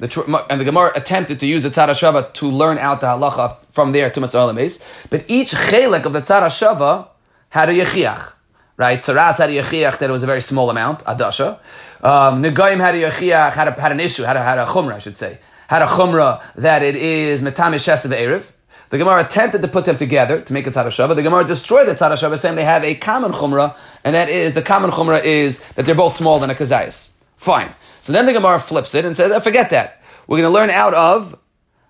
The, 0.00 0.46
and 0.48 0.60
the 0.60 0.64
Gemara 0.64 0.92
attempted 0.94 1.40
to 1.40 1.46
use 1.46 1.64
the 1.64 1.70
Gzer 1.70 1.88
Shava 1.88 2.32
to 2.34 2.48
learn 2.48 2.78
out 2.78 3.00
the 3.00 3.08
halacha 3.08 3.56
from 3.70 3.90
there 3.90 4.10
to 4.10 4.20
Masalames. 4.20 4.84
But 5.10 5.24
each 5.26 5.50
chelik 5.50 6.04
of 6.04 6.12
the 6.12 6.20
Gzer 6.20 6.42
Shava 6.46 7.08
had 7.48 7.68
a 7.68 7.72
yechiach 7.72 8.32
right? 8.78 9.00
Saras 9.00 9.38
had 9.38 9.50
a 9.50 9.60
yechiach 9.60 9.98
that 9.98 10.08
it 10.08 10.12
was 10.12 10.22
a 10.22 10.26
very 10.26 10.40
small 10.40 10.70
amount, 10.70 11.00
adasha. 11.00 11.58
Um, 12.00 12.42
Negaim 12.42 12.78
had 12.78 12.94
a 12.94 13.10
yechiach, 13.10 13.52
had, 13.52 13.68
a, 13.68 13.72
had 13.72 13.92
an 13.92 14.00
issue, 14.00 14.22
had 14.22 14.36
a, 14.36 14.42
had 14.42 14.56
a 14.56 14.64
I 14.66 14.98
should 15.00 15.16
say. 15.16 15.38
Had 15.66 15.82
a 15.82 15.86
chumrah 15.86 16.42
that 16.54 16.82
it 16.82 16.96
is 16.96 17.42
metamish 17.42 18.04
of 18.04 18.10
erev. 18.10 18.52
The 18.90 18.98
Gemara 18.98 19.24
attempted 19.24 19.62
to 19.62 19.68
put 19.68 19.84
them 19.84 19.96
together 19.96 20.40
to 20.40 20.52
make 20.52 20.66
a 20.66 20.70
tzara 20.70 21.14
The 21.14 21.22
Gemara 21.22 21.44
destroyed 21.44 21.88
the 21.88 21.92
tzara 21.92 22.38
saying 22.38 22.56
they 22.56 22.64
have 22.64 22.84
a 22.84 22.94
common 22.94 23.32
chumrah, 23.32 23.76
and 24.04 24.14
that 24.14 24.28
is, 24.28 24.54
the 24.54 24.62
common 24.62 24.90
chumrah 24.90 25.22
is 25.22 25.60
that 25.74 25.86
they're 25.86 25.94
both 25.94 26.16
small 26.16 26.38
than 26.38 26.50
a 26.50 26.54
kazayas. 26.54 27.12
Fine. 27.36 27.70
So 28.00 28.12
then 28.12 28.26
the 28.26 28.32
Gemara 28.32 28.58
flips 28.58 28.94
it 28.94 29.04
and 29.04 29.14
says, 29.14 29.30
oh, 29.30 29.40
forget 29.40 29.70
that. 29.70 30.00
We're 30.26 30.38
going 30.38 30.50
to 30.50 30.54
learn 30.54 30.70
out 30.70 30.94
of 30.94 31.38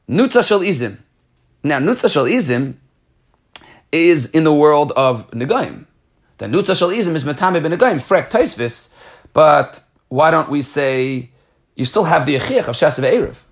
Nutza 0.08 0.46
Shal 0.46 0.60
Izim. 0.60 0.98
Now, 1.62 1.78
Nutza 1.78 2.12
Shal 2.12 2.24
Izim 2.24 2.74
is 3.92 4.30
in 4.30 4.44
the 4.44 4.52
world 4.52 4.92
of 4.92 5.30
Negaim. 5.30 5.86
The 6.38 6.46
nutza 6.46 6.78
shal 6.78 6.90
izim 6.90 7.16
is 7.16 7.24
metame 7.24 7.60
ben 7.60 7.72
agayim 7.72 7.96
frek 7.96 8.30
taisvis, 8.30 8.92
but 9.32 9.82
why 10.08 10.30
don't 10.30 10.48
we 10.48 10.62
say 10.62 11.30
you 11.74 11.84
still 11.84 12.04
have 12.04 12.26
the 12.26 12.36
achiach 12.36 12.68
of 12.68 12.76
shasav 12.76 13.02
erev? 13.02 13.42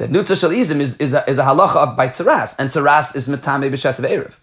The 0.00 0.08
nutza 0.08 0.40
shal 0.40 0.48
izim 0.48 0.80
is, 0.80 0.96
is, 0.96 1.12
a, 1.12 1.28
is 1.28 1.38
a 1.38 1.42
halacha 1.42 1.94
by 1.94 2.08
tzaras, 2.08 2.58
and 2.58 2.70
tzaras 2.70 3.14
is 3.14 3.28
metame 3.28 3.70
b'shasav 3.70 4.08
erev. 4.08 4.38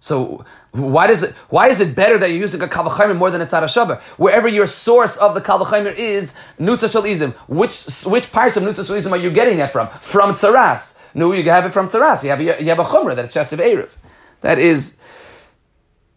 So 0.00 0.44
why 0.72 1.06
does 1.06 1.22
it 1.22 1.34
why 1.48 1.68
is 1.68 1.80
it 1.80 1.96
better 1.96 2.18
that 2.18 2.28
you're 2.28 2.38
using 2.38 2.62
a 2.62 2.66
kalvachaymer 2.66 3.16
more 3.16 3.30
than 3.30 3.40
a 3.40 3.46
tzara 3.46 3.98
Wherever 4.18 4.46
your 4.48 4.66
source 4.66 5.16
of 5.16 5.32
the 5.32 5.40
kalvachaymer 5.40 5.94
is 5.96 6.36
nutza 6.60 6.92
shal 6.92 7.04
izim, 7.04 7.32
which 7.48 8.04
which 8.04 8.30
parts 8.30 8.58
of 8.58 8.64
nutza 8.64 8.86
shal 8.86 8.96
izim 8.96 9.12
are 9.12 9.16
you 9.16 9.30
getting 9.30 9.56
that 9.56 9.70
from? 9.70 9.88
From 10.02 10.34
tzaras. 10.34 10.98
No, 11.14 11.32
you 11.32 11.42
have 11.44 11.64
it 11.64 11.72
from 11.72 11.88
tzaras. 11.88 12.22
You 12.22 12.28
have 12.28 12.42
you 12.42 12.68
have 12.68 12.78
a 12.78 12.84
chumrah 12.84 13.16
that 13.16 13.24
it's 13.24 13.34
shasav 13.34 13.60
erev. 13.60 13.96
That 14.42 14.58
is 14.58 14.98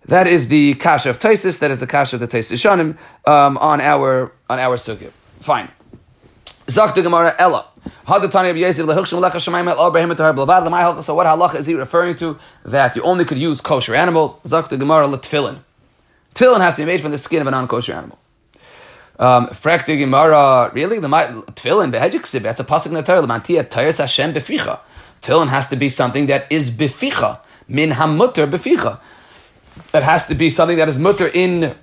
that 0.07 0.27
is 0.27 0.49
the 0.49 0.73
kasha 0.73 1.11
of 1.11 1.17
Taisis. 1.17 1.59
That 1.59 1.71
is 1.71 1.79
the 1.79 1.87
kasha 1.87 2.17
of 2.17 2.19
the 2.19 2.27
Taisis 2.27 2.57
Shanim 2.57 2.97
um, 3.25 3.57
on 3.57 3.79
our 3.79 4.33
on 4.49 4.59
our 4.59 4.75
sugya. 4.75 5.11
Fine. 5.39 5.71
Zakta 6.67 7.01
Gemara 7.01 7.33
Ella. 7.39 7.70
So 7.83 8.19
what 8.19 8.27
halacha 11.27 11.55
is 11.55 11.65
he 11.65 11.73
referring 11.75 12.15
to? 12.15 12.37
That 12.63 12.95
you 12.95 13.01
only 13.03 13.25
could 13.25 13.37
use 13.37 13.61
kosher 13.61 13.95
animals. 13.95 14.39
Zakta 14.41 14.77
Gemara 14.79 15.07
Tefillin. 15.07 15.59
Tefillin 16.35 16.61
has 16.61 16.75
to 16.75 16.83
be 16.83 16.85
made 16.85 17.01
from 17.01 17.11
the 17.11 17.17
skin 17.17 17.41
of 17.41 17.47
a 17.47 17.51
non-kosher 17.51 17.93
animal. 17.93 18.19
Um, 19.19 19.47
Frekti 19.47 19.97
Gemara, 19.99 20.71
really? 20.73 20.99
The 20.99 21.07
Tefillin, 21.07 21.91
behejiksib, 21.91 22.41
that's 22.41 22.59
a 22.59 22.63
pasuk 22.63 22.87
in 22.87 22.93
the 22.93 23.03
Torah. 23.03 23.21
Lamantia 23.21 23.63
Tayas 23.67 23.99
Hashem 23.99 24.33
beficha. 24.33 24.79
Has 25.49 25.67
to 25.69 25.75
be 25.75 25.89
something 25.89 26.25
that 26.27 26.51
is 26.51 26.71
beficha. 26.71 27.39
Min 27.67 27.91
hamutter 27.91 28.49
beficha 28.49 28.99
that 29.91 30.03
has 30.03 30.27
to 30.27 30.35
be 30.35 30.49
something 30.49 30.77
that 30.77 30.89
is 30.89 30.99
mutter 30.99 31.27
in 31.27 31.75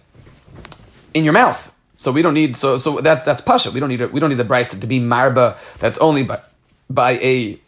in 1.15 1.25
your 1.25 1.33
mouth. 1.33 1.75
So 1.99 2.11
we 2.13 2.23
don't 2.23 2.35
need 2.35 2.57
so 2.57 2.79
so 2.79 3.01
that's 3.01 3.25
that's 3.25 3.43
pasha. 3.43 3.71
We 3.71 3.81
don't 3.81 3.91
need 3.91 4.01
we 4.13 4.21
don't 4.21 4.31
need 4.31 4.39
the 4.39 4.45
brisa 4.45 4.81
to 4.81 4.87
be 4.87 5.01
marba. 5.01 5.57
That's 5.79 5.99
only 5.99 6.23
by 6.23 6.41
by 6.89 7.13
a 7.19 7.59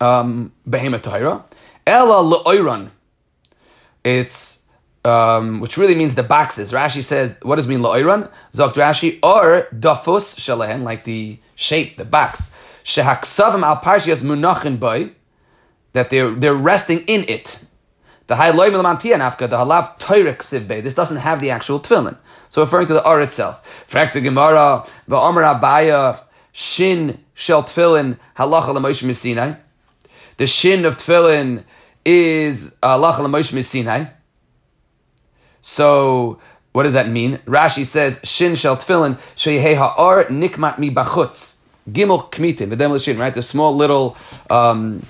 um, 0.00 0.52
behemoth 0.68 1.02
tahira. 1.02 1.42
Ella 1.86 2.22
leoiran. 2.22 2.90
It's 4.04 4.64
um, 5.04 5.60
which 5.60 5.76
really 5.76 5.94
means 5.94 6.14
the 6.14 6.22
boxes. 6.22 6.72
Rashi 6.72 7.02
says, 7.02 7.34
what 7.42 7.56
does 7.56 7.68
mean 7.68 7.80
la'oiran? 7.80 8.30
Zokt 8.52 8.74
Rashi, 8.74 9.18
or 9.22 9.68
dafus 9.72 10.36
shalahen, 10.36 10.82
like 10.82 11.04
the 11.04 11.38
shape, 11.54 11.96
the 11.96 12.04
box. 12.04 12.54
Shehaksavim 12.84 13.62
al 13.62 13.76
parshias 13.76 14.22
munachin 14.22 14.78
boy, 14.78 15.10
that 15.92 16.10
they're, 16.10 16.30
they're 16.30 16.54
resting 16.54 17.00
in 17.06 17.24
it. 17.28 17.64
The 18.26 18.36
high 18.36 18.50
loy 18.50 18.70
milamantia 18.70 19.16
nafka, 19.16 19.48
the 19.48 19.56
halav 19.56 19.98
toirek 19.98 20.38
sivbe. 20.38 20.82
This 20.82 20.94
doesn't 20.94 21.18
have 21.18 21.40
the 21.40 21.50
actual 21.50 21.80
tefillin. 21.80 22.18
So 22.48 22.62
referring 22.62 22.86
to 22.86 22.92
the 22.94 23.04
ar 23.04 23.20
itself. 23.20 23.86
Frakta 23.88 24.22
Gemara, 24.22 24.84
va'omer 25.08 25.60
abaya, 25.60 26.20
shin 26.52 27.22
shel 27.34 27.62
tefillin, 27.62 28.18
halacha 28.36 28.74
l'moshe 28.74 29.04
misinai. 29.04 29.58
The 30.36 30.46
shin 30.46 30.84
of 30.84 30.96
tefillin 30.96 31.64
is 32.04 32.74
halacha 32.82 33.20
l'moshe 33.20 33.52
misinai. 33.52 34.10
So, 35.60 36.40
what 36.72 36.84
does 36.84 36.94
that 36.94 37.08
mean? 37.08 37.38
Rashi 37.46 37.84
says, 37.84 38.20
shin 38.24 38.54
shel 38.54 38.76
tefillin, 38.76 39.18
sheyehei 39.36 39.76
ha'ar 39.76 40.24
nikmat 40.24 40.78
mi 40.78 40.90
bachutz. 40.90 41.58
Gimel 41.90 42.30
kmitin, 42.30 42.70
the 42.70 42.98
shin, 42.98 43.18
right? 43.18 43.34
The 43.34 43.42
small 43.42 43.74
little, 43.74 44.16
um, 44.50 45.02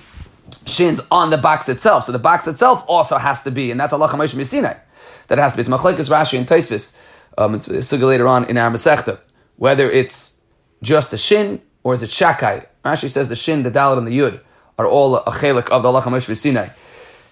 shins 0.65 1.01
on 1.11 1.29
the 1.29 1.37
box 1.37 1.69
itself. 1.69 2.05
So 2.05 2.11
the 2.11 2.19
box 2.19 2.47
itself 2.47 2.83
also 2.87 3.17
has 3.17 3.41
to 3.43 3.51
be, 3.51 3.71
and 3.71 3.79
that's 3.79 3.93
Allah 3.93 4.09
Moshe 4.09 4.35
Misinai. 4.35 4.79
That 5.27 5.37
has 5.37 5.53
to 5.53 5.57
be. 5.57 5.61
It's 5.61 5.69
Machlekes 5.69 6.09
Rashi 6.09 6.37
and 6.37 6.47
Taisvis. 6.47 6.97
Um, 7.39 7.55
it's 7.55 7.67
suga 7.67 8.05
later 8.05 8.27
on 8.27 8.43
in 8.45 8.57
our 8.57 8.69
Masechta. 8.69 9.17
Whether 9.55 9.89
it's 9.89 10.41
just 10.83 11.11
the 11.11 11.17
shin 11.17 11.61
or 11.83 11.93
is 11.93 12.03
it 12.03 12.09
shakai. 12.09 12.65
Rashi 12.83 13.09
says 13.09 13.29
the 13.29 13.35
shin, 13.35 13.63
the 13.63 13.71
dalit, 13.71 13.97
and 13.97 14.05
the 14.05 14.17
yud 14.17 14.41
are 14.77 14.85
all 14.85 15.15
a 15.15 15.31
chelik 15.31 15.69
of 15.69 15.83
the 15.83 15.87
Allah 15.87 16.01
Moshe 16.01 16.29
Misinai. 16.29 16.71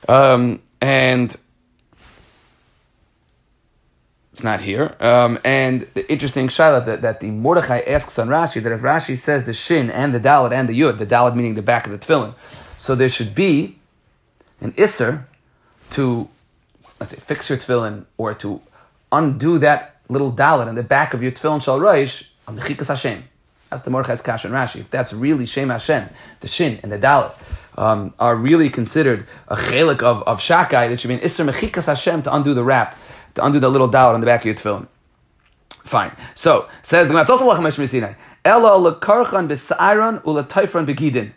Um, 0.10 0.62
and 0.80 1.36
it's 4.32 4.44
not 4.44 4.62
here. 4.62 4.96
Um, 5.02 5.40
and 5.44 5.82
the 5.94 6.10
interesting 6.10 6.48
shaila 6.48 6.86
that, 6.86 7.02
that 7.02 7.20
the 7.20 7.28
Mordechai 7.28 7.82
asks 7.88 8.18
on 8.18 8.30
Rashi 8.30 8.64
that 8.64 8.72
if 8.72 8.80
Rashi 8.80 9.18
says 9.18 9.44
the 9.44 9.54
shin 9.54 9.90
and 9.92 10.14
the 10.14 10.20
dalit 10.20 10.54
and 10.54 10.70
the 10.70 10.80
yud, 10.80 11.00
the 11.00 11.06
dalit 11.06 11.36
meaning 11.36 11.56
the 11.56 11.62
back 11.62 11.86
of 11.86 11.92
the 11.92 12.00
tefillin, 12.00 12.34
so 12.78 12.96
there 12.96 13.10
should 13.10 13.36
be 13.36 13.78
an 14.62 14.72
isser 14.74 15.26
to, 15.92 16.30
let's 17.02 17.14
say, 17.14 17.20
fix 17.20 17.50
your 17.50 17.58
tefillin 17.58 18.06
or 18.18 18.34
to 18.36 18.62
undo 19.12 19.58
that 19.58 19.97
little 20.10 20.32
dalit 20.32 20.68
in 20.68 20.76
the 20.76 20.84
back 20.84 21.14
of 21.14 21.22
your 21.22 21.32
tefillin 21.32 21.62
shal 21.62 21.80
roish 21.80 22.28
on 22.48 22.56
the 22.56 22.62
chikas 22.62 22.88
Hashem. 22.88 23.24
That's 23.70 23.84
the 23.84 23.92
Mordechai's 23.92 24.22
Kash 24.22 24.46
and 24.46 24.54
Rashi. 24.54 24.80
If 24.80 24.90
that's 24.90 25.12
really 25.12 25.46
Shem 25.46 25.70
Hashem, 25.70 26.10
the 26.40 26.48
Shin 26.48 26.80
and 26.84 26.92
the 26.92 26.98
Dalit 26.98 27.34
um, 27.78 28.14
are 28.18 28.36
really 28.36 28.70
considered 28.70 29.28
a 29.50 29.56
chelik 29.56 30.02
of, 30.02 30.24
of 30.24 30.40
Shakai, 30.40 30.90
that 30.90 31.00
should 31.00 31.10
be 31.10 31.16
an 31.16 31.20
Isser 31.20 31.50
Mechikas 31.50 31.88
Hashem 31.88 32.22
to 32.24 32.34
undo 32.34 32.54
the 32.54 32.64
wrap, 32.64 32.98
to 33.36 33.46
undo 33.46 33.60
the 33.60 33.70
little 33.70 33.90
Dalit 33.90 34.14
on 34.14 34.22
the 34.22 34.26
back 34.26 34.42
of 34.42 34.46
your 34.46 34.56
tefillin. 34.56 34.88
Fine. 35.70 36.16
So, 36.36 36.70
says 36.82 37.08
the 37.08 37.14
Gemara, 37.14 38.16
Ella 38.46 38.92
lekarchan 38.92 39.50
b'sa'aron 39.50 40.26
ula 40.26 40.44
taifran 40.44 40.86
begidin. 40.86 41.34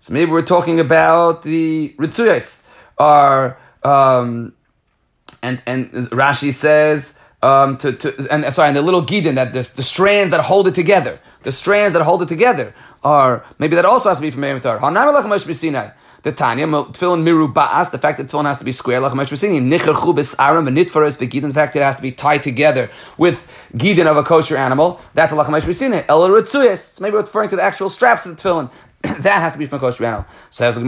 So 0.00 0.14
maybe 0.14 0.30
we're 0.30 0.42
talking 0.42 0.78
about 0.78 1.42
the 1.42 1.94
ritzuyas, 1.98 2.66
are 2.98 3.58
um, 3.82 4.52
and 5.42 5.60
and 5.66 5.90
Rashi 5.90 6.52
says 6.52 7.18
um, 7.42 7.76
to, 7.78 7.92
to 7.92 8.28
and 8.30 8.52
sorry, 8.52 8.68
and 8.68 8.76
the 8.76 8.82
little 8.82 9.02
gidin 9.02 9.36
that 9.36 9.52
the, 9.52 9.70
the 9.76 9.82
strands 9.82 10.30
that 10.32 10.40
hold 10.40 10.66
it 10.66 10.74
together, 10.74 11.20
the 11.44 11.52
strands 11.52 11.92
that 11.92 12.02
hold 12.02 12.22
it 12.22 12.28
together 12.28 12.74
are 13.04 13.44
maybe 13.58 13.76
that 13.76 13.84
also 13.84 14.08
has 14.08 14.18
to 14.18 14.22
be 14.22 14.30
from 14.30 14.42
Meimatar. 14.42 14.80
The 16.20 16.32
Tanya, 16.32 16.66
tefillin 16.66 17.22
miru 17.22 17.46
ba'as, 17.46 17.92
the 17.92 17.98
fact 17.98 18.18
that 18.18 18.26
tefillin 18.26 18.46
has 18.46 18.58
to 18.58 18.64
be 18.64 18.72
square, 18.72 18.98
like 18.98 19.12
Moshe 19.12 19.30
Basini, 19.30 19.60
nicher 19.60 19.94
chubis 19.94 20.34
aram, 20.36 20.66
v'nitfaros 20.66 21.16
v'gidin, 21.16 21.42
the 21.42 21.54
fact 21.54 21.74
that 21.74 21.80
it 21.80 21.84
has 21.84 21.94
to 21.94 22.02
be 22.02 22.10
tied 22.10 22.42
together 22.42 22.90
with 23.16 23.68
gidin 23.74 24.06
of 24.06 24.16
a 24.16 24.24
kosher 24.24 24.56
animal, 24.56 25.00
that's 25.14 25.32
a 25.32 25.36
lachem 25.36 25.50
Moshe 25.50 25.62
Basini. 25.62 26.04
El 26.08 26.28
ritzuyas, 26.28 27.00
maybe 27.00 27.16
referring 27.16 27.48
to 27.50 27.54
the 27.54 27.62
actual 27.62 27.88
straps 27.88 28.26
of 28.26 28.36
the 28.36 28.42
tefillin. 28.42 28.68
that 29.02 29.40
has 29.40 29.52
to 29.52 29.60
be 29.60 29.66
from 29.66 29.78
kosher 29.78 30.04
animal. 30.04 30.26
Says 30.50 30.74
the 30.74 30.82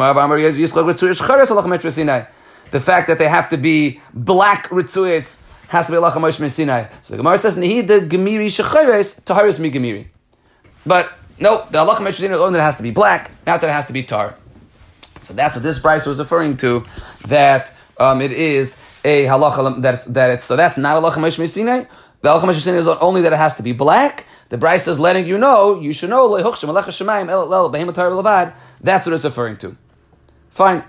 fact 2.81 3.07
that 3.07 3.18
they 3.18 3.29
have 3.29 3.49
to 3.51 3.57
be 3.57 4.01
black 4.12 4.68
ritzuyas 4.68 5.43
has 5.71 5.87
to 5.87 5.93
be 5.93 5.99
halacha 5.99 6.14
Moshe 6.14 6.51
Sinai. 6.51 6.89
So 7.03 7.14
the 7.14 7.18
Gemara 7.18 7.39
says, 7.39 7.57
Nihid 7.57 7.87
the 7.87 8.01
Gemiri 8.01 8.47
Shechares, 8.47 9.23
Taharis 9.23 9.61
mi 9.61 9.71
Gemiri. 9.71 10.09
But 10.85 11.12
no, 11.39 11.64
the 11.71 11.79
halacha 11.79 11.99
Moshe 11.99 12.21
Sinai 12.21 12.35
only 12.35 12.59
that 12.59 12.64
has 12.64 12.77
to 12.77 12.83
be 12.83 12.91
black, 12.91 13.31
not 13.47 13.61
that 13.61 13.71
it 13.71 13.73
has 13.73 13.87
to 13.87 13.93
be 13.93 14.03
tar. 14.03 14.37
So 15.21 15.33
that's 15.33 15.55
what 15.55 15.62
this 15.62 15.79
brisa 15.79 16.09
was 16.09 16.18
referring 16.18 16.57
to, 16.59 16.85
that 17.29 17.73
um, 17.99 18.21
it 18.21 18.33
is 18.33 18.81
a 19.05 19.27
halacha 19.27 19.81
that 19.83 19.95
it's, 19.95 20.05
that 20.07 20.31
it's 20.31 20.45
so 20.45 20.57
that's 20.57 20.77
not 20.77 21.01
halacha 21.01 21.18
Moshe 21.18 21.49
Sinai. 21.49 21.85
The 22.23 22.29
halacha 22.29 22.43
Moshe 22.43 22.61
Sinai 22.61 22.79
is 22.79 22.89
only 22.89 23.23
that 23.23 23.33
it 23.33 23.39
has 23.39 23.55
to 23.55 23.62
be 23.62 23.73
black. 23.73 24.27
The 24.49 24.59
brisa 24.59 24.89
is 24.89 24.99
letting 24.99 25.29
you 25.29 25.39
know, 25.39 25.81
you 25.81 25.93
should 25.93 26.11
know, 26.11 26.37
that's 26.37 26.66
what 29.07 29.14
it's 29.14 29.25
referring 29.25 29.57
to. 29.59 29.77
Fine. 30.51 30.85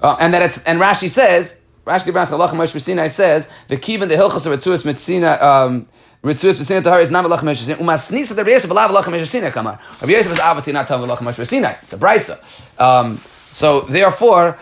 Uh, 0.00 0.16
and 0.18 0.32
that 0.34 0.42
it's, 0.42 0.58
and 0.64 0.80
Rashi 0.80 1.10
says, 1.10 1.61
Rashi 1.84 2.10
Dibras 2.10 2.30
Halacha 2.30 2.50
Moshe 2.50 2.80
Sinai 2.80 3.08
says, 3.08 3.48
the 3.68 3.76
kivin 3.76 4.08
the 4.08 4.14
hilchos 4.14 4.46
of 4.46 4.58
Ritzuas 4.58 4.84
Mitzina, 4.84 5.42
um, 5.42 5.86
Ritzuas 6.22 6.58
Mitzina 6.58 6.82
Tahar 6.82 7.00
is 7.00 7.10
not 7.10 7.24
Halacha 7.24 7.40
Moshe 7.40 7.58
Sinai. 7.58 7.80
Umasnisa 7.80 8.36
the 8.36 8.50
Yosef 8.50 8.70
Alav 8.70 8.88
Halacha 8.88 9.04
Moshe 9.04 9.26
Sinai 9.26 9.50
come 9.50 9.66
on. 9.66 9.78
Rabbi 10.00 10.12
Yosef 10.12 10.32
is 10.32 10.40
obviously 10.40 10.72
not 10.72 10.86
telling 10.86 11.08
Halacha 11.08 11.18
Moshe 11.18 11.46
Sinai. 11.46 11.74
It's 11.82 11.92
a 11.92 11.98
brisa. 11.98 12.80
Um, 12.80 13.18
so 13.50 13.80
therefore, 13.82 14.58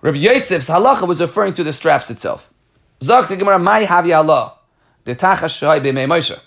Rabbi 0.00 0.18
Yosef's 0.18 0.68
halacha 0.68 1.08
was 1.08 1.20
referring 1.20 1.54
to 1.54 1.64
the 1.64 1.72
straps 1.72 2.10
itself. 2.10 2.52
Zok 3.00 3.28
the 3.28 3.36
Gemara, 3.36 3.58
Mai 3.58 3.84
Havi 3.84 4.16
Allah, 4.16 4.58
the 5.04 5.14
Tachash 5.14 5.58
Shai 5.58 5.80
B'mei 5.80 6.06
Moshe. 6.06 6.38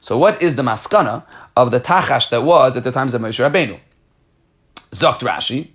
So 0.00 0.16
what 0.16 0.42
is 0.42 0.56
the 0.56 0.62
maskana 0.62 1.24
of 1.56 1.70
the 1.70 1.78
tachash 1.78 2.30
that 2.30 2.42
was 2.42 2.76
at 2.76 2.84
the 2.84 2.90
times 2.90 3.12
of 3.14 3.20
Moshe 3.20 3.38
Rabbeinu? 3.38 3.78
Zokt 4.92 5.20
Rashi, 5.20 5.68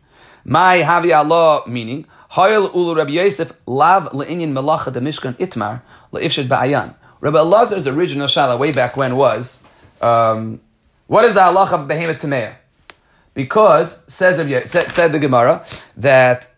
my 0.43 0.79
havi 0.79 1.15
Allah 1.15 1.63
meaning 1.67 2.05
Hayel 2.31 2.73
ulu 2.73 2.95
Rabbi 2.95 3.11
Yosef 3.11 3.53
lav 3.65 4.11
le'inyan 4.11 4.51
melacha 4.51 4.91
the 4.91 4.99
Mishkan 4.99 5.33
itmar 5.37 5.81
le'ifshad 6.11 6.47
ba'ayan. 6.47 6.95
Rabbi 7.21 7.37
Elazar's 7.37 7.87
original 7.87 8.27
shala 8.27 8.57
way 8.59 8.71
back 8.71 8.97
when 8.97 9.15
was, 9.15 9.63
um, 10.01 10.59
what 11.07 11.25
is 11.25 11.33
the 11.33 11.39
halacha 11.39 11.73
of 11.73 11.87
behemoth 11.87 12.21
tameya? 12.21 12.55
Because 13.33 14.03
says 14.11 14.39
of 14.39 14.49
said, 14.67 14.91
said 14.91 15.11
the 15.11 15.19
Gemara 15.19 15.65
that 15.97 16.51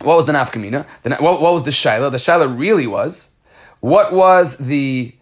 what 0.00 0.16
was 0.16 0.26
the 0.26 0.32
nafkamina? 0.32 0.86
What, 1.20 1.42
what 1.42 1.52
was 1.52 1.64
the 1.64 1.70
shaila? 1.70 2.10
The 2.10 2.16
shaila 2.16 2.58
really 2.58 2.86
was 2.86 3.36
what 3.80 4.12
was 4.12 4.58
the 4.58 5.14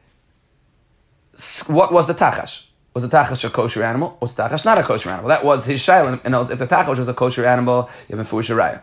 what 1.66 1.92
was 1.92 2.06
the 2.06 2.14
tachash? 2.14 2.64
Was 2.94 3.08
the 3.08 3.16
tachash 3.16 3.44
a 3.44 3.50
kosher 3.50 3.82
animal? 3.82 4.16
Was 4.20 4.34
the 4.34 4.42
tachash 4.42 4.64
not 4.64 4.78
a 4.78 4.82
kosher 4.82 5.10
animal? 5.10 5.28
That 5.28 5.44
was 5.44 5.64
his 5.64 5.80
shaila. 5.80 6.20
And 6.24 6.34
if 6.50 6.58
the 6.58 6.66
tachash 6.66 6.98
was 6.98 7.08
a 7.08 7.14
kosher 7.14 7.46
animal, 7.46 7.88
you 8.08 8.16
have 8.16 8.32
a 8.32 8.36
raya. 8.36 8.82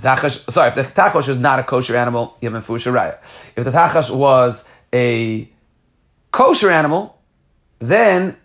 The 0.00 0.08
tachash, 0.08 0.50
sorry, 0.52 0.68
if 0.68 0.74
the 0.74 0.82
tachash 0.84 1.26
was 1.26 1.38
not 1.38 1.58
a 1.58 1.64
kosher 1.64 1.96
animal, 1.96 2.36
you 2.40 2.50
have 2.50 2.68
a 2.68 2.72
raya. 2.72 3.18
If 3.56 3.64
the 3.64 3.70
tachash 3.70 4.14
was 4.14 4.68
a 4.92 5.50
kosher 6.30 6.70
animal, 6.70 7.18
then 7.80 8.36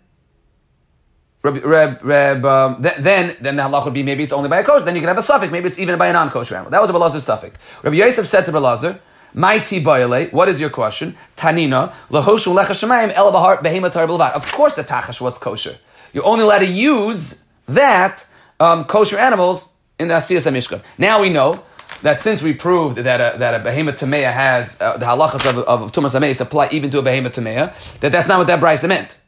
Reb, 1.42 1.62
Reb, 1.62 2.02
Reb, 2.02 2.44
um, 2.44 2.76
then, 2.80 3.36
then 3.40 3.56
the 3.56 3.62
halach 3.62 3.84
would 3.84 3.94
be 3.94 4.02
maybe 4.02 4.24
it's 4.24 4.32
only 4.32 4.48
by 4.48 4.60
a 4.60 4.64
kosher. 4.64 4.84
Then 4.84 4.94
you 4.94 5.02
can 5.02 5.08
have 5.08 5.18
a 5.18 5.20
sofek. 5.20 5.52
Maybe 5.52 5.68
it's 5.68 5.78
even 5.78 5.98
by 5.98 6.08
a 6.08 6.12
non-kosher 6.12 6.54
animal. 6.54 6.70
That 6.70 6.80
was 6.80 6.90
a 6.90 6.94
Belazar's 6.94 7.26
sofek. 7.26 7.52
Rabbi 7.82 7.96
Yosef 7.96 8.26
said 8.26 8.46
to 8.46 8.52
Belazar, 8.52 8.98
Mighty 9.34 9.80
boyle. 9.80 10.26
What 10.26 10.48
is 10.48 10.58
your 10.58 10.70
question? 10.70 11.16
Tanina 11.36 11.92
lahoshu 12.08 12.56
lechashemayim 12.56 13.12
el 13.12 13.30
bahar 13.30 13.58
behematar 13.58 14.08
bilvat. 14.08 14.32
Of 14.32 14.50
course, 14.52 14.74
the 14.74 14.84
tachash 14.84 15.20
was 15.20 15.36
kosher. 15.38 15.76
You're 16.12 16.24
only 16.24 16.44
allowed 16.44 16.60
to 16.60 16.66
use 16.66 17.44
that 17.66 18.26
um, 18.58 18.84
kosher 18.84 19.18
animals 19.18 19.73
in 19.98 20.08
the 20.08 20.14
asiyas 20.14 20.50
mishkan. 20.52 20.82
Now 20.98 21.20
we 21.20 21.30
know 21.30 21.64
that 22.02 22.20
since 22.20 22.42
we 22.42 22.54
proved 22.54 22.98
that 22.98 23.20
a, 23.20 23.38
that 23.38 23.54
a 23.54 23.58
behemoth 23.64 24.00
tameya 24.00 24.32
has 24.32 24.80
uh, 24.80 24.96
the 24.96 25.06
halachas 25.06 25.48
of, 25.48 25.58
of, 25.58 25.82
of 25.82 25.92
tumas 25.92 26.18
ameis 26.18 26.40
apply 26.40 26.68
even 26.72 26.90
to 26.90 26.98
a 26.98 27.02
behemoth 27.02 27.36
tameya, 27.36 28.00
that 28.00 28.12
that's 28.12 28.28
not 28.28 28.38
what 28.38 28.46
that 28.46 28.60
brisa 28.60 28.88
meant. 28.88 29.18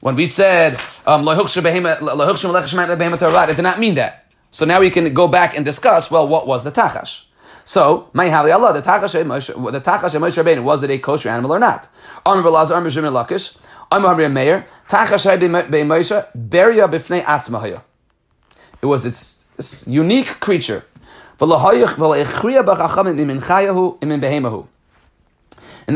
When 0.00 0.16
we 0.16 0.26
said 0.26 0.80
um, 1.06 1.26
it 1.28 1.36
did 3.56 3.62
not 3.62 3.78
mean 3.78 3.94
that. 3.94 4.32
So 4.50 4.66
now 4.66 4.80
we 4.80 4.90
can 4.90 5.14
go 5.14 5.28
back 5.28 5.56
and 5.56 5.64
discuss. 5.64 6.10
Well, 6.10 6.26
what 6.26 6.46
was 6.46 6.64
the 6.64 6.72
tachash? 6.72 7.24
So, 7.64 8.10
may 8.12 8.28
the 8.28 8.52
Allah, 8.52 8.72
the 8.72 8.82
Tachash 8.82 9.12
the 9.12 9.80
Tachash 9.80 10.18
Moshe 10.18 10.42
Rabbeinu, 10.42 10.62
was 10.62 10.82
it 10.82 10.90
a 10.90 10.98
kosher 10.98 11.28
animal 11.28 11.52
or 11.52 11.58
not? 11.58 11.88
Amr 12.26 12.42
Belazar, 12.42 12.76
Amr 12.76 12.90
Shimon 12.90 13.12
Lakish, 13.12 13.58
Amr 13.90 14.08
Hamri 14.08 14.32
Meir, 14.32 14.66
Tachash 14.88 15.24
Moshe, 15.38 16.26
Beria 16.36 16.88
Bifnei 16.90 17.22
Atzmahaya. 17.22 17.82
It 18.80 18.86
was 18.86 19.06
its, 19.06 19.41
its 19.58 19.86
unique 19.86 20.40
creature. 20.40 20.84
And 21.40 21.50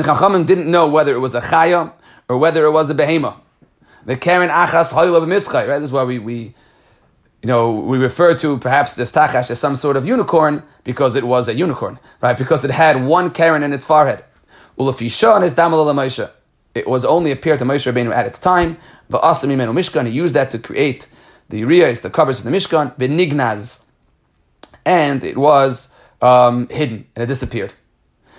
the 0.01 0.05
Chachamim 0.05 0.47
didn't 0.47 0.71
know 0.71 0.89
whether 0.89 1.15
it 1.15 1.19
was 1.19 1.35
a 1.35 1.41
chaya 1.41 1.93
or 2.29 2.39
whether 2.39 2.65
it 2.65 2.71
was 2.73 2.91
a 2.91 2.95
behema. 2.95 3.37
The 4.05 4.17
Karen 4.17 4.49
Achas 4.49 4.91
Hoyla 4.91 5.21
B'mischai, 5.21 5.69
right? 5.69 5.79
This 5.79 5.91
is 5.91 5.93
why 5.93 6.05
we, 6.05 6.19
we 6.19 6.55
you 7.43 7.49
know, 7.49 7.73
we 7.73 7.99
refer 7.99 8.35
to 8.35 8.59
perhaps 8.59 8.95
this 8.95 9.13
tachash 9.13 9.51
as 9.51 9.61
some 9.61 9.77
sort 9.77 9.97
of 9.97 10.07
unicorn 10.07 10.63
because 10.85 11.15
it 11.15 11.25
was 11.25 11.49
a 11.49 11.55
unicorn, 11.55 11.99
right? 12.21 12.37
Because 12.37 12.65
it 12.65 12.71
had 12.71 13.05
one 13.05 13.31
Karen 13.31 13.63
in 13.63 13.73
its 13.73 13.85
forehead. 13.85 14.25
Ulfishan 14.79 15.45
is 15.45 15.55
Damalullah 15.55 15.95
Mysha. 15.95 16.33
It 16.75 16.87
was 16.89 17.05
only 17.05 17.31
appeared 17.31 17.61
to 17.61 17.65
Moshe 17.65 17.91
Rabbeinu 17.91 18.13
at 18.13 18.27
its 18.27 18.39
time. 18.39 18.77
Mishkan, 19.11 20.07
he 20.07 20.13
used 20.13 20.35
that 20.35 20.51
to 20.51 20.59
create 20.59 21.09
the 21.49 21.63
uriyas, 21.63 22.03
the 22.03 22.11
covers 22.11 22.39
of 22.39 22.45
the 22.45 22.51
Mishkan, 22.51 22.97
benignaz. 22.97 23.85
And 24.85 25.25
it 25.25 25.37
was 25.37 25.95
um, 26.23 26.69
hidden 26.69 27.07
and 27.15 27.23
it 27.23 27.27
disappeared. 27.27 27.73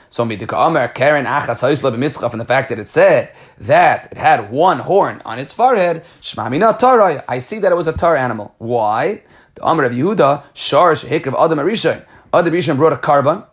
So 0.09 0.25
midika 0.25 0.93
Karen 0.93 1.25
Achas 1.25 1.61
Haisla 1.61 1.93
b'mitzchaf, 1.93 2.31
and 2.31 2.39
the 2.39 2.45
fact 2.45 2.69
that 2.69 2.79
it 2.79 2.87
said 2.87 3.33
that 3.57 4.07
it 4.11 4.17
had 4.17 4.51
one 4.51 4.79
horn 4.79 5.21
on 5.25 5.37
its 5.37 5.51
forehead, 5.51 6.03
Shmamina 6.21 6.79
Tarai. 6.79 7.19
I 7.27 7.39
see 7.39 7.59
that 7.59 7.71
it 7.71 7.75
was 7.75 7.87
a 7.87 7.93
tar 7.93 8.15
animal. 8.15 8.55
Why? 8.57 9.23
The 9.55 9.61
Omer 9.61 9.83
of 9.83 9.91
Yehuda 9.91 10.43
Shar 10.53 10.93
Shehikr 10.93 11.27
of 11.27 11.35
Adam 11.35 11.59
Arishain. 11.59 12.05
Adam 12.33 12.53
Arishain 12.53 12.77
brought 12.77 12.93
a 12.93 12.97
carbon. 12.97 13.43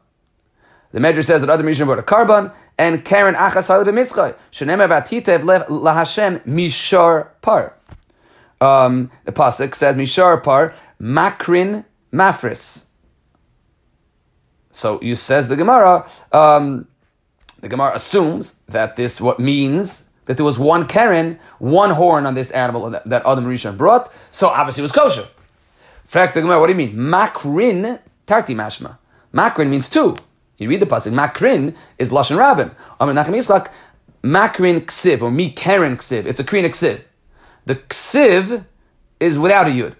The 0.92 1.00
Medrash 1.00 1.24
says 1.24 1.40
that 1.40 1.50
Adam 1.50 1.66
Arishain 1.66 1.86
brought 1.86 1.98
a 1.98 2.04
carbon, 2.04 2.52
and 2.78 3.04
Karen 3.04 3.34
Achas 3.34 3.68
Haisla 3.68 3.84
b'mitzchaf. 3.84 4.36
Shenem 4.52 4.86
Avatitev 4.86 5.42
lahashem 5.66 6.40
Mishar 6.44 7.30
Par. 7.42 7.74
Um, 8.64 9.10
the 9.24 9.32
pasuk 9.32 9.74
says 9.74 9.94
Mishar 9.94 10.42
Par 10.42 10.74
Makrin 11.00 11.84
Mafris. 12.12 12.88
So 14.72 15.00
you 15.02 15.16
says 15.16 15.48
the 15.48 15.56
Gemara, 15.56 16.08
um, 16.32 16.88
the 17.60 17.68
Gemara 17.68 17.94
assumes 17.94 18.60
that 18.68 18.96
this 18.96 19.20
what 19.20 19.38
means 19.38 20.10
that 20.24 20.38
there 20.38 20.46
was 20.46 20.58
one 20.58 20.86
Karen, 20.86 21.38
one 21.58 21.90
horn 21.90 22.24
on 22.24 22.34
this 22.34 22.50
animal 22.52 22.88
that, 22.90 23.04
that 23.04 23.26
Adam 23.26 23.44
Rishon 23.44 23.76
brought, 23.76 24.10
so 24.32 24.48
obviously 24.48 24.80
it 24.80 24.84
was 24.84 24.92
kosher. 24.92 25.28
Fact, 26.04 26.32
the 26.34 26.40
Gemara, 26.40 26.58
what 26.58 26.66
do 26.66 26.72
you 26.72 26.78
mean? 26.78 26.96
Makrin 26.96 28.00
tarti 28.26 28.54
mashma. 28.54 28.96
Makrin 29.34 29.68
means 29.68 29.90
two. 29.90 30.16
You 30.56 30.68
read 30.70 30.80
the 30.80 30.86
pasuk. 30.86 31.12
Makrin 31.12 31.76
is 31.98 32.10
lashon 32.10 32.38
rabim. 32.38 32.74
Amar 32.98 33.14
Nachem 33.14 33.34
Yitzchak. 33.34 33.70
Makrin 34.22 34.80
ksiv 34.86 35.20
or 35.20 35.30
mi 35.30 35.50
karen 35.50 35.98
ksiv. 35.98 36.24
It's 36.24 36.40
a 36.40 36.44
krin 36.44 36.64
ksiv. 36.64 37.04
The 37.66 37.76
ksiv 37.76 38.64
is 39.20 39.38
without 39.38 39.66
a 39.66 39.70
yud. 39.70 39.96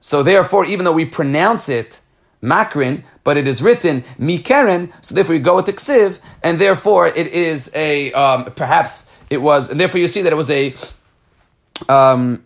So 0.00 0.22
therefore, 0.22 0.64
even 0.64 0.84
though 0.84 0.92
we 0.92 1.04
pronounce 1.04 1.68
it 1.68 2.00
makrin, 2.42 3.04
but 3.22 3.36
it 3.36 3.46
is 3.46 3.62
written 3.62 4.02
mikeren, 4.18 4.92
so 5.02 5.14
therefore 5.14 5.34
you 5.34 5.40
go 5.40 5.56
with 5.56 5.66
the 5.66 5.72
ksiv, 5.72 6.18
and 6.42 6.58
therefore 6.58 7.06
it 7.06 7.28
is 7.28 7.70
a 7.74 8.12
um, 8.12 8.46
perhaps 8.46 9.10
it 9.28 9.38
was, 9.38 9.70
and 9.70 9.78
therefore 9.78 10.00
you 10.00 10.08
see 10.08 10.22
that 10.22 10.32
it 10.32 10.36
was 10.36 10.50
a 10.50 10.74
um, 11.88 12.44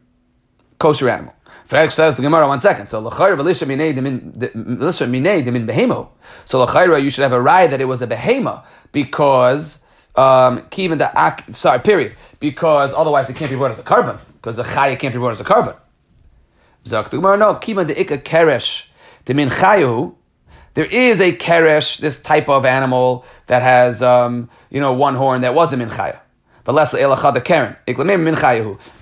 kosher 0.79 1.09
animal. 1.09 1.35
Frag 1.65 1.91
says 1.93 2.17
the 2.17 2.23
Gemara 2.23 2.47
one 2.47 2.61
second. 2.61 2.89
So 2.89 3.01
l'chayra 3.01 3.39
v'lisha 3.39 3.67
minei 3.67 3.95
demin 3.95 5.67
behemo. 5.67 6.09
So 6.45 6.63
l'chayra 6.63 7.03
you 7.03 7.09
should 7.09 7.23
have 7.23 7.33
a 7.33 7.41
right 7.41 7.71
that 7.71 7.81
it 7.81 7.87
was 7.87 8.03
a 8.03 8.07
behema 8.07 8.65
because 8.93 9.84
um, 10.17 10.63
the 10.99 11.11
ak 11.15 11.45
sorry 11.51 11.81
period 11.81 12.15
because 12.41 12.93
otherwise 12.95 13.31
it 13.31 13.37
can't 13.37 13.51
be 13.51 13.57
brought 13.57 13.71
as 13.71 13.79
a 13.79 13.83
carbon 13.83 14.19
because 14.35 14.57
the 14.57 14.63
chaya 14.63 14.99
can't 14.99 15.13
be 15.13 15.19
brought 15.19 15.33
as 15.33 15.41
a 15.41 15.45
carbon. 15.45 15.75
Zok 16.85 17.11
the 17.11 17.19
no 17.19 17.55
kiven 17.55 17.87
the 17.87 17.95
ikka 17.95 18.23
keresh 18.23 18.89
demin 19.25 19.51
chayu 19.51 20.15
there 20.75 20.87
is 20.87 21.21
a 21.21 21.33
keresh, 21.33 21.99
this 21.99 22.21
type 22.21 22.49
of 22.49 22.65
animal 22.65 23.25
that 23.47 23.63
has, 23.63 24.03
um, 24.03 24.51
you 24.71 24.81
know, 24.81 24.93
one 24.93 25.15
horn 25.15 25.43
that 25.43 25.55
was 25.55 25.73
a 25.73 25.77
the 25.77 27.43
karen. 27.45 27.77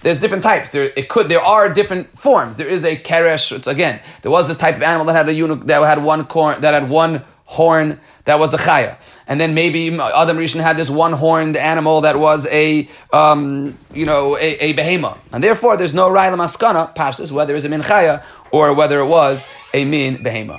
There's 0.02 0.18
different 0.18 0.42
types. 0.42 0.70
There 0.70 0.92
it 0.96 1.08
could. 1.08 1.28
There 1.28 1.40
are 1.40 1.68
different 1.68 2.18
forms. 2.18 2.56
There 2.56 2.68
is 2.68 2.84
a 2.84 2.96
keresh. 2.96 3.56
It's 3.56 3.66
again. 3.66 4.00
There 4.20 4.30
was 4.30 4.48
this 4.48 4.58
type 4.58 4.76
of 4.76 4.82
animal 4.82 5.06
that 5.06 5.14
had 5.14 5.28
a 5.28 5.32
unit 5.32 5.66
that 5.68 5.80
had 5.82 6.02
one 6.02 6.26
corn 6.26 6.60
that 6.60 6.74
had 6.74 6.90
one 6.90 7.24
horn 7.52 8.00
that 8.24 8.38
was 8.38 8.54
a 8.54 8.58
chaya, 8.58 8.96
and 9.26 9.40
then 9.40 9.54
maybe 9.54 9.88
Adam 9.88 10.36
Rishon 10.38 10.62
had 10.62 10.76
this 10.76 10.88
one 10.88 11.12
horned 11.12 11.56
animal 11.56 12.02
that 12.02 12.18
was 12.18 12.46
a 12.46 12.88
um, 13.12 13.78
you 13.92 14.06
know 14.06 14.36
a, 14.36 14.56
a 14.66 14.74
behema, 14.74 15.18
and 15.32 15.44
therefore 15.44 15.76
there's 15.76 15.94
no 15.94 16.08
raya 16.08 16.32
maskana 16.34 16.94
passes 16.94 17.32
whether 17.32 17.54
it's 17.54 17.64
a 17.64 17.68
min 17.68 17.82
chaya 17.82 18.22
or 18.50 18.74
whether 18.74 19.00
it 19.00 19.06
was 19.06 19.46
a 19.74 19.84
min 19.84 20.16
behema. 20.18 20.58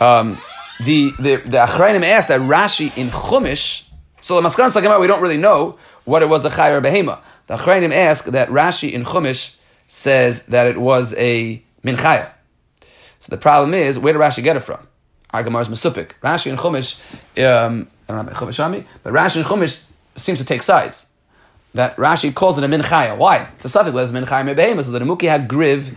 Um, 0.00 0.38
the 0.80 1.10
the 1.18 1.36
the 1.36 1.58
Achrayim 1.58 2.02
asked 2.02 2.28
that 2.28 2.40
Rashi 2.40 2.96
in 2.96 3.08
Chumash 3.08 3.84
So 4.20 4.40
the 4.40 4.48
Maskanas 4.48 4.80
Gemara, 4.80 4.98
we 4.98 5.06
don't 5.06 5.20
really 5.22 5.36
know 5.36 5.78
what 6.04 6.22
it 6.22 6.28
was 6.28 6.44
a 6.44 6.50
Chay 6.50 6.72
or 6.72 6.80
Behema. 6.80 7.20
The 7.46 7.56
Achrayim 7.56 7.92
ask 7.92 8.24
that 8.24 8.48
Rashi 8.48 8.92
in 8.92 9.04
Chumash 9.04 9.56
says 9.86 10.46
that 10.46 10.66
it 10.66 10.78
was 10.78 11.14
a 11.14 11.62
Minchaya. 11.84 12.30
So 13.20 13.30
the 13.30 13.36
problem 13.36 13.74
is, 13.74 13.98
where 13.98 14.12
did 14.12 14.20
Rashi 14.20 14.42
get 14.42 14.56
it 14.56 14.60
from? 14.60 14.86
Our 15.34 15.42
Gemara 15.42 15.62
is 15.62 15.68
Mesupik. 15.68 16.12
Rashi 16.22 16.48
and 16.48 16.56
Chumash, 16.56 17.00
um, 17.44 17.88
I 18.08 18.12
don't 18.12 18.26
know 18.26 18.32
Chumash 18.32 18.64
Ami, 18.64 18.86
but 19.02 19.12
Rashi 19.12 19.36
and 19.38 19.44
Chumash 19.44 19.82
seems 20.14 20.38
to 20.38 20.44
take 20.44 20.62
sides. 20.62 21.10
That 21.74 21.96
Rashi 21.96 22.32
calls 22.32 22.56
it 22.56 22.62
a 22.62 22.68
Minchaya. 22.68 23.18
Why? 23.18 23.48
It's 23.56 23.64
a 23.64 23.68
sofek, 23.68 23.92
was 23.92 24.12
Minchaya 24.12 24.54
Mebehema, 24.54 24.84
so 24.84 24.92
the 24.92 25.04
Muki 25.04 25.26
had 25.26 25.48
Griv, 25.48 25.96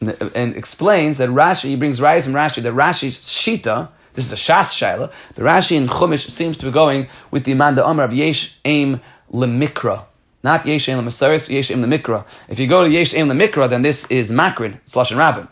and 0.00 0.54
explains 0.54 1.18
that 1.18 1.30
Rashi, 1.30 1.64
he 1.64 1.74
brings 1.74 1.98
Rayas 1.98 2.26
from 2.26 2.34
Rashi, 2.34 2.62
that 2.62 2.72
Rashi's 2.74 3.18
Shita, 3.18 3.88
this 4.12 4.24
is 4.24 4.32
a 4.32 4.36
Shas 4.36 4.72
Shaila, 4.72 5.12
But 5.34 5.44
Rashi 5.44 5.76
in 5.76 5.88
Chumash 5.88 6.30
seems 6.30 6.56
to 6.58 6.66
be 6.66 6.70
going 6.70 7.08
with 7.32 7.42
the 7.42 7.50
Imanda 7.50 7.84
Amr 7.84 8.04
of 8.04 8.14
Yesh 8.14 8.60
Aim 8.64 9.00
Lemikra. 9.32 10.04
Not 10.44 10.64
Yesh 10.64 10.88
Aim 10.88 10.98
Lemasaris, 10.98 11.50
Yesh 11.50 11.72
Aim 11.72 11.82
Lemikra. 11.82 12.24
If 12.48 12.60
you 12.60 12.68
go 12.68 12.84
to 12.84 12.90
Yesh 12.90 13.14
Aim 13.14 13.26
Lemikra, 13.26 13.68
then 13.68 13.82
this 13.82 14.08
is 14.12 14.30
Makrin, 14.30 14.78
it's 14.84 14.94
and 14.94 15.06
Rabbim. 15.06 15.48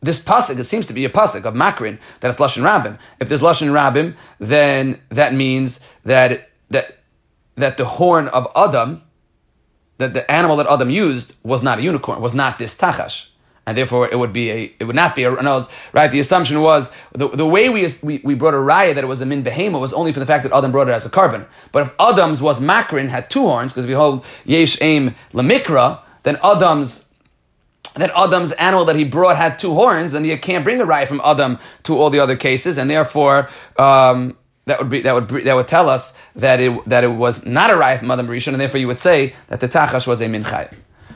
This 0.00 0.22
pasuk, 0.22 0.58
it 0.58 0.64
seems 0.64 0.86
to 0.86 0.92
be 0.92 1.04
a 1.04 1.10
pasuk 1.10 1.44
of 1.44 1.54
Makrin, 1.54 1.98
that 2.20 2.28
it's 2.28 2.38
Lashon 2.38 2.62
Rabbim. 2.62 2.98
If 3.18 3.28
there's 3.28 3.40
Lashon 3.40 3.72
Rabbim, 3.72 4.14
then 4.38 5.00
that 5.08 5.34
means 5.34 5.80
that, 6.04 6.50
that, 6.70 6.98
that 7.56 7.76
the 7.76 7.84
horn 7.84 8.28
of 8.28 8.46
Adam, 8.54 9.02
that 9.98 10.14
the 10.14 10.30
animal 10.30 10.56
that 10.58 10.68
Adam 10.68 10.90
used 10.90 11.34
was 11.42 11.64
not 11.64 11.80
a 11.80 11.82
unicorn, 11.82 12.20
was 12.20 12.32
not 12.32 12.58
this 12.58 12.76
tachash. 12.76 13.28
And 13.66 13.76
therefore, 13.76 14.08
it 14.08 14.18
would 14.18 14.32
be 14.32 14.50
a, 14.50 14.72
it 14.78 14.84
would 14.84 14.96
not 14.96 15.14
be 15.14 15.24
a, 15.24 15.30
no, 15.30 15.60
right? 15.92 16.10
The 16.10 16.20
assumption 16.20 16.62
was, 16.62 16.90
the, 17.12 17.28
the 17.28 17.44
way 17.44 17.68
we, 17.68 17.86
we, 18.02 18.18
we 18.24 18.34
brought 18.34 18.54
a 18.54 18.58
raya 18.58 18.94
that 18.94 19.04
it 19.04 19.08
was 19.08 19.20
a 19.20 19.26
min 19.26 19.44
behema 19.44 19.78
was 19.78 19.92
only 19.92 20.10
for 20.12 20.20
the 20.20 20.26
fact 20.26 20.44
that 20.44 20.52
Adam 20.52 20.72
brought 20.72 20.88
it 20.88 20.92
as 20.92 21.04
a 21.04 21.10
carbon. 21.10 21.44
But 21.70 21.82
if 21.82 21.94
Adam's 22.00 22.40
was 22.40 22.60
makrin, 22.60 23.08
had 23.08 23.28
two 23.28 23.42
horns, 23.42 23.72
because 23.72 23.86
we 23.86 23.92
hold 23.92 24.24
yesh 24.46 24.80
aim 24.80 25.16
lamikra, 25.34 26.00
then 26.22 26.38
Adam's, 26.42 27.07
then 28.00 28.10
Adam's 28.16 28.52
animal 28.52 28.84
that 28.86 28.96
he 28.96 29.04
brought 29.04 29.36
had 29.36 29.58
two 29.58 29.74
horns, 29.74 30.12
then 30.12 30.24
you 30.24 30.38
can't 30.38 30.64
bring 30.64 30.80
a 30.80 30.86
raya 30.86 31.06
from 31.06 31.20
Adam 31.24 31.58
to 31.84 31.96
all 31.98 32.10
the 32.10 32.20
other 32.20 32.36
cases, 32.36 32.78
and 32.78 32.90
therefore, 32.90 33.50
um, 33.78 34.36
that 34.66 34.78
would 34.78 34.90
be 34.90 35.00
that 35.00 35.14
would 35.14 35.28
that 35.28 35.54
would 35.54 35.68
tell 35.68 35.88
us 35.88 36.16
that 36.36 36.60
it 36.60 36.84
that 36.88 37.04
it 37.04 37.08
was 37.08 37.46
not 37.46 37.70
a 37.70 37.74
raya 37.74 37.98
from 37.98 38.10
Adam 38.10 38.28
Rishon, 38.28 38.52
and 38.52 38.60
therefore 38.60 38.80
you 38.80 38.86
would 38.86 39.00
say 39.00 39.34
that 39.48 39.60
the 39.60 39.68
tachash 39.68 40.06
was 40.06 40.20
a 40.20 40.26
minchai. 40.26 40.74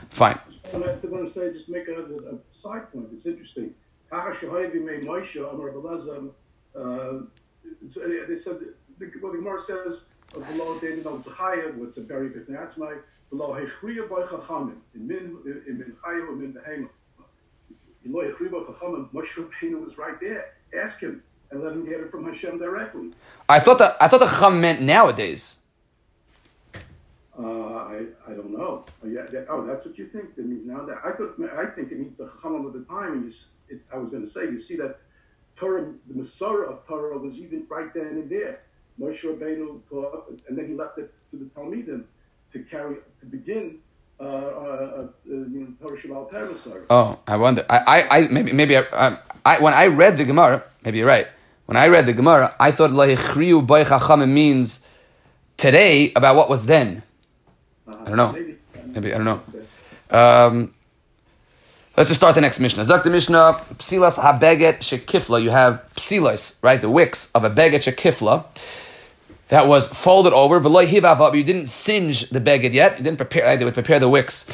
Fine. 0.09 0.39
And 0.73 0.83
I 0.83 0.97
still 0.97 1.11
want 1.11 1.31
to 1.31 1.39
say, 1.39 1.53
just 1.53 1.69
make 1.69 1.87
a, 1.87 2.37
side 2.61 2.91
point. 2.91 3.09
It's 3.13 3.25
interesting. 3.25 3.73
Tachash 4.11 4.37
Shahayevi 4.37 4.83
made 4.83 5.03
Moshe 5.03 5.35
Amar 5.35 5.71
Belazam. 5.71 6.31
Uh, 6.75 7.25
they 7.63 8.41
said 8.43 8.59
the, 8.59 9.11
what 9.19 9.33
the 9.33 9.37
Gemara 9.37 9.61
says 9.67 9.99
below 10.41 10.79
David 10.79 11.05
al 11.05 11.19
Zachayev, 11.19 11.75
what's 11.75 11.97
a 11.97 12.01
very 12.01 12.29
good 12.29 12.45
that's 12.47 12.77
my 12.77 12.95
below 13.29 13.55
Hechriya 13.55 14.09
by 14.09 14.21
Chachamim 14.23 14.77
in 14.95 15.07
Min 15.07 15.37
in 15.67 15.77
Min 15.77 15.95
Chayev 16.03 16.29
and 16.29 16.39
Min 16.39 16.53
Behema. 16.53 16.89
Below 18.03 18.31
Hechriya 18.31 18.51
by 18.51 18.73
Chachamim, 18.73 19.09
Moshe 19.11 19.27
Rabbeinu 19.37 19.85
was 19.85 19.97
right 19.97 20.19
there. 20.19 20.53
Ask 20.77 20.99
him 20.99 21.23
and 21.51 21.63
let 21.63 21.73
him 21.73 21.85
get 21.85 21.99
it 21.99 22.11
from 22.11 22.25
Hashem 22.25 22.57
directly. 22.57 23.11
I 23.47 23.59
thought 23.59 23.79
that 23.79 23.97
I 24.01 24.07
thought 24.07 24.19
the 24.19 24.27
Chacham 24.27 24.59
meant 24.59 24.81
nowadays. 24.81 25.59
Uh, 27.37 27.41
I, 27.41 28.05
I 28.27 28.33
don't 28.33 28.51
know. 28.51 28.85
Oh, 29.03 29.07
yeah, 29.07 29.23
that, 29.31 29.47
oh, 29.49 29.65
that's 29.65 29.83
what 29.85 29.97
you 29.97 30.07
think. 30.07 30.25
It 30.37 30.45
means 30.45 30.67
now 30.67 30.85
that 30.85 30.97
I 31.03 31.13
thought 31.13 31.35
I 31.57 31.65
think 31.65 31.91
it 31.91 31.99
means 31.99 32.17
the 32.17 32.25
Chachamim 32.25 32.67
of 32.67 32.73
the 32.73 32.85
time. 32.85 33.13
And 33.13 33.25
you, 33.25 33.33
it, 33.69 33.81
I 33.91 33.97
was 33.97 34.09
going 34.09 34.25
to 34.25 34.31
say, 34.31 34.41
you 34.43 34.61
see 34.61 34.75
that 34.77 34.99
Torah, 35.55 35.93
the 36.07 36.13
Masorah 36.13 36.69
of 36.69 36.87
Torah 36.87 37.17
was 37.17 37.33
even 37.35 37.65
right 37.69 37.93
then 37.93 38.07
and 38.07 38.29
there. 38.29 38.61
Moshe 38.99 39.21
Rabbeinu 39.23 39.79
taught, 39.89 40.41
and 40.47 40.57
then 40.57 40.67
he 40.67 40.73
left 40.73 40.97
it 40.97 41.13
to 41.31 41.37
the 41.37 41.45
Talmidim 41.45 42.03
to 42.53 42.59
carry 42.63 42.95
to 43.19 43.25
begin. 43.25 43.79
Uh, 44.19 44.23
uh, 44.23 44.27
uh, 44.27 45.07
you 45.25 45.75
know, 45.81 45.87
Torah 45.87 45.99
Shabbat 45.99 46.63
Torah. 46.63 46.85
Oh, 46.89 47.19
I 47.27 47.35
wonder. 47.35 47.65
I, 47.69 47.77
I, 47.77 48.17
I 48.17 48.27
maybe, 48.27 48.53
maybe 48.53 48.77
I, 48.77 48.81
um, 48.81 49.17
I, 49.43 49.59
when 49.59 49.73
I 49.73 49.87
read 49.87 50.17
the 50.17 50.23
Gemara, 50.23 50.63
maybe 50.85 50.99
you're 50.99 51.07
right. 51.07 51.27
When 51.65 51.75
I 51.75 51.87
read 51.87 52.05
the 52.05 52.13
Gemara, 52.13 52.55
I 52.59 52.71
thought 52.71 52.91
Lahichriu 52.91 53.65
Boy 53.65 53.83
Chachamim 53.83 54.29
means 54.29 54.85
today 55.57 56.13
about 56.15 56.35
what 56.35 56.47
was 56.47 56.67
then. 56.67 57.01
I 57.87 58.05
don't 58.05 58.17
know. 58.17 58.31
Maybe 58.85 59.13
I 59.13 59.17
don't 59.17 59.25
know. 59.25 59.41
Um, 60.11 60.73
let's 61.97 62.09
just 62.09 62.19
start 62.19 62.35
the 62.35 62.41
next 62.41 62.59
Mishnah. 62.59 62.85
Zak 62.85 63.03
the 63.03 63.09
Mishnah, 63.09 63.61
Psilas 63.75 64.19
habeget 64.19 64.79
shekifla. 64.79 65.41
You 65.41 65.49
have 65.51 65.87
psilas, 65.95 66.61
right? 66.63 66.81
The 66.81 66.89
wicks 66.89 67.31
of 67.31 67.43
a 67.43 67.49
beget 67.49 67.81
shekifla 67.81 68.45
that 69.49 69.67
was 69.67 69.87
folded 69.87 70.33
over. 70.33 70.59
V'loy 70.59 70.85
hivavav. 70.85 71.35
You 71.35 71.43
didn't 71.43 71.67
singe 71.67 72.29
the 72.29 72.39
beget 72.39 72.71
yet. 72.73 72.97
You 72.97 73.03
didn't 73.03 73.17
prepare. 73.17 73.45
Right? 73.45 73.57
They 73.57 73.65
would 73.65 73.73
prepare 73.73 73.99
the 73.99 74.09
wicks. 74.09 74.49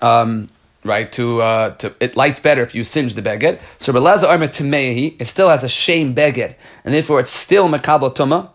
Um, 0.00 0.48
right 0.84 1.10
to 1.12 1.42
uh, 1.42 1.70
to 1.76 1.94
it 1.98 2.16
lights 2.16 2.40
better 2.40 2.62
if 2.62 2.74
you 2.74 2.84
singe 2.84 3.14
the 3.14 3.22
beget. 3.22 3.60
So 3.78 3.92
belaza 3.92 4.28
arma 4.28 4.48
tamehi. 4.48 5.16
It 5.20 5.26
still 5.26 5.48
has 5.48 5.64
a 5.64 5.68
shame 5.68 6.14
beget, 6.14 6.58
and 6.84 6.94
therefore 6.94 7.20
it's 7.20 7.30
still 7.30 7.68
makabel 7.68 8.14
tuma. 8.14 8.50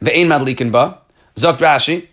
Ve'ein 0.00 0.26
madlikin 0.26 0.72
ba. 0.72 0.98
Zok 1.36 1.58
Rashi. 1.58 2.08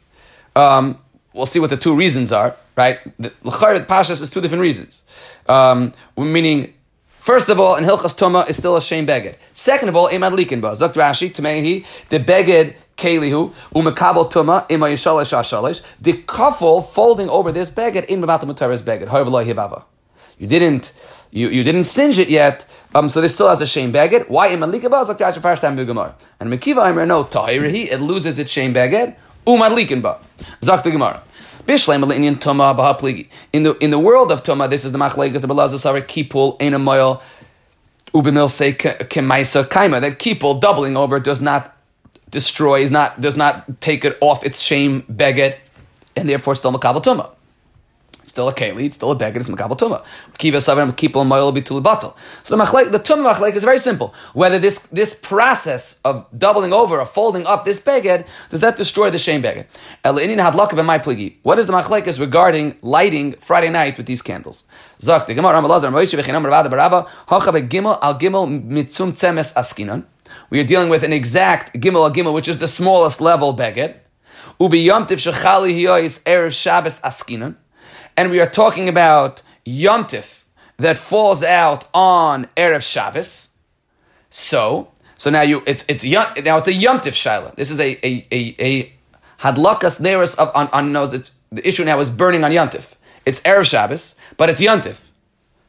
Um, 0.55 0.97
we'll 1.34 1.45
see 1.45 1.59
what 1.59 1.70
the 1.70 1.78
two 1.78 1.95
reasons 1.95 2.32
are, 2.32 2.55
right? 2.82 3.00
The 3.20 3.30
Pashas 3.30 4.22
is 4.22 4.30
two 4.30 4.42
different 4.42 4.62
reasons. 4.62 5.04
Um, 5.48 5.94
meaning, 6.18 6.74
first 7.20 7.50
of 7.50 7.60
all, 7.60 7.76
in 7.76 7.84
Hilchas 7.84 8.18
Toma 8.18 8.42
is 8.48 8.58
still 8.58 8.76
a 8.76 8.82
shame 8.82 9.06
beged. 9.08 9.36
Second 9.54 9.90
of 9.90 9.96
all, 9.96 10.10
Emad 10.10 10.36
Likinba. 10.36 10.72
Zakt 10.76 10.94
Rashi, 10.94 11.32
Tamehi, 11.32 11.86
the 12.10 12.20
beged 12.20 12.76
Kelihu, 12.98 13.54
Umekabel 13.74 14.32
Tuma, 14.32 14.66
Ima 14.70 14.88
Yishalish 14.88 15.34
Ashalish, 15.34 15.84
the 16.00 16.14
kafel 16.24 16.86
folding 16.86 17.30
over 17.30 17.52
this 17.52 17.72
beged 17.72 18.06
in 18.06 18.22
Mavata 18.22 18.44
Mutaris 18.44 18.84
beged, 18.84 19.08
However, 19.08 19.32
Hibava. 19.32 19.84
You 20.38 20.48
didn't, 20.48 20.94
you, 21.32 21.50
you 21.50 21.64
didn't 21.64 21.86
singe 21.86 22.18
it 22.18 22.30
yet, 22.30 22.66
um, 22.96 23.10
so 23.10 23.22
this 23.22 23.34
still 23.36 23.50
has 23.50 23.62
a 23.62 23.68
shame 23.68 23.94
beged. 23.94 24.30
Why 24.30 24.50
Imad 24.50 24.72
Likaba? 24.74 25.06
Zakt 25.06 25.20
Rashi, 25.20 25.42
first 25.42 25.62
time 25.62 25.78
Bugamar. 25.78 26.14
And 26.40 26.52
Mekiva 26.52 26.84
Imer, 26.92 27.08
no, 27.08 27.24
Tahirihi, 27.24 27.92
it 27.92 28.00
loses 28.00 28.40
its 28.40 28.52
shame 28.52 28.74
beged. 28.74 29.16
Umadlikin 29.46 30.02
ba. 30.02 30.20
Zak 30.64 30.84
the 30.84 30.92
Gemara. 30.92 31.24
Bishleim 31.66 32.03
Inyan 32.03 32.36
Tuma 32.38 32.76
Bahapligi. 32.76 33.28
In 33.53 33.64
the 33.64 33.78
in 33.78 33.91
the 33.91 33.99
world 33.99 34.32
of 34.32 34.43
Tuma, 34.43 34.70
this 34.70 34.84
is 34.84 34.91
the 34.91 34.97
Machlegas 34.97 35.43
of 35.43 35.49
Belazar 35.49 36.01
Kipul 36.01 36.62
Ein 36.62 36.82
Moil 36.82 37.22
Ubimil 38.14 38.49
say 38.49 38.74
Kemaisa 38.74 39.66
Kaima. 39.68 40.01
That 40.01 40.20
Kipul 40.20 40.59
doubling 40.59 40.97
over 40.97 41.20
does 41.20 41.41
not 41.41 41.76
destroy, 42.30 42.82
is 42.82 42.91
not 42.91 43.22
does 43.22 43.38
not 43.38 43.80
take 43.80 44.03
it 44.05 44.18
off 44.22 44.43
its 44.43 44.62
shame 44.62 45.01
beget, 45.01 45.59
and 46.16 46.28
therefore 46.28 46.55
still 46.55 46.74
Makabal 46.74 47.03
Tuma. 47.03 47.30
Still 48.32 48.48
a 48.48 48.54
keli, 48.54 48.86
it's 48.86 48.96
still 48.96 49.12
a 49.12 49.16
beggar, 49.16 49.42
it's 49.42 49.50
makabel 49.50 49.78
tuma. 49.78 50.06
Kiva 50.38 50.60
savim 50.60 50.94
kipul 50.94 51.28
moil 51.28 51.52
bitul 51.52 51.84
batal. 51.84 52.16
So 52.44 52.56
the 52.56 52.64
machlek, 52.64 52.90
the 52.90 52.98
tuma 52.98 53.34
machlek 53.34 53.56
is 53.56 53.64
very 53.66 53.78
simple. 53.78 54.14
Whether 54.34 54.58
this 54.58 54.88
this 54.88 55.14
process 55.14 56.00
of 56.06 56.26
doubling 56.38 56.72
over 56.72 56.98
or 56.98 57.06
folding 57.06 57.46
up 57.46 57.66
this 57.66 57.80
beggar 57.80 58.24
does 58.50 58.62
that 58.62 58.78
destroy 58.78 59.10
the 59.10 59.18
shame 59.18 59.42
beggar? 59.42 59.68
El 60.06 60.16
inin 60.16 60.38
hadlaka 60.38 60.86
my 60.86 60.98
pligi. 60.98 61.40
What 61.44 61.60
is 61.60 61.68
the 61.68 61.74
machlek 61.74 62.08
is 62.08 62.22
regarding 62.22 62.78
lighting 62.82 63.34
Friday 63.34 63.70
night 63.70 63.98
with 63.98 64.06
these 64.06 64.22
candles? 64.22 64.64
Zak 65.02 65.26
the 65.26 65.34
gemara 65.34 65.62
Ramalazar 65.62 65.92
Moshe 65.92 66.18
v'chinam 66.18 66.46
Ravada 66.46 66.70
Baraba 66.72 67.10
hacha 67.28 67.52
begimel 67.52 68.00
al 68.02 68.18
gimel 68.18 68.48
mitzum 68.66 69.12
tzemes 69.12 69.54
askinan. 69.56 70.06
We 70.50 70.62
are 70.62 70.64
dealing 70.64 70.88
with 70.88 71.04
an 71.04 71.12
exact 71.12 71.74
gimel 71.82 72.08
al 72.08 72.14
gimel, 72.14 72.34
which 72.34 72.48
is 72.48 72.60
the 72.60 72.70
smallest 72.70 73.20
level 73.20 73.52
beggar. 73.52 73.96
Ubi 74.58 74.86
yomtiv 74.86 75.20
shechali 75.20 75.74
hiyois 75.74 76.24
erev 76.24 76.54
Shabbos 76.54 77.02
askinan 77.02 77.58
and 78.18 78.32
we 78.32 78.39
are 78.39 78.49
talking 78.49 78.89
about 78.89 79.41
Yontif 79.66 80.45
that 80.78 80.97
falls 80.97 81.43
out 81.43 81.88
on 81.93 82.45
Erev 82.57 82.82
Shabbos. 82.82 83.57
So, 84.30 84.89
so 85.18 85.30
now 85.30 85.41
you 85.41 85.64
it's 85.66 85.86
it's 85.88 86.03
now 86.03 86.57
it's 86.57 86.68
a 86.68 86.74
Yontif 86.74 87.14
Shaila. 87.14 87.55
This 87.55 87.70
is 87.70 87.80
a 87.80 87.99
a 88.05 88.28
a, 88.32 88.55
a 88.59 88.93
Hadlakas 89.39 89.99
Neris 90.01 90.38
of 90.38 90.51
on, 90.55 90.68
on 90.70 90.91
knows 90.91 91.14
it's 91.14 91.36
the 91.51 91.68
issue 91.68 91.84
now 91.84 91.99
is 91.99 92.09
burning 92.09 92.43
on 92.43 92.51
Yontif. 92.51 92.95
It's 93.26 93.39
Erev 93.41 93.70
Shabbos, 93.70 94.16
but 94.38 94.49
it's 94.49 94.62
Yontif. 94.62 95.09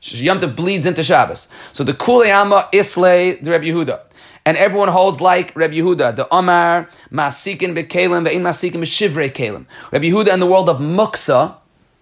Yomtiv 0.00 0.56
bleeds 0.56 0.86
into 0.86 1.02
Shabbos. 1.02 1.48
So 1.72 1.84
the 1.84 1.92
Kuleyama 1.92 2.68
Islay 2.72 3.36
the 3.36 3.50
Rebbe 3.50 3.64
Yehuda. 3.64 4.00
And 4.44 4.56
everyone 4.56 4.88
holds 4.88 5.20
like 5.20 5.54
Rebbe 5.54 5.74
Yehuda, 5.74 6.16
the 6.16 6.26
Omar, 6.34 6.90
Masikin 7.12 7.76
Bekelim, 7.76 8.26
Ve'in 8.26 8.40
Masikin 8.40 8.80
Beshivrei 8.80 9.30
Kalim. 9.30 9.66
Rebbe 9.92 10.06
Yehuda 10.06 10.34
in 10.34 10.40
the 10.40 10.46
world 10.46 10.68
of 10.68 10.78
Muksa, 10.78 11.56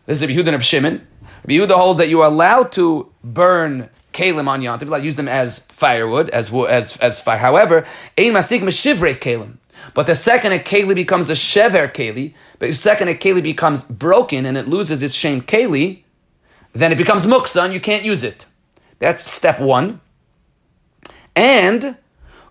this 0.07 0.23
is 0.23 0.29
Rabbi 0.29 0.41
Yehuda 0.41 0.55
and 0.55 0.65
Shimon. 0.65 1.07
Rabbi 1.45 1.55
Yehuda 1.55 1.73
holds 1.73 1.99
that 1.99 2.09
you 2.09 2.21
are 2.21 2.27
allowed 2.27 2.73
to 2.73 3.11
burn 3.23 3.89
kalim 4.13 4.49
on 4.49 4.63
Yom 4.63 4.79
Tov, 4.79 5.03
use 5.03 5.17
them 5.17 5.29
as 5.29 5.61
firewood, 5.67 6.31
as 6.31 6.53
as 6.53 6.97
as 6.99 7.21
fire. 7.21 7.39
However, 7.39 7.87
ein 8.19 8.33
masik 8.33 8.61
meshivre 8.61 9.15
kalim. 9.15 9.59
But 9.95 10.07
the 10.07 10.15
second 10.15 10.53
a 10.53 10.59
keli 10.59 10.95
becomes 10.95 11.31
a 11.31 11.35
shever 11.35 11.91
keli, 11.93 12.35
but 12.59 12.69
the 12.69 12.75
second 12.75 13.09
a 13.09 13.15
keli 13.15 13.43
becomes 13.43 13.85
broken 13.85 14.47
and 14.47 14.57
it 14.57 14.69
loses 14.69 15.03
its 15.03 15.15
shame 15.15 15.41
keli, 15.41 16.03
then 16.73 16.93
it 16.93 16.99
becomes 16.99 17.27
muksa 17.27 17.65
and 17.65 17.75
you 17.75 17.81
can't 17.81 18.05
use 18.05 18.23
it. 18.23 18.47
That's 18.99 19.25
step 19.25 19.61
one. 19.61 20.01
And 21.35 21.97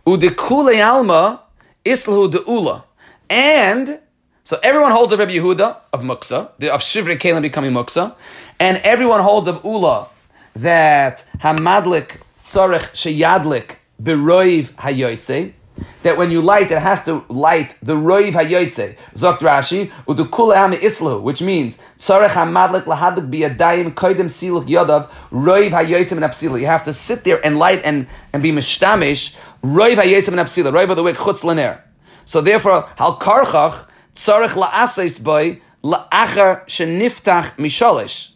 udekule 0.06 0.84
alma 0.86 1.44
Islahu 1.86 2.32
de 2.32 2.40
Ula. 2.50 2.86
And 3.30 4.02
so 4.50 4.58
everyone 4.64 4.90
holds 4.90 5.14
of 5.14 5.20
Rabbi 5.20 5.34
Yehuda 5.34 5.78
of 5.94 6.02
Muksa, 6.02 6.48
of 6.70 6.82
Shivrei 6.82 7.20
Kalim 7.20 7.44
becoming 7.44 7.72
Muksa, 7.72 8.16
and 8.60 8.78
everyone 8.84 9.22
holds 9.22 9.48
of 9.48 9.64
Ula 9.64 10.08
that 10.56 11.24
Hamadlik 11.38 12.20
Tzarech 12.42 12.90
Sheyadlik 12.96 13.76
Beroiv 14.02 14.72
Hayoitze, 14.72 15.54
that 16.02 16.18
when 16.18 16.32
you 16.32 16.42
light, 16.42 16.72
it 16.72 16.80
has 16.80 17.06
to 17.06 17.24
light 17.30 17.78
the 17.84 17.94
roiv 17.94 18.32
hayoytze. 18.32 18.98
Zokt 19.14 19.38
Rashi, 19.42 19.92
udukula 20.08 20.66
ame 20.66 20.78
islu, 20.78 21.22
which 21.22 21.44
means 21.44 21.78
tzarech 22.00 22.30
hamadlik 22.30 22.86
lahadlik 22.86 23.30
biyadayim 23.30 23.94
koidem 23.94 24.32
siluk 24.32 24.68
yodav 24.68 25.12
roiv 25.32 25.70
hayoytze 25.70 26.14
and 26.14 26.22
apsila. 26.22 26.60
You 26.60 26.66
have 26.66 26.86
to 26.86 26.94
sit 26.96 27.24
there 27.24 27.40
and 27.46 27.60
light 27.60 27.84
and, 27.84 28.08
and 28.34 28.42
be 28.42 28.52
mishtamish 28.52 29.38
roiv 29.62 29.98
hayoytze 29.98 30.30
and 30.30 30.38
apsila. 30.38 30.74
Roiv 30.74 30.90
of 30.90 30.96
the 30.96 31.04
wick 31.04 31.18
chutz 31.18 31.44
lener. 31.44 31.84
So 32.26 32.42
therefore, 32.42 32.90
hal 32.98 33.20
karchach 33.20 33.86
tzarech 34.20 34.56
la'asais 34.62 35.24
boy 35.24 35.62
la'achar 35.84 36.66
sheniftach 36.68 37.56
mishalish. 37.64 38.32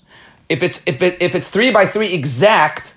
If 0.48 0.64
it's 0.64 0.82
if 0.86 1.02
it, 1.02 1.22
if 1.22 1.36
it's 1.36 1.50
three 1.50 1.72
by 1.72 1.86
three 1.86 2.14
exact 2.14 2.96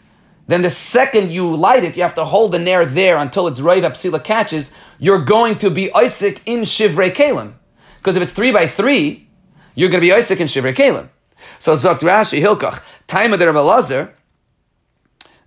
then 0.49 0.63
the 0.63 0.71
second 0.71 1.33
you 1.33 1.57
light 1.57 1.83
it, 1.83 1.97
you 1.97 2.03
have 2.03 2.15
to 2.15 2.25
hold 2.25 2.53
the 2.53 2.59
nair 2.61 2.87
there 2.87 3.17
until 3.17 3.49
its 3.49 3.59
roiv 3.59 3.83
apsila 3.83 4.23
catches. 4.23 4.71
You're 5.01 5.25
going 5.25 5.59
to 5.59 5.71
be 5.71 5.93
Isaac 5.93 6.41
in 6.47 6.61
shivrei 6.61 7.11
kalim, 7.11 7.55
because 7.97 8.15
if 8.15 8.23
it's 8.23 8.33
three 8.33 8.53
by 8.53 8.67
three, 8.69 9.29
you're 9.75 9.91
going 9.91 10.01
to 10.01 10.07
be 10.07 10.13
Isaac 10.13 10.41
in 10.41 10.47
shivrei 10.47 10.75
kalim. 10.75 11.09
So 11.59 11.75
Zok 11.75 11.99
Rashi 11.99 12.41
Hilkach 12.41 12.81
time 13.09 13.33
of 13.33 13.41
the 13.41 13.47
Rebbe 13.47 13.59
Lazar. 13.59 14.15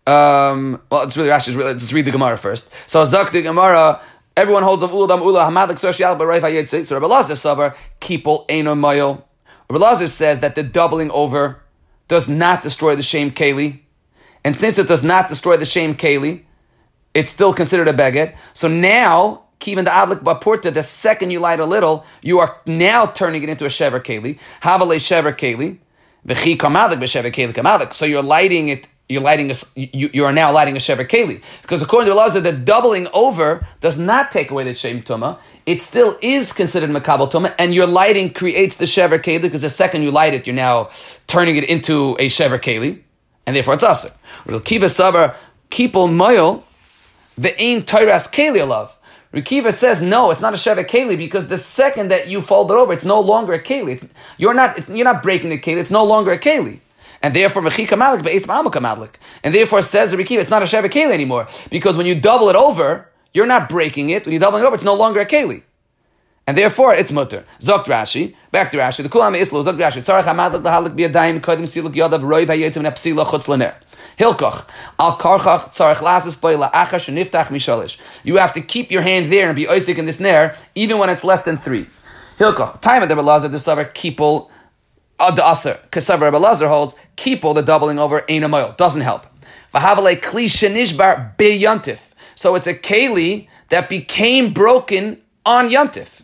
Um, 0.05 0.81
well, 0.89 1.03
it's 1.03 1.15
really 1.15 1.29
Rashi. 1.29 1.55
Let's 1.55 1.93
read 1.93 2.05
the 2.05 2.11
Gemara 2.11 2.37
first. 2.37 2.69
So 2.89 3.03
Zok 3.03 3.31
the 3.31 3.41
Gemara. 3.41 4.01
Everyone 4.39 4.63
holds 4.63 4.81
of 4.81 4.91
uladam 4.91 5.19
ula 5.21 5.77
social 5.77 6.15
but 6.15 6.25
right 6.25 6.41
vayetzik. 6.41 6.85
So 6.85 6.95
Rebbe 6.95 7.07
Lazar 7.07 7.33
savar 7.33 7.75
kipol 7.99 8.45
eno 8.47 8.73
mayo. 8.73 9.25
Rebbe 9.69 9.79
Lazar 9.79 10.07
says 10.07 10.39
that 10.39 10.55
the 10.55 10.63
doubling 10.63 11.11
over 11.11 11.61
does 12.07 12.29
not 12.29 12.61
destroy 12.61 12.95
the 12.95 13.01
shame 13.01 13.31
keli. 13.31 13.81
And 14.45 14.55
since 14.55 14.77
it 14.77 14.87
does 14.87 15.03
not 15.03 15.27
destroy 15.27 15.57
the 15.57 15.65
shame 15.65 15.93
keli, 15.93 16.43
it's 17.13 17.29
still 17.29 17.51
considered 17.51 17.89
a 17.89 17.93
beged. 17.93 18.33
So 18.53 18.69
now, 18.69 19.43
even 19.65 19.83
the 19.83 19.91
adlik 19.91 20.23
bapurta, 20.23 20.73
the 20.73 20.83
second 20.83 21.31
you 21.31 21.41
light 21.41 21.59
a 21.59 21.65
little, 21.65 22.05
you 22.21 22.39
are 22.39 22.55
now 22.65 23.07
turning 23.07 23.43
it 23.43 23.49
into 23.49 23.65
a 23.65 23.67
shever 23.67 23.99
keli. 23.99 24.39
Havale 24.61 25.01
shever 25.01 25.33
keli. 25.33 25.79
V'chi 26.25 26.55
keli. 26.55 27.93
So 27.93 28.05
you're 28.05 28.23
lighting 28.23 28.69
it 28.69 28.87
you're 29.09 29.23
lighting 29.23 29.49
a, 29.49 29.55
you, 29.75 30.09
you 30.13 30.23
are 30.23 30.31
now 30.31 30.51
lighting 30.51 30.75
a 30.75 30.79
shever 30.79 31.05
keli 31.05 31.41
because 31.63 31.81
according 31.81 32.11
to 32.11 32.15
Elazar, 32.15 32.43
the 32.43 32.53
doubling 32.53 33.07
over 33.11 33.67
does 33.79 33.97
not 33.97 34.31
take 34.31 34.51
away 34.51 34.63
the 34.63 34.73
shem 34.75 35.01
tuma. 35.01 35.39
It 35.65 35.81
still 35.81 36.15
is 36.21 36.53
considered 36.53 36.91
makabel 36.91 37.29
tuma, 37.29 37.53
and 37.57 37.73
your 37.73 37.87
lighting 37.87 38.31
creates 38.31 38.75
the 38.75 38.85
shever 38.85 39.17
keli 39.19 39.41
because 39.41 39.63
the 39.63 39.69
second 39.71 40.03
you 40.03 40.11
light 40.11 40.35
it, 40.35 40.45
you're 40.45 40.55
now 40.55 40.91
turning 41.25 41.55
it 41.55 41.63
into 41.63 42.15
a 42.19 42.27
shever 42.27 42.59
keli 42.59 43.01
and 43.47 43.55
therefore 43.55 43.73
it's 43.73 43.83
aser. 43.83 44.11
Kiva 44.63 44.85
savar 44.85 45.35
kipol 45.71 46.07
moyel 46.07 46.61
ve'in 47.39 47.81
toiras 47.81 48.31
keli 48.31 48.59
alav. 48.59 48.91
Rikiva 49.33 49.73
says 49.73 50.03
no, 50.03 50.29
it's 50.29 50.41
not 50.41 50.53
a 50.53 50.57
sheva 50.57 50.85
keli 50.85 51.17
because 51.17 51.47
the 51.47 51.57
second 51.57 52.09
that 52.09 52.27
you 52.27 52.41
fold 52.41 52.69
it 52.69 52.75
over, 52.75 52.93
it's 52.93 53.05
no 53.05 53.19
longer 53.19 53.53
a 53.53 53.59
keli. 53.59 53.93
It's, 53.93 54.05
you're 54.37 54.53
not 54.53 54.87
you're 54.87 55.03
not 55.03 55.23
breaking 55.23 55.49
the 55.49 55.59
keli. 55.59 55.77
It's 55.77 55.91
no 55.91 56.03
longer 56.03 56.31
a 56.31 56.37
keli. 56.37 56.79
And 57.21 57.35
therefore, 57.35 57.63
v'chika 57.63 57.97
malik 57.97 58.23
be'etz 58.23 58.47
malik. 58.47 59.19
And 59.43 59.53
therefore, 59.53 59.81
says 59.81 60.13
Rikiva, 60.13 60.39
it's 60.39 60.49
not 60.49 60.61
a 60.61 60.65
sheva 60.65 60.89
keli 60.89 61.13
anymore 61.13 61.47
because 61.69 61.97
when 61.97 62.05
you 62.05 62.19
double 62.19 62.49
it 62.49 62.55
over, 62.55 63.09
you're 63.33 63.45
not 63.45 63.69
breaking 63.69 64.09
it. 64.09 64.25
When 64.25 64.33
you 64.33 64.39
double 64.39 64.57
it 64.57 64.63
over, 64.63 64.75
it's 64.75 64.83
no 64.83 64.95
longer 64.95 65.19
a 65.19 65.25
keli 65.25 65.63
and 66.49 66.57
therefore 66.57 66.95
it's 66.95 67.11
mutter. 67.11 67.45
Zokt 67.61 67.83
Rashi, 67.83 68.33
back 68.49 68.71
to 68.71 68.77
Rashi. 68.77 69.03
The 69.03 69.09
kulam 69.09 69.39
islo 69.39 69.63
zokt 69.63 69.77
Rashi. 69.77 69.99
Tzarech 70.01 70.23
hamad 70.23 70.59
lahalik 70.63 70.95
biyadayim 70.95 71.41
kodim 71.41 71.67
siluk 71.67 71.93
yodav 71.93 72.21
roiv 72.21 72.47
hayetzim 72.47 72.81
nepsila 72.81 73.23
chutz 73.23 73.45
lener. 73.47 73.75
Hilkoch 74.17 74.67
al 74.97 75.15
karchach 75.19 75.69
tzarech 75.69 75.97
lasis 75.97 76.41
boy 76.41 76.55
la'achash 76.55 77.13
niftach 77.13 77.49
mishalish. 77.49 77.99
You 78.23 78.37
have 78.37 78.53
to 78.53 78.61
keep 78.61 78.89
your 78.89 79.03
hand 79.03 79.31
there 79.31 79.49
and 79.49 79.55
be 79.55 79.65
oisik 79.65 79.99
in 79.99 80.05
this 80.05 80.19
ner, 80.19 80.55
even 80.73 80.97
when 80.97 81.11
it's 81.11 81.23
less 81.23 81.43
than 81.43 81.55
three. 81.55 81.85
Hilkoch 82.39 82.81
time 82.81 83.03
of 83.03 83.09
the 83.09 83.15
belazar 83.15 83.51
the 83.51 83.57
savar 83.59 83.93
kipul 83.93 84.45
of 84.45 84.49
the 85.35 85.47
aser. 85.47 85.79
Kasavar 85.91 86.31
belazar 86.31 86.67
holds 86.67 86.95
kipul 87.17 87.53
the 87.53 87.61
doubling 87.61 87.99
over 87.99 88.23
ein 88.29 88.43
a 88.43 88.75
doesn't 88.77 89.01
help. 89.01 89.25
Vahavale 89.73 90.19
kli 90.19 90.45
shenishbar. 90.45 91.35
So 92.35 92.55
it's 92.55 92.67
a 92.67 92.73
keli 92.73 93.47
that 93.69 93.89
became 93.89 94.53
broken 94.53 95.21
on 95.45 95.69
yantif 95.69 96.21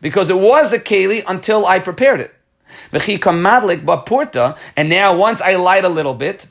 because 0.00 0.30
it 0.30 0.36
was 0.36 0.72
a 0.72 0.78
keli 0.78 1.24
until 1.26 1.66
I 1.66 1.78
prepared 1.78 2.20
it. 2.20 2.34
And 4.76 4.88
now 4.88 5.16
once 5.16 5.40
I 5.40 5.56
light 5.56 5.84
a 5.84 5.88
little 5.88 6.14
bit, 6.14 6.46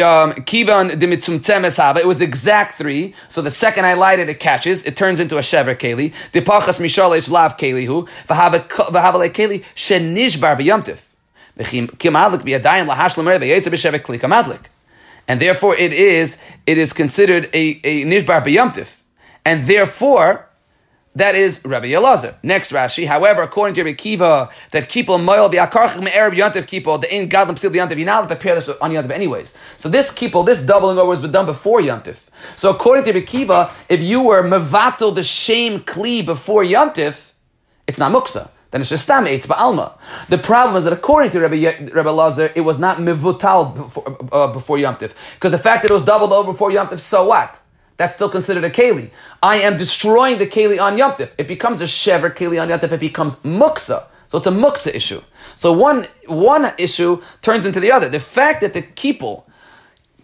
um, 0.00 0.34
it 0.36 2.06
was 2.06 2.20
exact 2.20 2.74
three. 2.76 3.14
So 3.28 3.42
the 3.42 3.50
second 3.50 3.86
I 3.86 3.94
light 3.94 4.18
it, 4.18 4.28
it 4.28 4.40
catches. 4.40 4.84
It 4.84 4.96
turns 4.96 5.20
into 5.20 5.36
a 5.36 5.40
shever 5.40 5.74
keli. 5.74 6.12
The 6.32 6.42
pachas 6.42 6.80
mishalish 6.80 7.30
lav 7.30 7.56
keli 7.56 7.86
hu 7.86 8.06
v'havale 8.26 9.30
keli 9.30 9.64
shenishbar 9.74 10.58
b'yamtiv. 10.58 11.02
And 15.28 15.40
therefore, 15.40 15.76
it 15.76 15.92
is 15.92 16.42
it 16.66 16.78
is 16.78 16.92
considered 16.92 17.48
a, 17.54 17.80
a 17.82 18.04
nishbar 18.04 18.44
b'yamtiv, 18.44 19.02
and 19.44 19.64
therefore 19.64 20.45
that 21.16 21.34
is 21.34 21.64
Rabbi 21.64 21.88
Elazar. 21.88 22.34
Next 22.42 22.72
Rashi. 22.72 23.06
However, 23.06 23.40
according 23.40 23.74
to 23.74 23.82
Rabbi 23.82 23.94
Kiva, 23.94 24.50
that 24.70 24.84
kipol 24.84 25.22
moil 25.22 25.48
the 25.48 25.56
akarchik 25.56 26.02
me'erev 26.02 26.34
yantiv 26.34 26.66
kipol 26.66 27.00
the 27.00 27.14
in 27.14 27.28
gadlam 27.28 27.56
sil 27.56 27.72
yantiv. 27.72 27.96
You're 27.96 28.04
not 28.04 28.28
prepare 28.28 28.54
this 28.54 28.68
on 28.68 28.92
yantiv 28.92 29.10
anyways. 29.10 29.56
So 29.78 29.88
this 29.88 30.12
kipol, 30.12 30.44
this 30.44 30.60
doubling 30.60 30.98
over 30.98 31.18
been 31.20 31.32
done 31.32 31.46
before 31.46 31.80
yantiv. 31.80 32.28
So 32.54 32.70
according 32.70 33.04
to 33.04 33.12
Rabbi 33.14 33.24
Kiva, 33.24 33.70
if 33.88 34.02
you 34.02 34.24
were 34.24 34.42
mevatel 34.42 35.14
the 35.14 35.22
shame 35.22 35.80
kli 35.80 36.24
before 36.24 36.62
yantiv, 36.62 37.32
it's 37.86 37.98
not 37.98 38.12
muksa. 38.12 38.50
Then 38.70 38.82
it's 38.82 38.90
just 38.90 39.04
stam 39.04 39.26
it's 39.26 39.46
ba'alma. 39.46 39.96
The 40.28 40.36
problem 40.36 40.76
is 40.76 40.84
that 40.84 40.92
according 40.92 41.30
to 41.30 41.40
Rabbi, 41.40 41.90
Rabbi 41.92 42.50
it 42.54 42.60
was 42.60 42.78
not 42.78 42.98
mevutal 42.98 43.74
before, 43.74 44.28
uh, 44.32 44.52
before 44.52 44.76
Yom 44.76 44.96
Because 44.96 45.50
the 45.50 45.58
fact 45.58 45.82
that 45.82 45.90
it 45.90 45.94
was 45.94 46.04
doubled 46.04 46.32
over 46.32 46.52
before 46.52 46.70
Yom 46.70 46.98
so 46.98 47.28
what? 47.28 47.58
That's 47.96 48.14
still 48.14 48.28
considered 48.28 48.64
a 48.64 48.70
keli. 48.70 49.10
I 49.42 49.56
am 49.56 49.76
destroying 49.76 50.38
the 50.38 50.46
keli 50.46 50.80
on 50.80 50.96
yomtiv. 50.96 51.32
It 51.38 51.48
becomes 51.48 51.80
a 51.80 51.84
shever 51.84 52.30
keli 52.30 52.60
on 52.60 52.68
yomtiv. 52.68 52.92
It 52.92 53.00
becomes 53.00 53.40
muksa. 53.40 54.04
So 54.26 54.38
it's 54.38 54.46
a 54.46 54.50
muksa 54.50 54.94
issue. 54.94 55.22
So 55.54 55.72
one, 55.72 56.08
one 56.26 56.72
issue 56.78 57.22
turns 57.42 57.64
into 57.64 57.80
the 57.80 57.92
other. 57.92 58.08
The 58.08 58.20
fact 58.20 58.60
that 58.60 58.74
the 58.74 58.82
kipul 58.82 59.44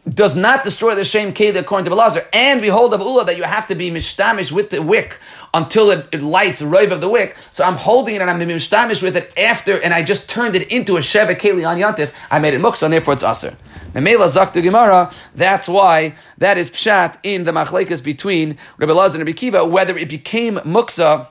does 0.09 0.37
not 0.37 0.65
destroy 0.65 0.95
the 0.95 1.05
shame 1.05 1.33
keli 1.33 1.57
according 1.57 1.85
to 1.85 1.97
Belazar, 1.97 2.27
and 2.33 2.61
we 2.61 2.69
hold 2.69 2.93
of 2.93 3.01
Ula 3.01 3.25
that 3.25 3.37
you 3.37 3.45
have 3.45 3.69
to 3.69 3.75
be 3.75 3.91
mishtamish 3.91 4.51
with 4.51 4.71
the 4.71 4.83
wick 4.83 5.19
until 5.55 5.91
it, 5.91 6.09
it 6.11 6.23
lights 6.23 6.61
rive 6.61 6.91
of 6.91 7.01
the 7.01 7.09
wick. 7.09 7.37
So 7.51 7.65
I'm 7.65 7.77
holding 7.77 8.17
it 8.17 8.21
and 8.21 8.29
I'm 8.29 8.41
mishtamish 8.41 9.03
with 9.03 9.17
it 9.17 9.33
after, 9.39 9.81
and 9.81 9.95
I 9.95 10.03
just 10.03 10.29
turned 10.29 10.57
it 10.57 10.73
into 10.73 10.97
a 10.97 11.01
shever 11.01 11.37
keli 11.37 11.67
on 11.69 11.77
Yantif. 11.77 12.13
I 12.31 12.41
made 12.41 12.55
it 12.55 12.61
muksa, 12.61 12.85
and 12.85 12.93
therefore 12.93 13.15
it's 13.15 13.23
aser. 13.23 13.57
Memela 13.93 14.27
Zakta 14.27 14.63
Gemara, 14.63 15.13
that's 15.35 15.69
why 15.69 16.15
that 16.39 16.59
is 16.59 16.71
pshat 16.71 17.19
in 17.23 17.45
the 17.45 17.53
machlekas 17.53 18.03
between 18.03 18.59
Rabbi 18.79 18.93
Lazar 18.93 19.19
and 19.19 19.27
Rabbi 19.27 19.37
Kiva, 19.37 19.65
whether 19.67 19.97
it 19.97 20.09
became 20.09 20.57
muksa 20.57 21.29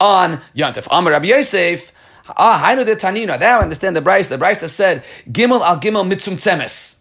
on 0.00 0.40
Yantif. 0.56 0.88
Amar 0.90 1.12
Rabbi 1.12 1.28
Yosef, 1.28 1.92
ah, 2.36 2.64
Hainu 2.64 2.84
de 2.84 2.96
Tanina, 2.96 3.38
now 3.38 3.60
I 3.60 3.62
understand 3.62 3.94
the 3.94 4.00
brisa. 4.00 4.30
The 4.30 4.38
brisa 4.38 4.68
said, 4.68 5.04
Gimel 5.30 5.60
al 5.60 5.78
Gimel 5.78 6.10
mitzum 6.10 6.34
tzemes. 6.34 6.99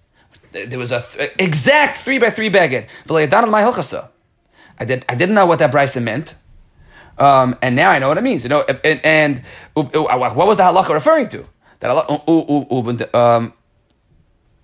There 0.52 0.80
was 0.80 0.92
a 0.92 1.02
th- 1.02 1.32
exact 1.38 1.98
three 1.98 2.20
by 2.20 2.30
three 2.30 2.50
beged. 2.50 2.88
I 4.80 4.86
did. 4.86 5.06
I 5.10 5.16
didn't 5.16 5.36
know 5.36 5.46
what 5.46 5.60
that 5.60 5.72
brisa 5.72 6.02
meant. 6.02 6.36
Um, 7.18 7.58
and 7.62 7.76
now 7.76 7.90
I 7.92 8.00
know 8.00 8.08
what 8.08 8.18
it 8.18 8.24
means. 8.24 8.44
You 8.44 8.50
know, 8.50 8.64
and, 8.84 9.02
and, 9.04 9.44
what 9.74 10.36
was 10.36 10.58
the 10.58 10.64
halacha 10.64 10.94
referring 10.94 11.28
to? 11.30 11.46
That 11.80 11.92
um, 13.14 13.54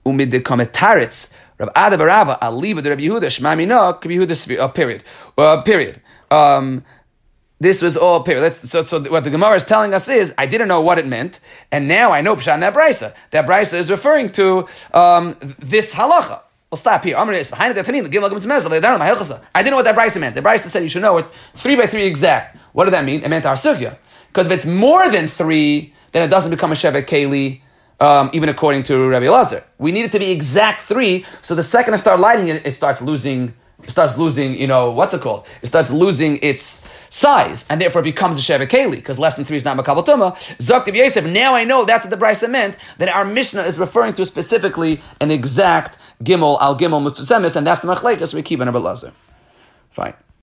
umid 0.06 0.32
the 0.32 0.40
kometaritz 0.40 1.34
Rav 1.58 1.70
the 1.92 1.98
Rabbi 1.98 3.04
Yehuda 3.04 3.32
Shema 3.32 3.56
Mina 3.56 3.76
Rabbi 3.76 4.08
Yehuda 4.08 4.60
uh, 4.60 4.68
period 4.70 5.04
uh, 5.38 5.62
period. 5.62 6.02
Um, 6.32 6.84
this 7.60 7.82
was 7.82 7.96
all 7.96 8.22
period. 8.24 8.54
So, 8.54 8.82
so 8.82 9.00
what 9.10 9.24
the 9.24 9.30
Gemara 9.30 9.56
is 9.56 9.64
telling 9.64 9.94
us 9.94 10.10
is, 10.10 10.34
I 10.38 10.46
didn't 10.46 10.68
know 10.68 10.82
what 10.82 11.00
it 11.00 11.08
meant, 11.08 11.40
and 11.72 11.88
now 11.88 12.12
I 12.12 12.22
know 12.22 12.36
Pshan 12.36 12.60
that 12.62 12.74
brisa. 12.74 13.16
That 13.32 13.46
brisa 13.46 13.76
is 13.76 13.90
referring 13.90 14.32
to 14.34 14.68
um, 14.94 15.36
this 15.60 15.94
halacha. 15.94 16.42
We'll 16.70 16.78
stop 16.78 17.04
here. 17.04 17.16
I 17.16 17.26
didn't 17.26 17.38
know 17.38 17.76
what 19.78 19.86
that 19.86 19.96
brisa 19.96 20.20
meant. 20.20 20.36
The 20.36 20.42
brisa 20.42 20.68
said 20.68 20.84
you 20.84 20.90
should 20.90 21.04
know 21.04 21.18
it 21.18 21.28
three 21.54 21.76
by 21.76 21.86
three 21.86 22.06
exact. 22.06 22.58
What 22.74 22.86
did 22.86 22.94
that 22.94 23.06
mean? 23.06 23.24
It 23.24 23.30
meant 23.30 23.46
our 23.46 23.56
sugya. 23.56 23.98
Because 24.28 24.48
if 24.48 24.52
it's 24.52 24.66
more 24.66 25.10
than 25.10 25.28
three, 25.28 25.94
then 26.12 26.24
it 26.24 26.30
doesn't 26.30 26.52
become 26.52 26.72
a 26.72 26.76
shevet 26.76 27.06
keli 27.06 27.62
um, 28.00 28.30
even 28.34 28.50
according 28.50 28.84
to 28.84 29.08
Rabbi 29.08 29.26
Elazar. 29.26 29.64
We 29.78 29.92
need 29.92 30.06
it 30.06 30.12
to 30.14 30.20
be 30.20 30.32
exact 30.32 30.82
three, 30.82 31.26
so 31.42 31.56
the 31.56 31.64
second 31.64 31.94
I 31.94 31.98
start 31.98 32.20
lighting 32.20 32.48
it, 32.48 32.66
it 32.66 32.74
starts 32.74 33.02
losing 33.02 33.54
it 33.86 33.92
starts 33.92 34.18
losing, 34.18 34.60
you 34.60 34.68
know, 34.68 34.92
what's 34.92 35.14
it 35.14 35.22
called? 35.22 35.48
It 35.62 35.68
starts 35.68 35.92
losing 35.92 36.40
its 36.42 36.88
size, 37.10 37.66
and 37.70 37.80
therefore 37.80 38.02
it 38.02 38.06
becomes 38.06 38.38
a 38.38 38.42
Sheva 38.42 38.68
Keli, 38.68 38.96
because 38.96 39.18
less 39.20 39.36
than 39.36 39.46
three 39.46 39.58
is 39.58 39.66
not 39.66 39.78
Makabal 39.78 40.06
Tuma. 40.06 40.34
Zakti 40.58 40.94
Yosef, 40.94 41.26
now 41.26 41.56
I 41.56 41.64
know 41.64 41.86
that's 41.86 42.06
what 42.06 42.12
the 42.12 42.24
Brisa 42.24 42.50
meant, 42.50 42.78
that 42.98 43.10
our 43.10 43.26
Mishnah 43.26 43.62
is 43.62 43.80
referring 43.80 44.14
to 44.14 44.26
specifically 44.26 45.00
an 45.22 45.32
exact 45.32 45.98
Gimel 46.24 46.60
al 46.62 46.78
Gimel 46.78 47.02
Mutzusemis, 47.08 47.56
and 47.56 47.66
that's 47.66 47.82
the 47.82 47.88
Machlekes 47.88 48.34
we 48.34 48.42
keep 48.42 48.60
in 48.60 48.68
Abelazar. 48.68 49.12
Fine. 49.92 50.14